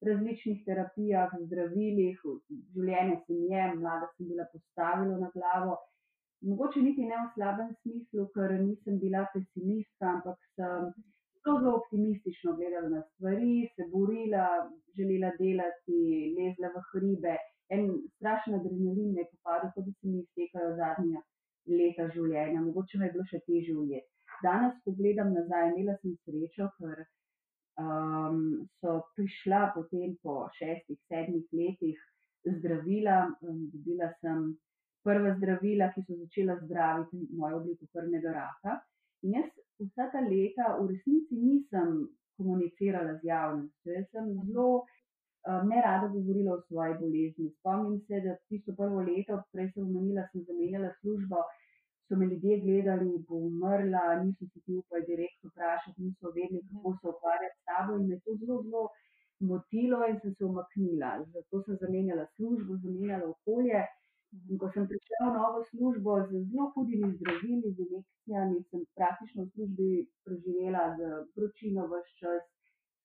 različnih 0.01 0.63
terapijah, 0.65 1.33
zdravilih, 1.45 2.23
življenje 2.73 3.19
sem 3.27 3.43
jem, 3.51 3.77
mlada 3.83 4.09
sem 4.15 4.31
bila 4.31 4.47
postavila 4.53 5.19
na 5.21 5.29
glavo 5.35 5.77
mogoče 6.49 6.81
niti 6.81 7.05
ne 7.05 7.17
v 7.21 7.29
slabem 7.35 7.71
smislu, 7.81 8.27
ker 8.35 8.53
nisem 8.59 8.99
bila 9.03 9.25
pesimistka, 9.33 10.13
ampak 10.15 10.37
sem 10.55 10.91
zelo, 11.43 11.57
zelo 11.59 11.75
optimistično 11.79 12.55
gledala 12.59 12.89
na 12.89 13.01
stvari, 13.09 13.69
se 13.75 13.87
borila, 13.93 14.47
želela 14.97 15.31
delati, 15.39 16.01
lezla 16.37 16.73
v 16.75 16.83
hribe. 16.91 17.35
En 17.75 17.87
strašen 18.17 18.57
adrenalin 18.57 19.13
me 19.15 19.21
je 19.23 19.29
popadal, 19.31 19.71
kot 19.75 19.85
da 19.85 19.93
se 19.93 20.07
mi 20.07 20.23
iztekajo 20.23 20.75
zadnja 20.79 21.21
leta 21.79 22.07
življenja, 22.15 22.61
mogoče 22.67 22.99
me 22.99 23.07
je 23.07 23.13
bilo 23.15 23.25
še 23.29 23.39
težje 23.47 23.77
ujeti. 23.77 24.07
Danes, 24.43 24.77
ko 24.83 24.95
gledam 24.97 25.33
nazaj, 25.37 25.69
imela 25.71 25.95
sem 26.01 26.15
srečo, 26.25 26.67
ker 26.79 27.03
um, 27.83 28.41
so 28.81 28.97
prišla 29.15 29.61
potem 29.75 30.17
po 30.25 30.47
šestih, 30.57 30.97
sedmih 31.07 31.45
letih 31.53 32.01
zdravila, 32.57 33.19
um, 33.45 33.67
dobila 33.73 34.09
sem 34.19 34.49
prva 35.03 35.35
zdravila, 35.37 35.91
ki 35.93 36.03
so 36.07 36.15
začela 36.23 36.57
zdraviti 36.63 37.27
mojo 37.41 37.61
obliko 37.61 37.85
krvnega 37.93 38.33
raka. 38.37 38.79
In 39.23 39.37
jaz 39.37 39.49
vsa 39.81 40.09
ta 40.13 40.21
leta 40.25 40.75
v 40.79 40.87
resnici 40.91 41.37
nisem 41.37 42.07
komunicirala 42.37 43.17
z 43.19 43.29
javnostjo. 43.31 43.95
Jaz 43.97 44.07
sem 44.11 44.29
zelo 44.45 44.67
um, 44.81 45.67
nerada 45.69 46.07
govorila 46.07 46.55
o 46.55 46.61
svoji 46.67 46.97
bolezni. 47.01 47.49
Spomnim 47.59 47.99
se, 48.07 48.21
da 48.25 48.35
tisto 48.49 48.75
prvo 48.77 49.01
leto, 49.09 49.41
prej 49.53 49.71
sem 49.73 49.83
omenila, 49.89 50.27
sem 50.31 50.45
zamenjala 50.49 50.93
službo. 51.01 51.43
So 52.07 52.17
me 52.19 52.25
ljudje 52.31 52.59
gledali, 52.65 53.11
bo 53.27 53.37
umrla, 53.47 54.03
niso 54.23 54.45
se 54.53 54.59
ti 54.65 54.73
upali 54.75 55.05
direktno 55.07 55.49
vprašati, 55.49 56.01
niso 56.07 56.33
vedeli, 56.35 56.61
kako 56.71 56.97
se 56.97 57.07
ukvarjati 57.13 57.57
s 57.59 57.63
tabo 57.69 57.95
in 57.99 58.09
me 58.09 58.17
to 58.25 58.35
zelo, 58.41 58.57
zelo 58.65 58.83
motilo 59.51 60.01
in 60.09 60.19
sem 60.21 60.33
se 60.35 60.43
umaknila. 60.45 61.11
Zato 61.33 61.63
sem 61.65 61.77
zamenjala 61.83 62.25
službo, 62.35 62.77
zamenjala 62.83 63.29
okolje. 63.35 63.85
In 64.31 64.57
ko 64.59 64.69
sem 64.71 64.85
prišla 64.87 65.27
v 65.27 65.31
novo 65.35 65.59
službo 65.69 66.13
z 66.29 66.39
zelo 66.47 66.69
hudimi 66.71 67.09
zdravili, 67.17 67.71
z 67.75 67.83
injekcijami, 67.83 68.63
sem 68.71 68.85
praktično 68.95 69.43
v 69.43 69.51
službi 69.51 69.89
preživela 70.23 70.83
z 70.95 71.09
vročino 71.35 71.83
vse 71.91 72.13
čas, 72.19 72.45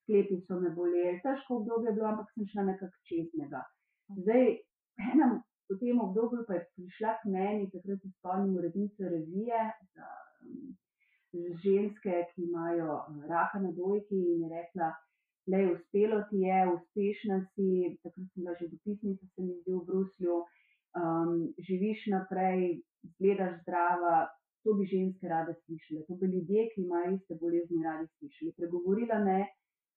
sklepi 0.03 0.39
so 0.47 0.61
me 0.63 0.71
boleli, 0.71 1.19
težko 1.25 1.59
obdobje 1.59 1.91
je 1.91 1.97
bilo, 1.99 2.07
ampak 2.13 2.31
sem 2.31 2.47
šla 2.53 2.63
nekako 2.71 3.03
čeznega. 3.11 3.63
Zdaj, 4.23 4.45
enem 5.11 5.33
v 5.71 5.79
tem 5.81 5.99
obdobju 6.01 6.45
pa 6.47 6.61
je 6.61 6.67
prišla 6.79 7.19
k 7.19 7.33
meni, 7.35 7.71
takrat 7.75 7.99
se 8.03 8.11
spomnim 8.19 8.55
urednice 8.61 9.11
revije 9.15 9.63
za 9.99 10.11
um, 10.47 10.77
ženske, 11.65 12.23
ki 12.31 12.47
imajo 12.47 13.01
raka 13.27 13.59
na 13.65 13.73
dojki 13.75 14.15
in 14.15 14.47
je 14.47 14.53
rekla, 14.55 14.93
je 15.47 15.73
uspelo 15.75 16.23
ti 16.31 16.47
je, 16.47 16.61
uspešna 16.75 17.41
si, 17.51 17.99
takrat 18.03 18.31
sem 18.31 18.45
bila 18.47 18.55
že 18.61 18.71
dopisnica, 18.71 19.27
se 19.35 19.43
mi 19.43 19.59
zdi 19.59 19.75
v 19.75 19.83
Bruslju 19.91 20.39
um, 21.01 21.33
živiš 21.69 22.07
naprej, 22.15 22.81
gledaš 23.19 23.61
zdrava. 23.63 24.27
To 24.65 24.75
bi 24.75 24.85
ženske 24.91 25.29
rade 25.31 25.53
slišali, 25.55 26.01
to 26.09 26.15
bi 26.21 26.27
ljudje, 26.27 26.63
ki 26.73 26.81
imajo 26.83 27.13
iste 27.15 27.35
bolezni, 27.43 27.85
radi 27.89 28.07
slišali. 28.19 28.57
Pregovorila 28.59 29.19
me, 29.27 29.39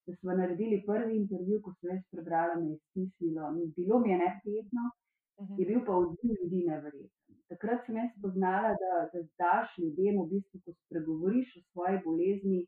da 0.05 0.15
smo 0.15 0.35
naredili 0.41 0.83
prvi 0.89 1.15
intervju, 1.21 1.57
ko 1.63 1.73
sem 1.77 1.89
jaz 1.93 2.03
prebrala, 2.11 2.59
me 2.61 2.67
je 2.71 2.77
stisnilo. 2.83 3.49
Bilo 3.77 3.99
mi 4.03 4.11
je 4.13 4.17
neprijetno, 4.25 4.83
mhm. 5.41 5.55
je 5.59 5.65
bil 5.69 5.81
pa 5.87 5.95
odziv 6.01 6.35
ljudi 6.37 6.59
nevreten. 6.69 7.09
Takrat 7.51 7.79
sem 7.85 7.97
jaz 7.97 8.11
spoznala, 8.17 8.75
da, 8.83 8.93
da 9.13 9.19
daš 9.41 9.73
ljudem, 9.81 10.21
v 10.21 10.27
bistvu, 10.33 10.61
ko 10.65 10.75
spregovoriš 10.83 11.55
o 11.57 11.65
svoji 11.71 11.97
bolezni, 12.05 12.59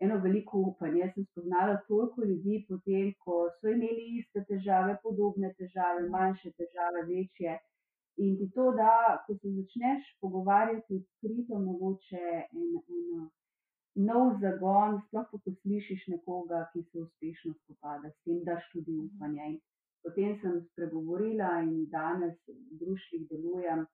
eno 0.00 0.18
veliko 0.24 0.58
upanje. 0.70 1.00
Jaz 1.00 1.12
sem 1.14 1.26
spoznala 1.30 1.76
toliko 1.88 2.24
ljudi, 2.24 2.64
potem, 2.68 3.12
ko 3.24 3.44
so 3.60 3.70
imeli 3.70 4.08
iste 4.18 4.44
težave, 4.48 4.96
podobne 5.02 5.52
težave, 5.58 6.08
manjše 6.16 6.52
težave, 6.58 7.06
večje. 7.10 7.58
In 8.24 8.36
ti 8.38 8.50
to 8.54 8.70
da, 8.78 9.22
ko 9.26 9.34
se 9.34 9.50
začneš 9.54 10.10
pogovarjati 10.20 11.00
odkrito, 11.00 11.58
mogoče 11.58 12.26
en, 12.42 12.68
en 12.90 13.30
nov 14.10 14.36
zagon, 14.42 15.00
sploh 15.06 15.26
ko 15.30 15.40
slišiš 15.62 16.06
nekoga, 16.12 16.64
ki 16.72 16.82
se 16.90 17.02
uspešno 17.02 17.54
spopada 17.54 18.10
s 18.10 18.16
tem, 18.24 18.42
daš 18.46 18.68
tudi 18.72 18.94
upanje. 19.06 19.48
In 19.50 19.58
potem 20.06 20.38
sem 20.42 20.60
spregovorila 20.70 21.50
in 21.62 21.86
danes 21.90 22.38
v 22.46 22.78
družbih 22.82 23.26
delujem. 23.30 23.86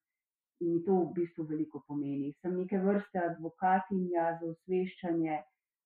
In 0.61 0.75
mi 0.75 0.81
to 0.85 0.97
v 1.01 1.13
bistvu 1.17 1.47
veliko 1.49 1.81
pomeni. 1.89 2.35
Sem 2.41 2.57
neke 2.61 2.81
vrste 2.85 3.21
advokatinja 3.25 4.27
za 4.41 4.51
osveščanje, 4.53 5.39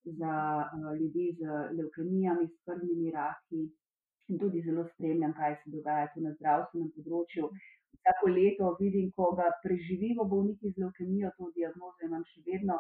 za 0.05 0.35
uh, 0.65 0.91
ljudi 1.01 1.27
z 1.39 1.43
leukemijami, 1.79 2.49
s 2.49 2.57
krvnimi 2.65 3.11
raki 3.11 3.63
in 4.29 4.39
tudi 4.39 4.63
zelo 4.67 4.85
spremljam, 4.95 5.33
kaj 5.37 5.57
se 5.63 5.71
dogaja 5.71 6.11
tu 6.15 6.21
na 6.25 6.33
zdravstvenem 6.37 6.91
področju. 6.97 7.51
Vsako 7.99 8.31
leto 8.37 8.71
vidim, 8.81 9.11
ko 9.17 9.31
ga 9.39 9.49
preživimo, 9.65 10.25
bolniki 10.29 10.73
z 10.73 10.85
leukemijo, 10.85 11.33
to 11.39 11.51
diagnozo 11.57 12.09
imam 12.09 12.25
še 12.33 12.45
vedno, 12.49 12.79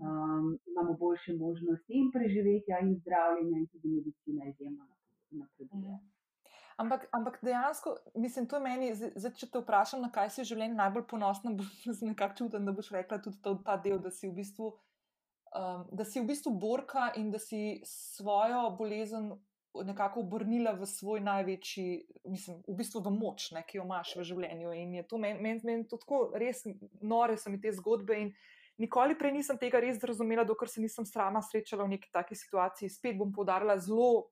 um, 0.00 0.50
imamo 0.72 0.96
boljše 1.04 1.36
možnosti 1.40 2.00
in 2.00 2.10
preživetja 2.16 2.80
in 2.84 2.96
zdravljenja 3.00 3.62
in 3.62 3.70
tudi 3.72 3.94
medicina 3.96 4.50
izjemno 4.52 4.84
napreduje. 5.40 5.90
Ja. 5.90 5.98
Ampak, 6.76 7.06
ampak 7.12 7.38
dejansko, 7.42 7.96
mislim, 8.14 8.46
to 8.46 8.56
je 8.56 8.62
meni, 8.62 8.94
zdaj, 8.94 9.32
če 9.38 9.46
te 9.46 9.60
vprašam, 9.62 10.00
na 10.02 10.10
kaj 10.14 10.32
si 10.34 10.42
v 10.42 10.48
življenju 10.48 10.78
najbolj 10.78 11.04
ponosna, 11.10 11.52
bo 11.58 11.66
nekako 12.08 12.38
čuten, 12.40 12.66
da 12.66 12.74
boš 12.74 12.90
rekla 12.96 13.20
tudi 13.22 13.38
to, 13.42 13.54
ta 13.66 13.76
del, 13.84 14.00
da 14.02 14.10
si 14.10 14.26
v 14.28 14.34
bistvu 14.40 14.72
um, 15.54 15.86
da 15.92 16.04
si 16.04 16.20
v 16.20 16.28
bistvu 16.28 16.52
borka 16.58 17.12
in 17.16 17.30
da 17.30 17.38
si 17.38 17.80
svojo 17.84 18.70
bolezen 18.78 19.32
nekako 19.74 20.20
obrnila 20.20 20.72
v 20.72 20.86
svoj 20.86 21.20
največji, 21.20 22.06
mislim, 22.30 22.60
v 22.68 22.76
bistvu 22.78 23.00
v 23.02 23.10
moč, 23.10 23.50
ne, 23.50 23.64
ki 23.66 23.80
jo 23.80 23.86
imaš 23.86 24.14
v 24.14 24.26
življenju. 24.28 24.74
In 24.78 24.94
je 25.00 25.06
to 25.10 25.18
meni 25.18 25.42
men, 25.42 25.58
men 25.66 25.82
tako 25.90 26.28
res 26.38 26.62
nore, 27.02 27.34
so 27.40 27.50
mi 27.50 27.58
te 27.60 27.72
zgodbe. 27.74 28.20
Nikoli 28.78 29.18
prej 29.18 29.34
nisem 29.34 29.58
tega 29.58 29.80
res 29.82 29.98
razumela, 30.02 30.46
dokler 30.46 30.70
se 30.70 30.82
nisem 30.82 31.06
sama 31.06 31.42
srečala 31.42 31.86
v 31.86 31.96
neki 31.96 32.10
taki 32.14 32.38
situaciji. 32.38 32.90
Spet 32.90 33.18
bom 33.18 33.32
podarila 33.34 33.74
zelo 33.82 34.28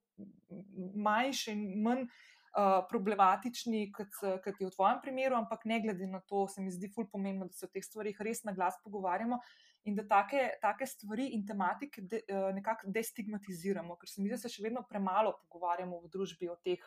manjše 0.95 1.55
in 1.57 1.83
manj 1.83 2.07
uh, 2.07 2.83
problematični, 2.91 3.89
kot, 3.95 4.15
kot 4.45 4.63
je 4.63 4.69
v 4.69 4.75
tvojem 4.75 5.03
primeru, 5.03 5.39
ampak 5.43 5.67
ne 5.67 5.81
glede 5.83 6.07
na 6.07 6.23
to, 6.23 6.47
se 6.51 6.63
mi 6.63 6.71
zdi 6.71 6.91
ful 6.95 7.09
pomembno, 7.11 7.51
da 7.51 7.59
se 7.59 7.67
o 7.67 7.73
teh 7.73 7.83
stvarih 7.83 8.19
res 8.23 8.45
na 8.47 8.55
glas 8.55 8.79
pogovarjamo 8.85 9.43
in 9.85 9.95
da 9.95 10.05
take, 10.07 10.59
take 10.63 10.87
stvari 10.87 11.33
in 11.35 11.47
tematike 11.47 12.03
de, 12.03 12.23
uh, 12.31 12.51
nekako 12.55 12.91
destigmatiziramo, 12.95 13.97
ker 13.99 14.09
se 14.09 14.23
mi 14.23 14.29
zdi, 14.29 14.37
da 14.37 14.43
se 14.43 14.53
še 14.53 14.63
vedno 14.67 14.85
premalo 14.89 15.35
pogovarjamo 15.43 15.99
v 16.05 16.11
družbi 16.13 16.51
o 16.53 16.57
teh, 16.63 16.85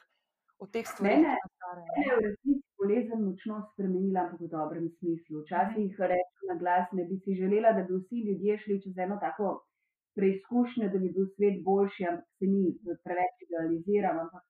o 0.64 0.68
teh 0.72 0.88
stvarih. 0.88 1.26
Ne, 1.26 1.36
ne, 1.36 1.76
ne, 2.00 2.08
v 2.16 2.24
resnici 2.30 2.66
bolezen 2.80 3.24
močno 3.26 3.60
spremenila, 3.74 4.26
ampak 4.26 4.46
v 4.46 4.52
dobrem 4.56 4.90
smislu. 4.98 5.44
Včasih 5.44 6.00
rečem 6.00 6.52
na 6.52 6.58
glas, 6.62 6.92
ne 6.96 7.08
bi 7.10 7.20
si 7.24 7.36
želela, 7.40 7.76
da 7.76 7.84
bi 7.88 8.00
vsi 8.00 8.24
ljudje 8.30 8.58
šli 8.64 8.82
čez 8.88 9.04
eno 9.08 9.20
tako 9.22 9.58
preizkušnjo, 10.16 10.90
da 10.94 11.00
bi 11.00 11.12
bil 11.16 11.28
svet 11.36 11.60
boljši, 11.64 12.08
ampak 12.12 12.28
se 12.40 12.48
ni 12.48 12.72
preveč 13.04 13.48
idealiziral. 13.48 14.22
Ampak 14.24 14.44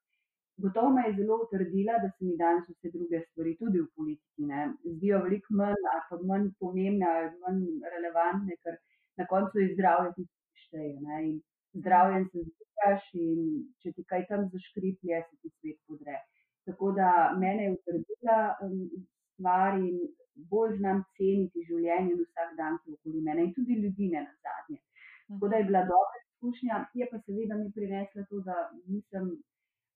gotovo 0.63 0.89
me 0.95 1.01
je 1.07 1.15
zelo 1.19 1.35
utrdila, 1.43 1.93
da 2.03 2.09
se 2.09 2.25
mi 2.25 2.35
danes 2.37 2.67
vse 2.69 2.91
druge 2.97 3.21
stvari, 3.27 3.55
tudi 3.61 3.81
v 3.81 3.87
politiki, 3.95 4.45
ne, 4.51 4.61
zdijo 4.97 5.21
veliko 5.25 5.57
manj 5.61 5.81
ali 5.93 6.03
pa 6.09 6.19
manj 6.31 6.47
pomembne 6.59 7.07
ali 7.15 7.31
manj 7.43 7.63
relevantne, 7.95 8.55
ker 8.63 8.77
na 9.19 9.25
koncu 9.31 9.59
je 9.59 9.73
zdravje 9.73 10.13
tisto, 10.15 10.39
ki 10.51 10.63
šteje. 10.67 11.19
In 11.27 11.35
zdravjem 11.81 12.27
se 12.31 12.45
zbukaš 12.47 13.09
in 13.25 13.41
če 13.81 13.91
ti 13.95 14.05
kaj 14.11 14.27
tam 14.31 14.47
zaškriplje, 14.53 15.23
se 15.29 15.35
ti 15.41 15.51
svet 15.57 15.79
podre. 15.87 16.19
Tako 16.67 16.91
da 16.99 17.09
mene 17.39 17.67
je 17.67 17.73
utrdila 17.77 18.37
um, 18.65 18.77
stvar 19.33 19.77
in 19.79 19.99
bolj 20.51 20.77
znam 20.79 21.03
ceniti 21.17 21.65
življenje 21.67 22.15
in 22.15 22.21
vsak 22.23 22.55
dan, 22.59 22.79
ki 22.83 22.91
je 22.91 22.99
okoli 22.99 23.21
mene 23.27 23.43
in 23.47 23.53
tudi 23.57 23.75
ljudi 23.83 24.07
ne 24.13 24.23
na 24.23 24.33
zadnje. 24.47 24.79
Tako 25.27 25.51
da 25.51 25.59
je 25.59 25.67
bila 25.69 25.83
dobra 25.91 26.21
izkušnja, 26.23 26.79
je 27.01 27.07
pa 27.11 27.19
seveda 27.25 27.59
mi 27.59 27.71
prinesla 27.75 28.25
to, 28.29 28.41
da 28.47 28.55
nisem 28.87 29.29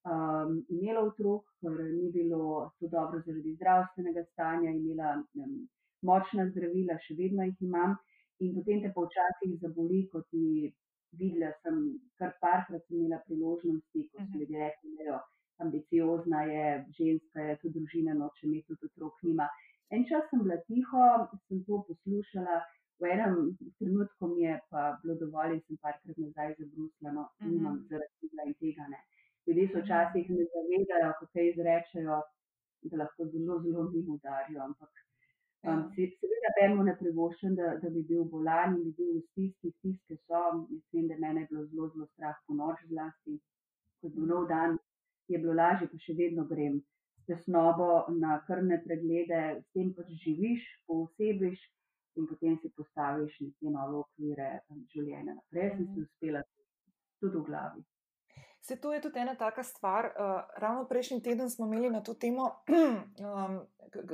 um, 0.04 0.60
imela 0.68 1.04
otrok, 1.08 1.44
ker 1.60 1.76
ni 1.92 2.10
bilo 2.12 2.70
to 2.78 2.88
dobro 2.88 3.22
zaradi 3.26 3.54
zdravstvenega 3.54 4.24
stanja, 4.32 4.70
imela 4.70 5.16
um, 5.18 5.56
močna 6.02 6.46
zdravila, 6.50 6.98
še 7.06 7.16
vedno 7.18 7.48
jih 7.48 7.66
imam. 7.68 7.96
In 8.40 8.54
potem 8.56 8.80
te 8.80 8.92
pa 8.94 9.04
včasih 9.04 9.58
zaboli, 9.60 10.06
kot 10.12 10.24
ti 10.32 10.70
videla, 11.20 11.50
sem 11.64 11.82
kar 12.20 12.32
parkrat 12.40 12.86
imela 12.88 13.20
priložnosti, 13.26 14.06
ko 14.12 14.24
so 14.24 14.38
ljudje 14.38 14.62
rekli, 14.64 14.94
da 14.96 15.08
jo 15.10 15.18
ambiciozna 15.60 16.44
je, 16.48 16.68
ženska 16.96 17.48
je, 17.48 17.58
tudi 17.60 17.74
družina 17.78 18.14
noče 18.16 18.46
imeti, 18.48 18.70
tudi 18.70 18.88
otrok 18.88 19.20
nima. 19.28 19.48
En 19.90 20.06
čas 20.08 20.24
sem 20.30 20.40
bila 20.46 20.56
tiho, 20.70 21.08
sem 21.48 21.60
to 21.66 21.82
poslušala 21.88 22.62
v 23.00 23.08
enem 23.16 23.56
trenutku 23.80 24.28
mi 24.28 24.44
je 24.44 24.60
pa 24.70 25.00
bilo 25.02 25.16
dovolj 25.22 25.56
in 25.56 25.62
sem 25.66 25.76
parkrat 25.84 26.16
nazaj 26.24 26.54
zabrusljeno, 26.58 27.22
uh 27.22 27.28
-huh. 27.40 27.50
nimam 27.52 27.76
zaradi 27.90 28.14
tega 28.20 28.42
in 28.46 28.54
tega 28.62 28.84
ne. 28.92 29.00
Ljudje 29.46 29.66
se 29.72 29.82
včasih 29.84 30.30
ne 30.30 30.44
zavedajo, 30.54 31.12
ko 31.18 31.28
te 31.34 31.46
izrečejo, 31.50 32.18
da 32.90 33.00
lahko 33.02 33.26
zelo, 33.32 33.60
zelo 33.64 33.86
njim 33.92 34.10
udarijo, 34.16 34.60
ampak 34.64 34.90
um, 35.68 35.80
seveda 35.96 36.52
temu 36.58 36.84
ne 36.88 36.94
privoščam, 37.00 37.56
da, 37.60 37.72
da 37.82 37.90
bi 37.96 38.02
bil 38.10 38.24
bolan 38.34 38.76
in 38.76 38.84
bi 38.84 38.92
bil 39.00 39.16
v 39.16 39.24
stiski, 39.30 39.72
stiske 39.78 40.16
so, 40.26 40.44
mislim, 40.60 41.08
da 41.10 41.18
mene 41.24 41.44
je 41.44 41.50
bilo 41.50 41.64
zelo, 41.72 41.88
zelo 41.94 42.06
strah 42.12 42.38
po 42.46 42.56
noč 42.60 42.84
zlasti, 42.92 43.36
ko 44.00 44.08
je 44.08 44.14
bil 44.16 44.30
nov 44.32 44.46
dan, 44.52 44.78
je 45.28 45.42
bilo 45.42 45.56
lažje, 45.62 45.90
pa 45.90 46.00
še 46.06 46.16
vedno 46.22 46.46
grem 46.52 46.80
s 47.20 47.26
tesnobo 47.28 47.90
na 48.22 48.38
krvne 48.46 48.80
preglede, 48.86 49.42
s 49.60 49.76
tem 49.76 49.92
pač 49.96 50.16
živiš, 50.24 50.64
poosebiš, 50.88 51.68
in 52.18 52.26
potem 52.26 52.58
si 52.62 52.72
postaviš 52.76 53.36
neke 53.40 53.70
nove 53.76 54.02
okvire 54.04 54.50
um, 54.70 54.82
življenja. 54.94 55.36
Naprej. 55.36 55.68
Jaz 55.68 55.76
sem 55.78 55.88
si 55.94 56.06
uspela 56.06 56.42
tudi 57.22 57.36
v 57.38 57.44
glavi. 57.46 57.89
Se 58.60 58.76
to 58.76 58.92
je 58.92 59.00
tudi 59.00 59.18
ena 59.18 59.34
taka 59.34 59.62
stvar. 59.62 60.12
Uh, 60.12 60.42
ravno 60.56 60.84
prejšnji 60.88 61.22
teden 61.22 61.50
smo 61.50 61.66
imeli 61.66 61.90
na 61.90 62.02
to 62.02 62.14
temo, 62.14 62.50
um, 63.24 63.60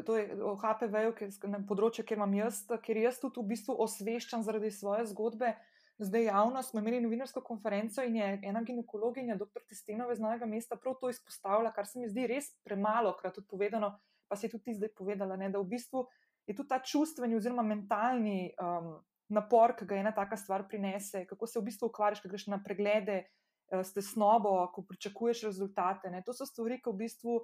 to 0.04 0.16
je 0.16 0.42
o 0.42 0.54
HPV-ju, 0.56 1.30
na 1.50 1.60
področju, 1.66 2.04
kjer 2.06 2.20
imam 2.20 2.34
jaz, 2.34 2.62
ker 2.82 2.96
jaz 2.96 3.18
tudi 3.20 3.42
v 3.42 3.50
bistvu 3.52 3.74
osveščam 3.84 4.46
zaradi 4.46 4.70
svoje 4.70 5.08
zgodbe. 5.10 5.56
Zdaj 5.98 6.24
javno 6.28 6.62
smo 6.62 6.80
imeli 6.80 7.00
novinarsko 7.00 7.40
konferenco 7.40 8.04
in 8.04 8.16
je 8.16 8.26
ena 8.44 8.60
ginekologinja, 8.62 9.38
dr. 9.40 9.64
Testenova 9.68 10.12
iz 10.12 10.20
Novega 10.20 10.46
mesta, 10.46 10.76
prav 10.76 10.98
to 11.00 11.10
izpostavila, 11.10 11.72
kar 11.72 11.88
se 11.88 11.98
mi 11.98 12.08
zdi 12.08 12.26
res 12.28 12.50
premalo 12.64 13.14
krat 13.16 13.34
tudi 13.34 13.48
povedano, 13.48 13.94
pa 14.28 14.36
si 14.36 14.50
tudi 14.52 14.68
ti 14.68 14.74
zdaj 14.76 14.92
povedala, 14.96 15.38
ne, 15.40 15.48
da 15.50 15.62
v 15.62 15.70
bistvu 15.72 16.04
je 16.46 16.54
tudi 16.54 16.68
ta 16.68 16.82
čustveni 16.84 17.38
oziroma 17.38 17.64
mentalni 17.64 18.52
um, 18.60 18.92
napor, 19.32 19.72
ki 19.78 19.88
ga 19.88 19.96
ena 20.02 20.12
taka 20.14 20.36
stvar 20.36 20.66
prinese, 20.68 21.24
kako 21.26 21.48
se 21.48 21.58
v 21.58 21.66
bistvu 21.70 21.88
ukvarjaš, 21.88 22.20
ko 22.22 22.28
greš 22.28 22.46
na 22.52 22.60
preglede 22.62 23.24
s 23.70 23.92
tesnobo, 23.92 24.58
ko 24.74 24.82
pričakuješ 24.82 25.42
rezultate. 25.50 26.10
Ne. 26.10 26.22
To 26.26 26.34
so 26.34 26.46
stvari, 26.46 26.80
ki 26.82 26.92
v 26.92 27.00
bistvu. 27.04 27.38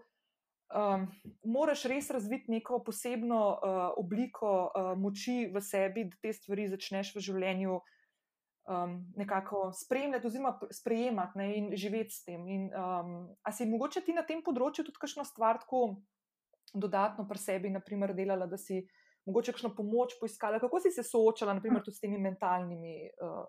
Um, 0.73 1.03
moraš 1.45 1.83
res 1.85 2.07
razviti 2.11 2.49
neko 2.49 2.79
posebno 2.81 3.41
uh, 3.53 3.81
obliko 4.01 4.71
uh, 4.71 4.95
moči 4.97 5.51
v 5.53 5.61
sebi, 5.61 6.07
da 6.09 6.17
te 6.23 6.33
stvari 6.33 6.65
začneš 6.73 7.11
v 7.13 7.25
življenju 7.27 7.75
um, 7.77 8.95
nekako 9.17 9.73
spremljati, 9.77 10.27
oziroma 10.27 10.55
sprejemati 10.71 11.39
ne, 11.39 11.51
in 11.59 11.69
živeti 11.77 12.15
s 12.15 12.25
tem. 12.25 12.47
In, 12.49 12.71
um, 12.73 13.37
a 13.43 13.53
si 13.53 13.69
mogoče 13.69 14.01
ti 14.07 14.17
na 14.17 14.25
tem 14.25 14.41
področju 14.41 14.87
tudi 14.89 15.03
kakšno 15.03 15.27
stvar 15.29 15.61
tako 15.61 16.01
dodatno 16.73 17.27
pri 17.29 17.39
sebi, 17.39 17.73
naprimer, 17.73 18.15
delala, 18.17 18.47
da 18.49 18.57
si 18.57 18.81
mogoče 19.29 19.53
kakšno 19.53 19.75
pomoč 19.77 20.17
poiskala? 20.21 20.61
Kako 20.63 20.81
si 20.81 20.95
se 20.95 21.05
soočala, 21.05 21.59
naprimer, 21.59 21.85
tudi 21.85 21.99
s 21.99 22.05
temi 22.05 22.17
mentalnimi 22.23 23.11
uh, 23.13 23.45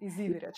izzivi? 0.00 0.40
No? 0.42 0.50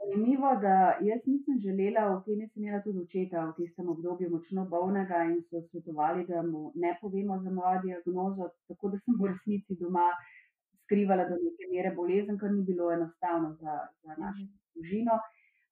Zanimivo, 0.00 0.50
da 0.64 0.74
jaz 1.00 1.20
nisem 1.26 1.58
želela, 1.66 2.04
v 2.16 2.24
tem 2.26 2.48
sem 2.48 2.62
imela 2.62 2.80
tudi 2.84 3.04
očeta 3.06 3.44
v 3.48 3.54
tistem 3.58 3.88
obdobju 3.88 4.30
močno 4.30 4.64
bolnega 4.74 5.22
in 5.30 5.38
so 5.50 5.62
svetovali, 5.70 6.26
da 6.28 6.42
mu 6.42 6.72
ne 6.74 6.96
povemo 7.00 7.38
za 7.44 7.50
mojo 7.50 7.82
diagnozo, 7.86 8.50
tako 8.68 8.94
da 8.94 9.02
sem 9.04 9.20
v 9.20 9.30
resnici 9.32 9.78
doma 9.80 10.08
skrivala 10.84 11.28
do 11.30 11.38
neke 11.44 11.70
mere 11.74 11.94
bolezen, 11.96 12.38
kar 12.38 12.52
ni 12.52 12.64
bilo 12.64 12.90
enostavno 12.92 13.54
za, 13.60 13.78
za 14.02 14.18
našo 14.18 14.44
mhm. 14.44 14.52
družino. 14.74 15.20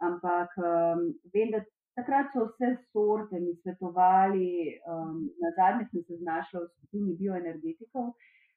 Ampak 0.01 0.57
um, 0.57 1.11
vem, 1.35 1.51
da 1.53 1.61
Takrat 1.99 2.31
so 2.33 2.47
vse 2.47 2.69
sorte 2.93 3.41
mi 3.41 3.53
svetovali, 3.63 4.51
um, 4.89 5.17
na 5.43 5.51
zadnje 5.57 5.89
sem 5.91 6.05
se 6.07 6.17
znašla 6.23 6.61
v 6.61 6.69
skupini 6.69 7.17
bioenergetikov. 7.19 8.13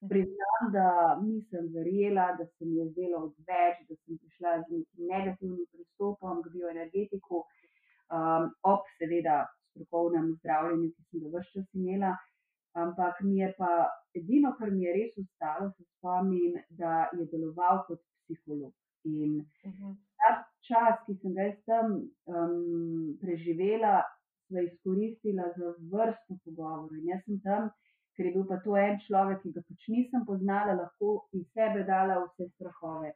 Priznam, 0.10 0.64
da 0.76 0.88
nisem 1.22 1.70
verjela, 1.76 2.26
da 2.40 2.46
se 2.46 2.66
mi 2.66 2.80
je 2.80 2.90
zdelo 2.92 3.24
odveč, 3.28 3.82
da 3.90 3.96
sem 3.96 4.18
prišla 4.18 4.54
z 4.62 4.78
nekim 4.78 5.08
negativnim 5.14 5.66
pristopom 5.72 6.44
k 6.44 6.54
bioenergetiku, 6.56 7.42
um, 7.44 8.50
ob 8.74 8.86
seveda 9.00 9.40
strokovnem 9.72 10.32
zdravljenju, 10.40 10.92
ki 10.94 11.04
sem 11.10 11.26
ga 11.26 11.34
vse 11.40 11.52
čas 11.58 11.68
imela. 11.82 12.14
Ampak 12.84 13.20
mi 13.22 13.38
je 13.38 13.52
pa 13.58 13.74
edino, 14.18 14.56
kar 14.58 14.72
mi 14.72 14.88
je 14.88 14.96
res 14.98 15.20
ostalo, 15.22 15.70
se 15.78 15.84
spomnim, 15.98 16.58
da 16.80 17.04
je 17.18 17.28
deloval 17.32 17.86
kot 17.88 18.02
psiholog. 18.26 18.74
In 19.04 19.40
uh 19.40 19.70
mhm. 19.70 19.78
-huh 19.78 19.96
ta 20.24 20.32
čas, 20.68 21.00
ki 21.06 21.16
sem 21.22 21.36
ga 21.36 21.50
tam 21.68 21.96
um, 22.32 23.16
preživela, 23.22 24.02
sva 24.48 24.64
izkoristila 24.64 25.50
za 25.58 25.74
vrsto 25.92 26.38
pogovorov. 26.46 26.92
In 27.00 27.10
jaz 27.12 27.24
sem 27.28 27.40
tam, 27.44 27.70
ker 28.16 28.26
je 28.26 28.34
bil 28.36 28.46
pa 28.48 28.60
to 28.64 28.78
en 28.78 29.00
človek, 29.08 29.42
ki 29.44 29.52
ga 29.56 29.62
pač 29.68 29.88
nisem 29.96 30.26
poznala, 30.26 30.78
lahko 30.80 31.14
iz 31.40 31.46
sebe 31.54 31.84
dala 31.90 32.20
vse 32.26 32.50
strahove. 32.56 33.14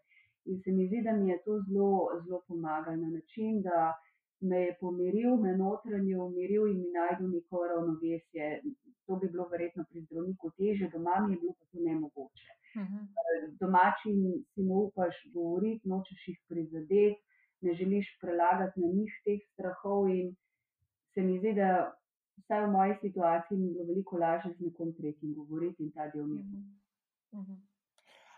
In 0.48 0.62
se 0.64 0.72
mi 0.72 0.88
zdi, 0.88 1.04
da 1.04 1.14
mi 1.14 1.30
je 1.30 1.38
to 1.46 1.60
zelo, 1.68 2.10
zelo 2.24 2.42
pomagalo 2.48 2.98
na 2.98 3.10
način, 3.18 3.62
da 3.62 3.94
me 4.42 4.62
je 4.62 4.76
pomiril, 4.80 5.38
me 5.38 5.56
notranje 5.58 6.18
umiril 6.18 6.68
in 6.68 6.82
mi 6.82 6.92
najdel 6.94 7.30
neko 7.30 7.68
ravnovesje. 7.68 8.62
To 9.08 9.16
bi 9.16 9.30
bilo 9.34 9.48
verjetno 9.52 9.86
pri 9.90 10.02
zdravniku 10.02 10.52
teže, 10.58 10.90
doma 10.94 11.20
mi 11.28 11.34
je 11.34 11.40
bilo 11.42 11.54
pa 11.60 11.66
to 11.72 11.84
nemogoče. 11.90 12.52
Mhm. 12.78 12.98
Domači 13.60 14.14
si 14.54 14.64
ne 14.64 14.76
upaš 14.76 15.16
govoriti, 15.34 15.90
nočeš 15.90 16.28
jih 16.28 16.40
prizadeti, 16.50 17.22
ne 17.62 17.74
želiš 17.74 18.18
prelagati 18.22 18.80
na 18.82 18.88
njih 18.88 19.14
teh 19.26 19.40
strahov. 19.54 20.10
In 20.10 20.36
se 21.14 21.22
mi 21.22 21.40
zdi, 21.40 21.54
da 21.54 21.70
vsaj 22.38 22.66
v 22.66 22.72
moji 22.72 23.00
situaciji 23.02 23.58
mi 23.58 23.68
je 23.68 23.74
bilo 23.74 23.88
veliko 23.88 24.18
lažje 24.18 24.54
z 24.54 24.68
nekom 24.68 24.94
tretjim 24.94 25.34
govoriti 25.34 25.84
in 25.84 25.92
ta 25.92 26.08
del 26.14 26.28
mi 26.28 26.40
je. 26.42 26.62
Uh 27.32 27.40
-huh. 27.40 27.58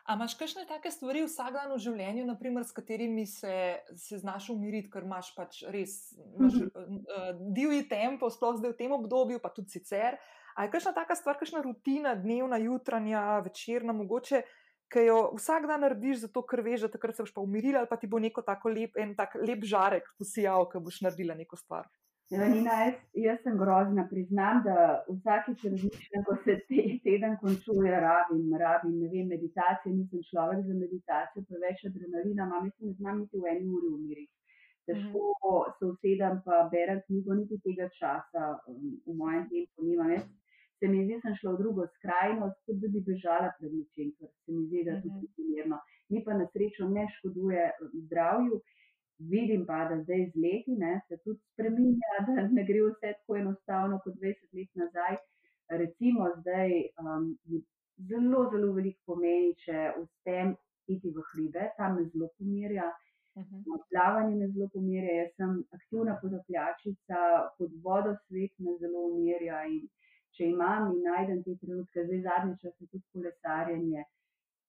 A 0.09 0.15
imaš 0.17 0.33
kakšne 0.33 0.63
take 0.65 0.89
stvari 0.89 1.21
v 1.21 1.77
življenju, 1.77 2.23
naprimer, 2.25 2.63
s 2.65 2.71
katerimi 2.73 3.27
se, 3.29 3.77
se 3.93 4.17
znaš 4.17 4.49
umiriti, 4.49 4.89
ker 4.89 5.03
imaš 5.05 5.35
pač 5.35 5.63
res 5.69 6.17
imaš, 6.17 6.55
uh, 6.65 7.27
divji 7.53 7.83
tempo, 7.89 8.29
sploh 8.29 8.57
zdaj 8.57 8.71
v 8.71 8.77
tem 8.79 8.91
obdobju, 8.91 9.39
pa 9.39 9.49
tudi 9.53 9.69
sicer. 9.69 10.17
A 10.57 10.65
je 10.65 10.71
kakšna 10.73 10.95
taka 10.97 11.13
stvar, 11.15 11.37
kakšna 11.37 11.61
rutina, 11.61 12.15
dnevna, 12.15 12.57
jutranja, 12.57 13.39
večerna, 13.45 13.93
mogoče, 13.93 14.41
ki 14.89 15.05
jo 15.05 15.19
vsak 15.37 15.69
dan 15.69 15.85
narediš, 15.85 16.25
zato 16.25 16.41
ker 16.41 16.65
veš, 16.65 16.87
da 16.87 16.93
takrat 16.97 17.15
se 17.15 17.23
boš 17.23 17.33
pa 17.35 17.45
umirila, 17.45 17.83
ali 17.83 17.89
pa 17.91 17.97
ti 18.01 18.09
bo 18.09 18.17
neko 18.17 18.41
tako 18.41 18.73
lep, 18.73 18.97
en 18.97 19.13
tak 19.15 19.37
lep 19.37 19.61
žarek 19.61 20.09
posijal, 20.17 20.65
ko 20.71 20.81
boš 20.81 21.03
naredila 21.05 21.37
neko 21.37 21.59
stvar. 21.59 21.85
Nina, 22.31 22.73
jaz, 22.85 22.97
jaz 23.17 23.39
sem 23.43 23.55
grozna, 23.57 24.03
priznam, 24.09 24.59
da 24.65 24.73
vsakeč 25.09 25.63
razmišljam, 25.65 26.23
ko 26.27 26.35
se 26.43 26.55
te, 26.69 26.83
teden 27.05 27.37
končuje, 27.41 27.89
rabim, 28.03 28.51
rabim, 28.61 28.99
ne 29.01 29.07
vem, 29.13 29.27
meditacije, 29.33 29.93
nisem 29.95 30.21
človek 30.29 30.61
za 30.67 30.75
meditacijo, 30.77 31.41
preveč 31.49 31.81
adrenalina, 31.89 32.45
imam, 32.45 32.67
jaz 32.69 32.85
ne 32.85 32.93
znam 32.99 33.23
niti 33.23 33.41
v 33.41 33.49
eni 33.53 33.65
uri 33.77 33.89
umiriti. 33.95 34.33
težko 34.89 35.23
se 35.79 35.85
usedem 35.85 36.39
pa 36.45 36.63
berem 36.71 37.01
knjigo, 37.07 37.33
niti 37.39 37.57
tega 37.65 37.89
časa 37.99 38.45
um, 38.67 38.77
v 39.05 39.15
mojem 39.17 39.43
tempu 39.49 39.85
nimam. 39.85 40.11
Jaz 40.15 40.23
se 40.79 40.87
mi 40.87 41.03
zdi, 41.05 41.19
sem 41.21 41.35
šla 41.35 41.51
v 41.53 41.59
drugo 41.61 41.85
skrajnost, 41.97 42.57
kot 42.65 42.77
da 42.81 42.87
bi 42.93 43.01
bežala 43.09 43.49
pred 43.59 43.73
nečem, 43.75 44.13
ker 44.17 44.29
se 44.45 44.51
mi 44.53 44.65
zdi, 44.67 44.83
da 44.87 44.91
je 44.95 45.01
to 45.03 45.09
Mhm. 45.09 45.27
primerno. 45.35 45.77
Mi 46.09 46.23
pa 46.25 46.33
na 46.33 46.45
srečo 46.53 46.87
ne 46.89 47.05
škoduje 47.17 47.65
um, 47.81 47.89
zdravju. 48.05 48.61
Vidim 49.19 49.65
pa, 49.65 49.85
da 49.89 49.97
zdaj 50.03 50.21
z 50.33 50.41
leti 50.43 50.75
ne, 50.79 50.93
se 51.07 51.17
tudi 51.23 51.39
spreminja, 51.53 52.13
da 52.27 52.47
ne 52.47 52.63
gre 52.63 52.85
vse 52.87 53.13
tako 53.17 53.35
enostavno 53.41 53.99
kot 54.03 54.15
20 54.15 54.55
let 54.59 54.69
nazaj. 54.83 55.17
Recimo 55.81 56.29
zdaj 56.39 56.71
um, 57.03 57.27
zelo, 58.09 58.45
zelo 58.53 58.71
veliko 58.73 59.11
pomeni, 59.11 59.51
če 59.65 59.91
uspem 60.01 60.55
iti 60.87 61.11
v 61.13 61.25
hribe, 61.33 61.67
tam 61.77 61.99
me 61.99 62.07
zelo 62.13 62.31
pomirja. 62.37 62.87
Mhm. 63.37 63.77
Plavanje 63.91 64.35
me 64.35 64.47
zelo 64.53 64.69
pomirja, 64.73 65.17
jaz 65.21 65.35
sem 65.37 65.51
aktivna 65.77 66.15
potapljačica, 66.21 67.19
pod 67.57 67.75
vodo 67.83 68.15
svet 68.25 68.53
me 68.65 68.77
zelo 68.81 69.03
umirja 69.11 69.61
in 69.73 69.83
če 70.37 70.47
imam 70.53 70.93
in 70.93 71.03
najdem 71.05 71.43
te 71.43 71.55
trenutke, 71.61 72.05
zdaj 72.07 72.23
zadnji 72.27 72.57
čas 72.63 72.73
je 72.79 72.87
tudi 72.87 73.05
kolesarjenje. 73.13 74.03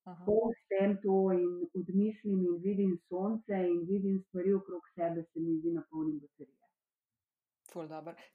Ko 0.05 0.37
uspem 0.49 0.97
to 1.03 1.33
in 1.33 1.67
odmislim 1.75 2.41
in 2.47 2.57
vidim 2.65 2.97
sonce 3.09 3.59
in 3.73 3.85
vidim 3.89 4.19
stvari 4.29 4.55
okrog 4.55 4.89
sebe, 4.95 5.25
se 5.33 5.41
mi 5.41 5.59
zdi 5.59 5.75
napolnim 5.77 6.19
baterije. 6.19 6.57
Ful. 7.73 7.87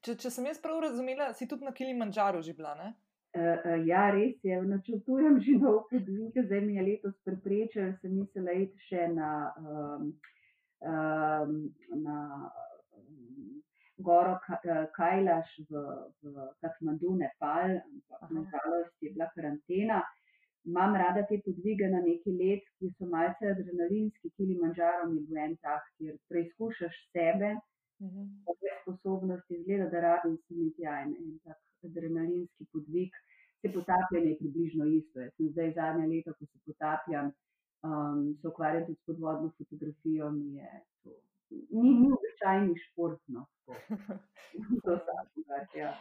Če, 0.01 0.15
če 0.15 0.31
sem 0.31 0.45
jaz 0.47 0.61
prav 0.63 0.79
razumela, 0.85 1.33
si 1.33 1.47
tudi 1.47 1.67
na 1.67 1.73
Kilimandžaru 1.75 2.41
že 2.41 2.53
bila, 2.55 2.75
ne? 2.79 2.93
Uh, 3.35 3.41
uh, 3.67 3.81
ja, 3.83 4.05
res 4.15 4.37
je, 4.47 4.61
načrtujem 4.63 5.39
že 5.45 5.57
nov 5.59 5.81
podvig, 5.89 6.37
zdaj 6.45 6.61
mi 6.63 6.77
je 6.77 6.85
letos 6.89 7.17
preprečil, 7.27 7.91
sem 8.01 8.13
mislila 8.15 8.55
iti 8.63 8.87
še 8.87 9.09
na, 9.11 9.31
um, 9.59 10.13
um, 10.87 11.57
na 12.05 12.19
um, 12.95 13.59
goro 13.97 14.37
eh, 14.39 14.85
Kajlaš 14.95 15.51
v, 15.69 15.83
v 16.23 16.47
Katmandu, 16.63 17.15
Nepal, 17.19 17.79
ampak 17.79 18.23
Aha. 18.23 18.33
nažalost 18.39 18.95
je 19.03 19.11
bila 19.11 19.27
karantena. 19.35 19.99
Imam 20.65 20.95
rada 20.95 21.21
te 21.29 21.37
podvige 21.45 21.87
na 21.89 21.99
neki 22.01 22.31
let, 22.41 22.63
ki 22.79 22.89
so 22.97 23.05
malce 23.05 23.51
adrenalinski, 23.53 24.31
Kilimanjaro 24.37 25.05
mi 25.11 25.21
bil 25.27 25.37
en 25.37 25.55
tak, 25.61 25.83
kjer 25.97 26.17
preizkušaš 26.29 26.95
sebe, 27.11 27.55
Mhm. 28.01 28.23
svoje 28.43 28.71
sposobnosti, 28.81 29.53
izgleda, 29.55 29.89
da 29.89 29.99
rabim 30.01 30.37
se 30.37 30.53
mi 30.53 30.73
tja 30.75 31.01
en, 31.01 31.15
en 31.21 31.39
tak 31.43 31.57
adrenalinski 31.83 32.65
podvig. 32.73 33.11
Se 33.61 33.71
potapljanje 33.73 34.29
je 34.29 34.37
približno 34.37 34.85
isto. 34.85 35.19
Jaz 35.19 35.31
sem 35.37 35.49
zdaj 35.49 35.71
zadnja 35.73 36.05
leta, 36.05 36.33
ko 36.33 36.45
se 36.45 36.59
potapljam, 36.65 37.31
um, 37.83 38.37
se 38.41 38.47
ukvarjam 38.47 38.85
tudi 38.85 38.99
s 38.99 39.05
podvodno 39.05 39.51
fotografijo, 39.57 40.31
mi 40.31 40.55
je 40.55 40.71
to. 41.03 41.09
Ni, 41.49 41.89
ni 42.01 42.11
običajni 42.17 42.75
šport, 42.83 43.21
no. 43.27 43.45
tako. 43.65 43.79
To 44.83 44.91
vsakogar, 44.99 45.67
ja. 45.77 45.93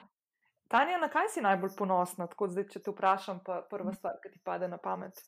Tanja, 0.68 0.98
na 0.98 1.08
kaj 1.12 1.28
si 1.34 1.44
najbolj 1.44 1.74
ponosna? 1.78 2.26
Tako 2.30 2.48
zdaj, 2.48 2.68
če 2.72 2.80
te 2.84 2.92
vprašam, 2.92 3.40
pa 3.46 3.60
prva 3.70 3.92
stvar, 3.94 4.20
ki 4.22 4.32
ti 4.32 4.40
pade 4.44 4.68
na 4.68 4.78
pamet. 4.80 5.20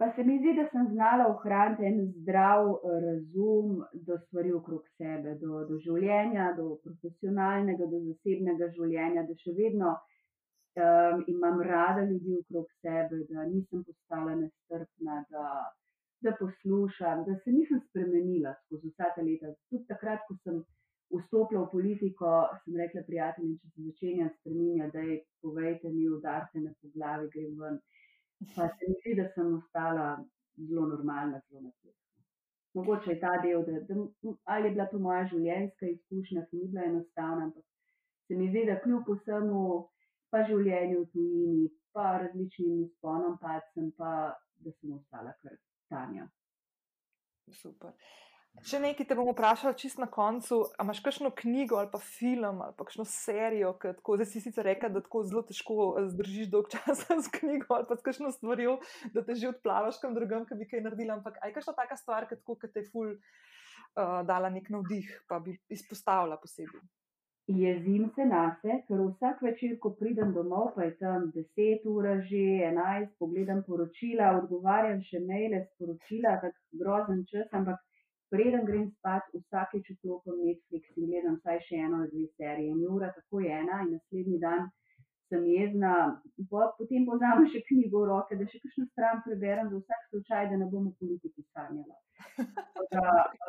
Pa 0.00 0.06
se 0.16 0.24
mi 0.24 0.38
zdi, 0.38 0.54
da 0.56 0.64
sem 0.70 0.86
znala 0.94 1.26
ohraniti 1.28 1.84
en 1.84 1.98
zdrav 2.22 2.70
razum 3.04 3.82
do 4.06 4.16
stvari 4.22 4.54
okrog 4.56 4.86
sebe, 4.96 5.34
do, 5.42 5.58
do 5.68 5.76
življenja, 5.84 6.46
do 6.56 6.78
profesionalnega, 6.84 7.88
do 7.90 8.00
zasebnega 8.06 8.70
življenja, 8.78 9.26
da 9.28 9.36
še 9.42 9.52
vedno 9.58 9.90
um, 9.98 11.20
imam 11.34 11.60
rada 11.68 12.06
ljudi 12.06 12.38
okrog 12.38 12.72
sebe, 12.80 13.20
da 13.28 13.44
nisem 13.50 13.84
postala 13.84 14.38
nestrpna, 14.40 15.20
da, 15.34 15.46
da 16.24 16.36
poslušam, 16.40 17.26
da 17.28 17.36
se 17.44 17.52
nisem 17.58 17.84
spremenila 17.90 18.54
skozi 18.62 18.94
vsa 18.94 19.12
ta 19.18 19.26
leta. 19.26 19.52
Tudi 19.68 19.84
takrat, 19.92 20.24
ko 20.30 20.38
sem 20.40 20.64
vstopila 21.10 21.64
v 21.64 21.70
politiko, 21.72 22.32
sem 22.64 22.76
rekla 22.78 23.02
prijateljem, 23.06 23.56
če 23.60 23.70
se 23.70 23.86
začenja 23.88 24.28
spremenjati, 24.38 24.92
da 24.96 25.06
je 25.06 25.16
povejte 25.42 25.92
mi, 25.94 26.08
udarite 26.08 26.62
me 26.62 26.74
po 26.80 26.90
glavi, 26.94 27.30
grem 27.34 27.56
ven. 27.60 27.80
Pa 28.54 28.68
se 28.68 28.88
mi 28.88 28.98
zdi, 29.00 29.16
da 29.18 29.26
sem 29.34 29.54
ostala 29.56 30.06
zelo 30.68 30.86
normalna, 30.92 31.40
zelo 31.48 31.64
napredna. 31.66 31.98
Mogoče 32.78 33.10
je 33.10 33.20
ta 33.20 33.32
del, 33.42 33.64
da, 33.66 33.80
da 33.88 34.34
ali 34.54 34.68
je 34.68 34.74
bila 34.76 34.86
to 34.92 34.98
moja 35.02 35.24
življenjska 35.32 35.88
izkušnja, 35.90 36.46
ki 36.50 36.60
ni 36.60 36.68
bila 36.70 36.86
enostavna, 36.86 37.48
ampak 37.48 37.64
se 38.26 38.38
mi 38.38 38.48
zdi, 38.52 38.64
da 38.70 38.78
kljub 38.84 39.10
vsemu, 39.10 39.64
pa 40.30 40.44
življenju 40.46 41.02
v 41.02 41.08
tujini, 41.14 41.68
pa 41.92 42.12
različnim 42.22 42.84
usponom, 42.84 43.34
padcem, 43.42 43.90
pa 43.98 44.12
da 44.62 44.72
sem 44.78 44.94
ostala 44.94 45.34
kar 45.42 45.58
Tanja. 45.90 46.28
Super. 47.50 47.96
Še 48.60 48.76
nekaj 48.76 49.06
te 49.08 49.16
bom 49.16 49.30
vprašala, 49.30 49.72
čist 49.78 49.96
na 50.02 50.06
koncu. 50.10 50.58
A 50.76 50.84
imaš 50.84 51.00
kakšno 51.04 51.30
knjigo 51.36 51.78
ali 51.80 51.88
pa 51.92 52.00
film 52.04 52.60
ali 52.60 52.74
pa 52.76 52.84
kakšno 52.84 53.06
serijo, 53.08 53.72
ki 53.80 53.94
tako, 53.96 54.18
zdaj 54.20 54.28
si 54.28 54.42
sicer 54.44 54.68
rekla, 54.68 54.90
da 54.92 55.00
tako 55.00 55.22
zelo 55.24 55.42
težko 55.48 55.76
eh, 55.96 56.10
zdržiš 56.12 56.50
dolg 56.52 56.68
čas 56.74 57.06
z 57.08 57.32
knjigo 57.38 57.78
ali 57.78 57.88
pa 57.88 57.96
s 57.96 58.04
kakšno 58.04 58.32
stvarjo, 58.36 58.76
da 59.16 59.24
te 59.24 59.38
že 59.40 59.48
odplavaš 59.54 60.02
kam 60.02 60.14
drugam, 60.16 60.44
ki 60.44 60.60
bi 60.60 60.68
kaj 60.68 60.84
naredila. 60.84 61.16
Ampak 61.16 61.40
aj 61.40 61.56
kakšna 61.56 61.76
taka 61.80 61.96
stvar, 61.96 62.28
ki 62.28 62.40
tako, 62.42 62.60
ki 62.60 62.72
te 62.74 62.84
je 62.84 62.90
ful 62.92 63.14
uh, 63.16 64.20
dala 64.28 64.52
nek 64.52 64.68
navdih, 64.68 65.08
pa 65.28 65.40
bi 65.40 65.56
izpostavila 65.72 66.36
posebej. 66.44 66.84
Jezim 67.50 68.10
se 68.14 68.24
na 68.28 68.44
se, 68.60 68.76
ker 68.86 69.00
vsak 69.00 69.40
večer, 69.42 69.72
ko 69.82 69.90
pridem 69.98 70.34
domov, 70.36 70.74
pa 70.76 70.84
je 70.86 70.92
tam 71.00 71.30
10 71.34 71.86
ur, 71.90 72.06
že 72.28 72.42
11, 72.68 73.16
pogledam 73.18 73.64
poročila, 73.66 74.36
odgovarjam 74.38 75.00
še 75.08 75.18
maile, 75.24 75.64
sporočila, 75.72 76.36
tako 76.44 76.82
grozen 76.84 77.24
čas, 77.32 77.48
ampak 77.56 77.80
preden 78.32 78.66
grem 78.68 78.88
spat, 78.90 79.30
vsakeč 79.46 79.90
vklopim 79.96 80.42
Netflix 80.46 80.96
in 80.96 81.08
gledam 81.10 81.38
vsaj 81.40 81.64
še 81.68 81.80
eno 81.86 82.02
ali 82.02 82.12
dve 82.14 82.28
serije. 82.36 82.74
In 82.74 82.84
ura 82.96 83.10
tako 83.16 83.42
je 83.46 83.56
ena 83.62 83.82
in 83.86 83.96
naslednji 83.96 84.38
dan 84.44 84.68
sem 85.30 85.44
jezna, 85.46 85.94
po, 86.50 86.64
potem 86.78 87.06
povzamem 87.06 87.46
še 87.52 87.62
knjigo 87.68 88.02
v 88.02 88.08
roke, 88.10 88.36
da 88.38 88.46
še 88.50 88.58
kakšno 88.64 88.86
stran 88.90 89.22
preberem 89.26 89.70
za 89.70 89.78
vsak 89.78 90.06
slučaj, 90.10 90.48
da 90.50 90.58
ne 90.58 90.66
bom 90.72 90.88
v 90.88 90.94
politiki 91.02 91.44
sanjala. 91.54 91.96
Da, 92.90 93.04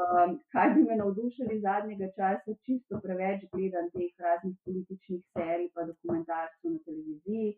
um, 0.05 0.35
kaj 0.53 0.67
bi 0.75 0.85
me 0.85 0.99
navdušili 0.99 1.57
zadnjega 1.65 2.11
časa, 2.17 2.53
čisto 2.67 3.01
preveč 3.01 3.47
gledam 3.55 3.89
teh 3.95 4.25
raznih 4.25 4.53
političnih 4.67 5.23
serij, 5.33 5.71
pa 5.73 5.87
dokumentarcev 5.89 6.75
na 6.75 6.83
televiziji. 6.85 7.55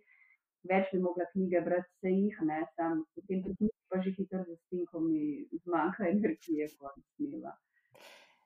Več 0.72 0.92
bi 0.94 1.00
mogla 1.04 1.26
knjige 1.32 1.62
brati, 1.66 1.90
vse 1.98 2.12
jih 2.14 2.38
ne, 2.50 2.60
sam 2.76 3.02
potem 3.16 3.42
knjigi 3.44 3.72
pa 3.92 4.00
že 4.04 4.14
hitro 4.18 4.44
zaspim, 4.48 4.86
ko 4.92 5.04
mi 5.04 5.24
zmanjka 5.66 6.08
energije, 6.16 6.70
konc 6.80 7.04
dneva. 7.20 7.54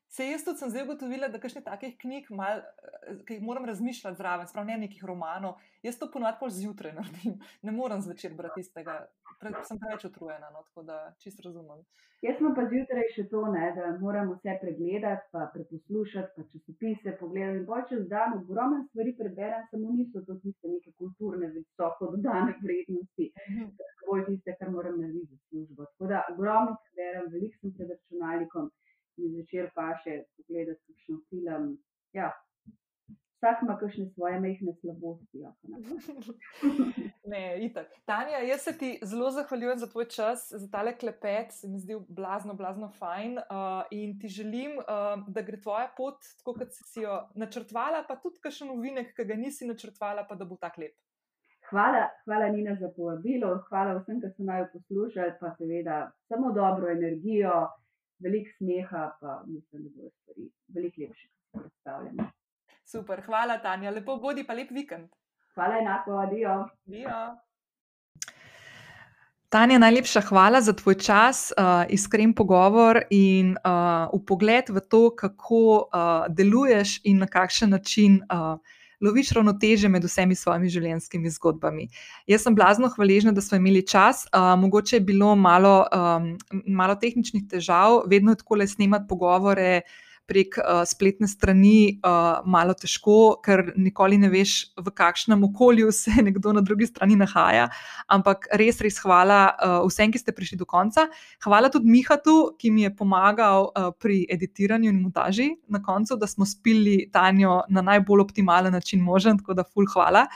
Se 0.09 0.25
jaz 0.25 0.43
tudi 0.45 0.61
sem 0.61 0.69
zdaj 0.71 0.85
ugotovila, 0.87 1.27
da 1.27 1.39
kakšne 1.39 1.61
takih 1.65 1.97
knjig, 1.99 2.29
mal, 2.31 2.61
eh, 2.63 3.19
ki 3.27 3.37
jih 3.37 3.43
moram 3.43 3.65
razmišljati 3.67 4.17
zraven, 4.17 4.47
sprav 4.47 4.65
ne 4.65 4.77
nekih 4.85 5.03
romanov, 5.05 5.59
jaz 5.83 5.99
to 5.99 6.07
ponovadi 6.11 6.39
pol 6.39 6.49
zjutraj 6.49 6.95
naredim, 6.99 7.39
ne 7.61 7.75
morem 7.75 8.01
zvečer 8.01 8.33
brati 8.33 8.63
istega, 8.63 9.01
pre, 9.39 9.51
sem 9.67 9.79
preveč 9.79 10.07
utrujena, 10.07 10.51
no, 10.53 10.63
tako 10.69 10.85
da 10.87 10.99
čisto 11.23 11.43
razumem. 11.49 11.83
Jaz 12.25 12.39
sem 12.39 12.53
pa 12.57 12.63
zjutraj 12.71 13.11
še 13.13 13.23
to, 13.29 13.43
ne, 13.53 13.65
da 13.75 13.91
moram 14.01 14.31
vse 14.31 14.55
pregledati, 14.63 15.27
pa 15.35 15.43
preposlušati, 15.53 16.31
pa 16.33 16.45
časopise 16.53 17.13
pogledati. 17.19 17.59
In 17.59 17.67
bolj 17.67 17.83
čez 17.91 18.07
dan 18.13 18.33
ogromno 18.39 18.79
stvari 18.87 19.13
preberem, 19.19 19.67
samo 19.69 19.93
niso 19.93 20.23
to 20.25 20.39
tiste 20.41 20.71
neke 20.71 20.95
kulturne, 21.03 21.51
visoko 21.53 22.09
dodane 22.15 22.55
vrednosti, 22.63 23.29
bolj 24.07 24.25
tiste, 24.31 24.57
kar 24.57 24.73
moram 24.73 24.97
narediti 25.03 25.29
za 25.35 25.37
službo. 25.43 25.85
Tako 25.91 26.09
da 26.15 26.23
ogromno 26.33 26.79
preberem, 26.87 27.29
veliko 27.35 27.61
sem 27.61 27.75
pred 27.77 27.93
računalnikom 27.93 28.71
in 29.17 29.33
zvečer 29.35 29.71
pa 29.75 29.91
še 30.03 30.23
pogledati 30.37 30.81
kakšen 30.87 31.21
film. 31.29 31.71
Ja, 32.15 32.31
vsak 33.37 33.63
ima 33.63 33.77
kakšne 33.77 34.05
svoje 34.13 34.39
mehne 34.39 34.73
slabosti. 34.81 35.41
Ja, 35.43 35.53
ne. 37.31 37.41
Itak. 37.65 37.91
Tanja, 38.05 38.41
jaz 38.47 38.61
se 38.65 38.77
ti 38.77 38.91
zelo 39.03 39.29
zahvaljujem 39.31 39.77
za 39.77 39.89
tvoj 39.91 40.07
čas, 40.13 40.47
za 40.51 40.69
tale 40.71 40.95
klepet, 40.97 41.51
se 41.51 41.69
mi 41.69 41.79
zdi 41.79 41.99
blazno, 42.09 42.53
blazno 42.53 42.89
fajn 42.99 43.37
uh, 43.37 43.83
in 43.91 44.19
ti 44.19 44.27
želim, 44.27 44.77
uh, 44.77 45.25
da 45.27 45.41
gre 45.41 45.61
tvoja 45.61 45.89
pot 45.97 46.21
tako, 46.39 46.57
kot 46.61 46.73
si 46.73 47.05
jo 47.05 47.19
načrtvala, 47.35 48.05
pa 48.07 48.17
tudi 48.21 48.41
kakšen 48.43 48.73
novinek, 48.73 49.13
ki 49.15 49.27
ga 49.27 49.37
nisi 49.37 49.67
načrtvala, 49.69 50.25
pa 50.29 50.35
da 50.35 50.45
bo 50.45 50.57
tak 50.61 50.77
lep. 50.81 50.95
Hvala, 51.69 52.05
hvala 52.25 52.47
Nina 52.47 52.77
za 52.79 52.87
povabilo, 52.95 53.49
hvala 53.67 53.97
vsem, 53.99 54.21
ki 54.23 54.29
so 54.31 54.45
naj 54.47 54.69
poslušali, 54.71 55.33
pa 55.39 55.51
seveda 55.57 55.97
samo 56.31 56.53
dobro 56.55 56.87
energijo, 56.91 57.65
veliko 58.19 58.49
smeha, 58.57 59.03
pa 59.21 59.43
mislim, 59.47 59.83
da 59.83 59.89
bodo 59.95 60.09
stvari 60.21 60.49
veliko 60.75 61.01
lepše, 61.01 61.27
kot 61.27 61.39
si 61.41 61.59
predstavljamo. 61.59 62.31
Super, 62.85 63.21
hvala 63.25 63.57
Tanja, 63.57 63.91
lepo 63.91 64.15
bodi, 64.17 64.45
pa 64.47 64.53
lep 64.53 64.71
vikend. 64.71 65.09
Hvala 65.55 65.79
enako, 65.81 66.17
adijo. 66.21 66.67
Dio. 66.85 67.37
Tanja, 69.49 69.77
najlepša 69.79 70.21
hvala 70.21 70.61
za 70.61 70.73
tvoj 70.73 70.95
čas, 70.99 71.53
uh, 71.57 71.85
iskren 71.89 72.33
pogovor 72.35 73.01
in 73.09 73.55
uh, 73.63 74.21
pogled 74.27 74.69
v 74.69 74.79
to, 74.79 75.15
kako 75.15 75.61
uh, 75.87 76.25
deluješ 76.29 76.99
in 77.03 77.23
na 77.23 77.27
kakšen 77.27 77.69
način 77.69 78.21
uh, 78.27 78.59
loviš 79.01 79.31
ravnoteže 79.37 79.89
med 79.89 80.05
vsemi 80.05 80.35
svojimi 80.35 80.69
življenjskimi 80.73 81.29
zgodbami. 81.35 81.87
Jaz 82.27 82.47
sem 82.47 82.55
blazno 82.55 82.89
hvaležna, 82.95 83.31
da 83.31 83.41
smo 83.41 83.59
imeli 83.61 83.85
čas. 83.87 84.25
Uh, 84.31 84.55
mogoče 84.59 84.97
je 84.97 85.05
bilo 85.05 85.35
malo, 85.35 85.75
um, 85.93 86.33
malo 86.65 86.95
tehničnih 86.95 87.47
težav, 87.49 88.03
vedno 88.09 88.33
je 88.33 88.41
tako 88.43 88.61
le 88.61 88.67
snemati 88.67 89.07
pogovore 89.09 89.81
prek 90.27 90.57
uh, 90.59 90.83
spletne 90.85 91.27
strani 91.27 91.97
uh, 92.03 92.43
malo 92.45 92.75
težko, 92.77 93.39
ker 93.43 93.71
nikoli 93.79 94.19
ne 94.19 94.29
veš, 94.31 94.73
v 94.75 94.91
kakšnem 94.91 95.45
okolju 95.47 95.91
se 95.95 96.11
nekdo 96.27 96.53
na 96.53 96.61
drugi 96.61 96.89
strani 96.89 97.15
nahaja. 97.19 97.69
Ampak 98.11 98.49
res, 98.59 98.81
res 98.83 98.99
hvala 99.03 99.39
uh, 99.55 99.79
vsem, 99.87 100.11
ki 100.11 100.21
ste 100.21 100.35
prišli 100.35 100.59
do 100.59 100.67
konca. 100.67 101.07
Hvala 101.45 101.71
tudi 101.73 101.89
Mihatu, 101.91 102.37
ki 102.59 102.71
mi 102.75 102.85
je 102.85 102.93
pomagal 102.95 103.71
uh, 103.71 103.89
pri 103.95 104.25
editiranju 104.29 104.91
in 104.91 105.01
montaži 105.01 105.49
na 105.71 105.81
koncu, 105.83 106.19
da 106.19 106.27
smo 106.27 106.45
spili 106.45 107.07
Tanjo 107.13 107.61
na 107.69 107.81
najbolj 107.81 108.27
optimalen 108.27 108.73
način 108.73 109.03
možen, 109.03 109.39
tako 109.39 109.57
da 109.57 109.63
ful 109.63 109.87
hvala. 109.93 110.27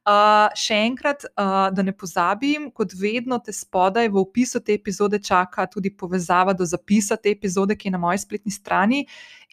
Uh, 0.00 0.48
še 0.56 0.78
enkrat, 0.86 1.26
uh, 1.36 1.66
da 1.76 1.82
ne 1.84 1.92
pozabim, 1.92 2.70
kot 2.72 2.94
vedno, 2.96 3.36
te 3.44 3.52
spodaj 3.52 4.08
v 4.08 4.16
opisu 4.22 4.62
te 4.64 4.72
epizode 4.72 5.18
čaka 5.20 5.66
tudi 5.68 5.92
povezava 5.92 6.54
do 6.56 6.64
zapisa 6.64 7.18
te 7.20 7.28
epizode, 7.28 7.76
ki 7.76 7.90
je 7.90 7.92
na 7.92 8.00
moji 8.00 8.22
spletni 8.22 8.54
strani. 8.54 9.02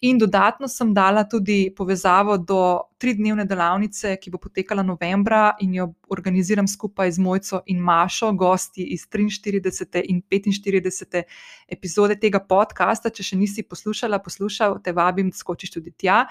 In 0.02 0.18
dodatno 0.18 0.68
sem 0.68 0.94
dala 0.94 1.24
tudi 1.26 1.72
povezavo 1.76 2.38
do 2.38 2.86
tridnevne 3.02 3.48
delavnice, 3.50 4.12
ki 4.22 4.30
bo 4.30 4.38
potekala 4.38 4.84
novembra 4.86 5.56
in 5.60 5.74
jo 5.74 5.88
organiziram 6.14 6.68
skupaj 6.70 7.16
z 7.16 7.24
Mojco 7.26 7.64
in 7.66 7.82
Mašo, 7.82 8.30
gosti 8.38 8.86
iz 8.94 9.08
43. 9.10 10.04
in 10.06 10.22
45. 10.22 11.24
epizode 11.68 12.20
tega 12.22 12.44
podcasta. 12.46 13.10
Če 13.10 13.26
še 13.32 13.42
nisi 13.42 13.66
poslušala, 13.66 14.22
poslušal, 14.22 14.78
te 14.86 14.94
vabim, 14.94 15.34
da 15.34 15.42
skočiš 15.42 15.74
tudi 15.80 15.96
tja. 15.98 16.28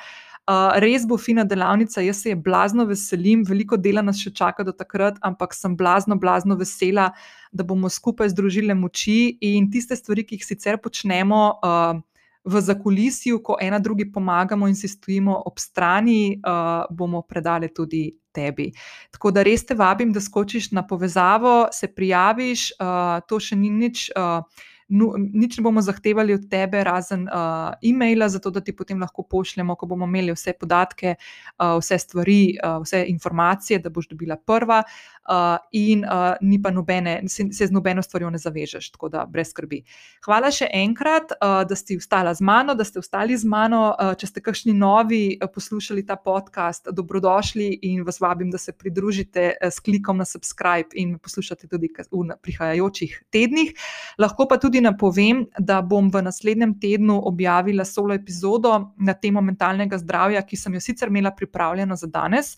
Uh, 0.47 0.79
res 0.79 1.03
bo 1.03 1.19
fina 1.19 1.43
delavnica, 1.43 2.05
jaz 2.07 2.23
se 2.23 2.31
je 2.31 2.39
blazno 2.39 2.87
veselim, 2.87 3.43
veliko 3.43 3.75
dela 3.75 3.99
nas 3.99 4.23
še 4.23 4.31
čaka 4.31 4.63
do 4.63 4.71
takrat, 4.71 5.19
ampak 5.27 5.59
sem 5.59 5.75
blazno, 5.75 6.15
blazno 6.15 6.55
vesela, 6.55 7.11
da 7.51 7.67
bomo 7.67 7.91
skupaj 7.91 8.31
združili 8.31 8.79
moči 8.79 9.41
in 9.43 9.67
tiste 9.75 9.99
stvari, 9.99 10.23
ki 10.23 10.39
jih 10.39 10.53
sicer 10.55 10.79
počnemo. 10.79 11.49
Uh, 11.59 12.07
v 12.47 12.61
zakulisju, 12.61 13.41
ko 13.43 13.57
ena 13.61 13.79
drugi 13.79 14.07
pomagamo 14.13 14.69
in 14.69 14.77
si 14.77 14.89
stojimo 14.89 15.43
ob 15.47 15.59
strani, 15.59 16.39
uh, 16.39 16.87
bomo 16.91 17.23
predali 17.23 17.73
tudi 17.75 18.09
tebi. 18.33 18.71
Tako 19.11 19.33
da 19.33 19.43
res 19.43 19.67
te 19.67 19.75
vabim, 19.75 20.13
da 20.13 20.21
skočiš 20.21 20.71
na 20.77 20.87
povezavo, 20.87 21.69
se 21.73 21.89
prijaviš, 21.89 22.71
uh, 22.79 23.21
to 23.29 23.41
še 23.41 23.59
ni 23.59 23.71
nič. 23.71 24.11
Uh, 24.17 24.65
no, 24.89 25.15
nič 25.19 25.59
ne 25.59 25.65
bomo 25.67 25.83
zahtevali 25.83 26.35
od 26.37 26.47
tebe, 26.51 26.85
razen 26.87 27.27
uh, 27.27 27.75
e-maila, 27.83 28.29
zato 28.31 28.53
da 28.55 28.63
ti 28.63 28.75
potem 28.77 29.01
lahko 29.03 29.25
pošljemo, 29.27 29.75
ko 29.75 29.89
bomo 29.91 30.07
imeli 30.07 30.35
vse 30.35 30.55
podatke, 30.61 31.17
uh, 31.19 31.77
vse 31.81 31.99
stvari, 31.99 32.41
uh, 32.61 32.79
vse 32.85 33.03
informacije, 33.11 33.81
da 33.83 33.91
boš 33.91 34.13
dobila 34.13 34.37
prva. 34.39 34.85
Uh, 35.27 35.59
in 35.73 36.05
uh, 36.05 36.37
ni 36.41 36.61
pa 36.63 36.71
nobene, 36.71 37.19
se, 37.29 37.49
se 37.53 37.67
z 37.67 37.75
nobeno 37.75 38.03
stvarjo 38.03 38.31
ne 38.31 38.39
zavežeš, 38.39 38.93
tako 38.95 39.09
da 39.11 39.25
brez 39.27 39.51
skrbi. 39.51 39.81
Hvala 40.23 40.53
še 40.55 40.69
enkrat, 40.71 41.35
uh, 41.41 41.65
da 41.67 41.75
ste 41.75 41.97
ostali 41.99 42.35
z 42.35 42.47
mano, 42.47 42.77
da 42.79 42.87
ste 42.87 43.03
ostali 43.03 43.35
z 43.35 43.49
mano. 43.51 43.81
Uh, 43.99 44.15
če 44.15 44.31
ste 44.31 44.45
kakšni 44.45 44.77
novi 44.79 45.35
uh, 45.35 45.51
poslušali 45.51 46.07
ta 46.07 46.15
podcast, 46.17 46.93
dobrodošli 46.95 47.69
in 47.91 48.05
vas 48.07 48.21
vabim, 48.23 48.53
da 48.55 48.59
se 48.63 48.73
pridružite 48.73 49.49
uh, 49.57 49.67
s 49.67 49.83
klikom 49.83 50.23
na 50.23 50.29
subscribe 50.29 50.95
in 50.95 51.19
poslušate 51.19 51.67
tudi 51.67 51.91
v 51.91 52.39
prihajajočih 52.43 53.19
tednih. 53.35 53.75
Lahko 54.23 54.47
pa 54.47 54.61
tudi 54.63 54.81
napovem, 54.81 55.47
da 55.59 55.83
bom 55.83 56.11
v 56.11 56.23
naslednjem 56.23 56.79
tednu 56.81 57.19
objavila 57.27 57.85
solo 57.85 58.15
epizodo 58.15 58.93
na 58.99 59.15
temo 59.15 59.43
mentalnega 59.43 59.99
zdravja, 59.99 60.43
ki 60.47 60.57
sem 60.57 60.75
jo 60.75 60.81
sicer 60.81 61.11
imela 61.11 61.35
pripravljeno 61.35 61.97
za 61.97 62.07
danes. 62.07 62.57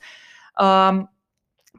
Um, 0.58 1.06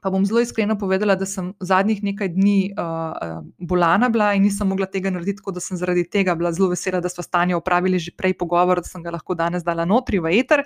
pa 0.02 0.10
bom 0.10 0.26
zelo 0.26 0.40
iskreno 0.40 0.78
povedala, 0.78 1.16
da 1.16 1.26
sem 1.26 1.54
zadnjih 1.60 2.04
nekaj 2.04 2.30
dni 2.36 2.74
uh, 2.78 3.40
bolana 3.58 4.10
bila 4.10 4.34
in 4.38 4.44
nisem 4.46 4.68
mogla 4.68 4.86
tega 4.86 5.10
narediti, 5.10 5.40
tako 5.42 5.52
da 5.58 5.64
sem 5.64 5.78
zaradi 5.78 6.04
tega 6.10 6.36
bila 6.36 6.52
zelo 6.54 6.70
vesela, 6.70 7.02
da 7.02 7.10
smo 7.10 7.24
stanje 7.24 7.56
opravili 7.56 8.00
že 8.00 8.12
prej 8.18 8.38
pogovor, 8.38 8.82
da 8.82 8.88
sem 8.88 9.04
ga 9.04 9.12
lahko 9.12 9.36
danes 9.36 9.64
dala 9.64 9.86
notri 9.86 10.20
v 10.20 10.36
eter. 10.40 10.64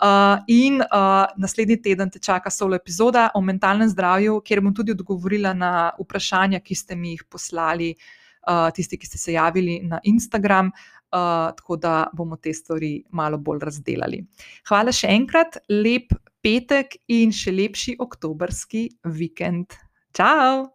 Uh, 0.00 0.42
in 0.48 0.82
uh, 0.82 1.24
naslednji 1.36 1.80
teden 1.82 2.10
te 2.10 2.18
čaka 2.18 2.50
solo 2.50 2.76
epizoda 2.76 3.30
o 3.34 3.40
mentalnem 3.40 3.88
zdravju, 3.88 4.40
kjer 4.44 4.60
bom 4.60 4.74
tudi 4.74 4.92
odgovorila 4.92 5.54
na 5.54 5.72
vprašanja, 6.00 6.60
ki 6.60 6.74
ste 6.74 6.96
mi 6.96 7.16
jih 7.16 7.24
poslali. 7.30 7.94
Eh, 8.44 8.70
tisti, 8.76 8.98
ki 9.00 9.06
ste 9.06 9.18
se 9.18 9.32
javili 9.32 9.80
na 9.82 10.00
Instagram, 10.04 10.66
uh, 10.66 11.54
tako 11.56 11.76
da 11.76 12.06
bomo 12.12 12.36
te 12.36 12.52
stvari 12.52 13.04
malo 13.10 13.38
bolj 13.38 13.62
razdelali. 13.64 14.18
Hvala 14.68 14.92
še 14.92 15.08
enkrat, 15.14 15.56
lep 15.70 16.12
petek 16.44 16.98
in 17.08 17.32
še 17.32 17.56
lepši 17.56 17.96
oktobrski 18.04 18.86
vikend. 19.16 19.78
Ciao! 20.14 20.73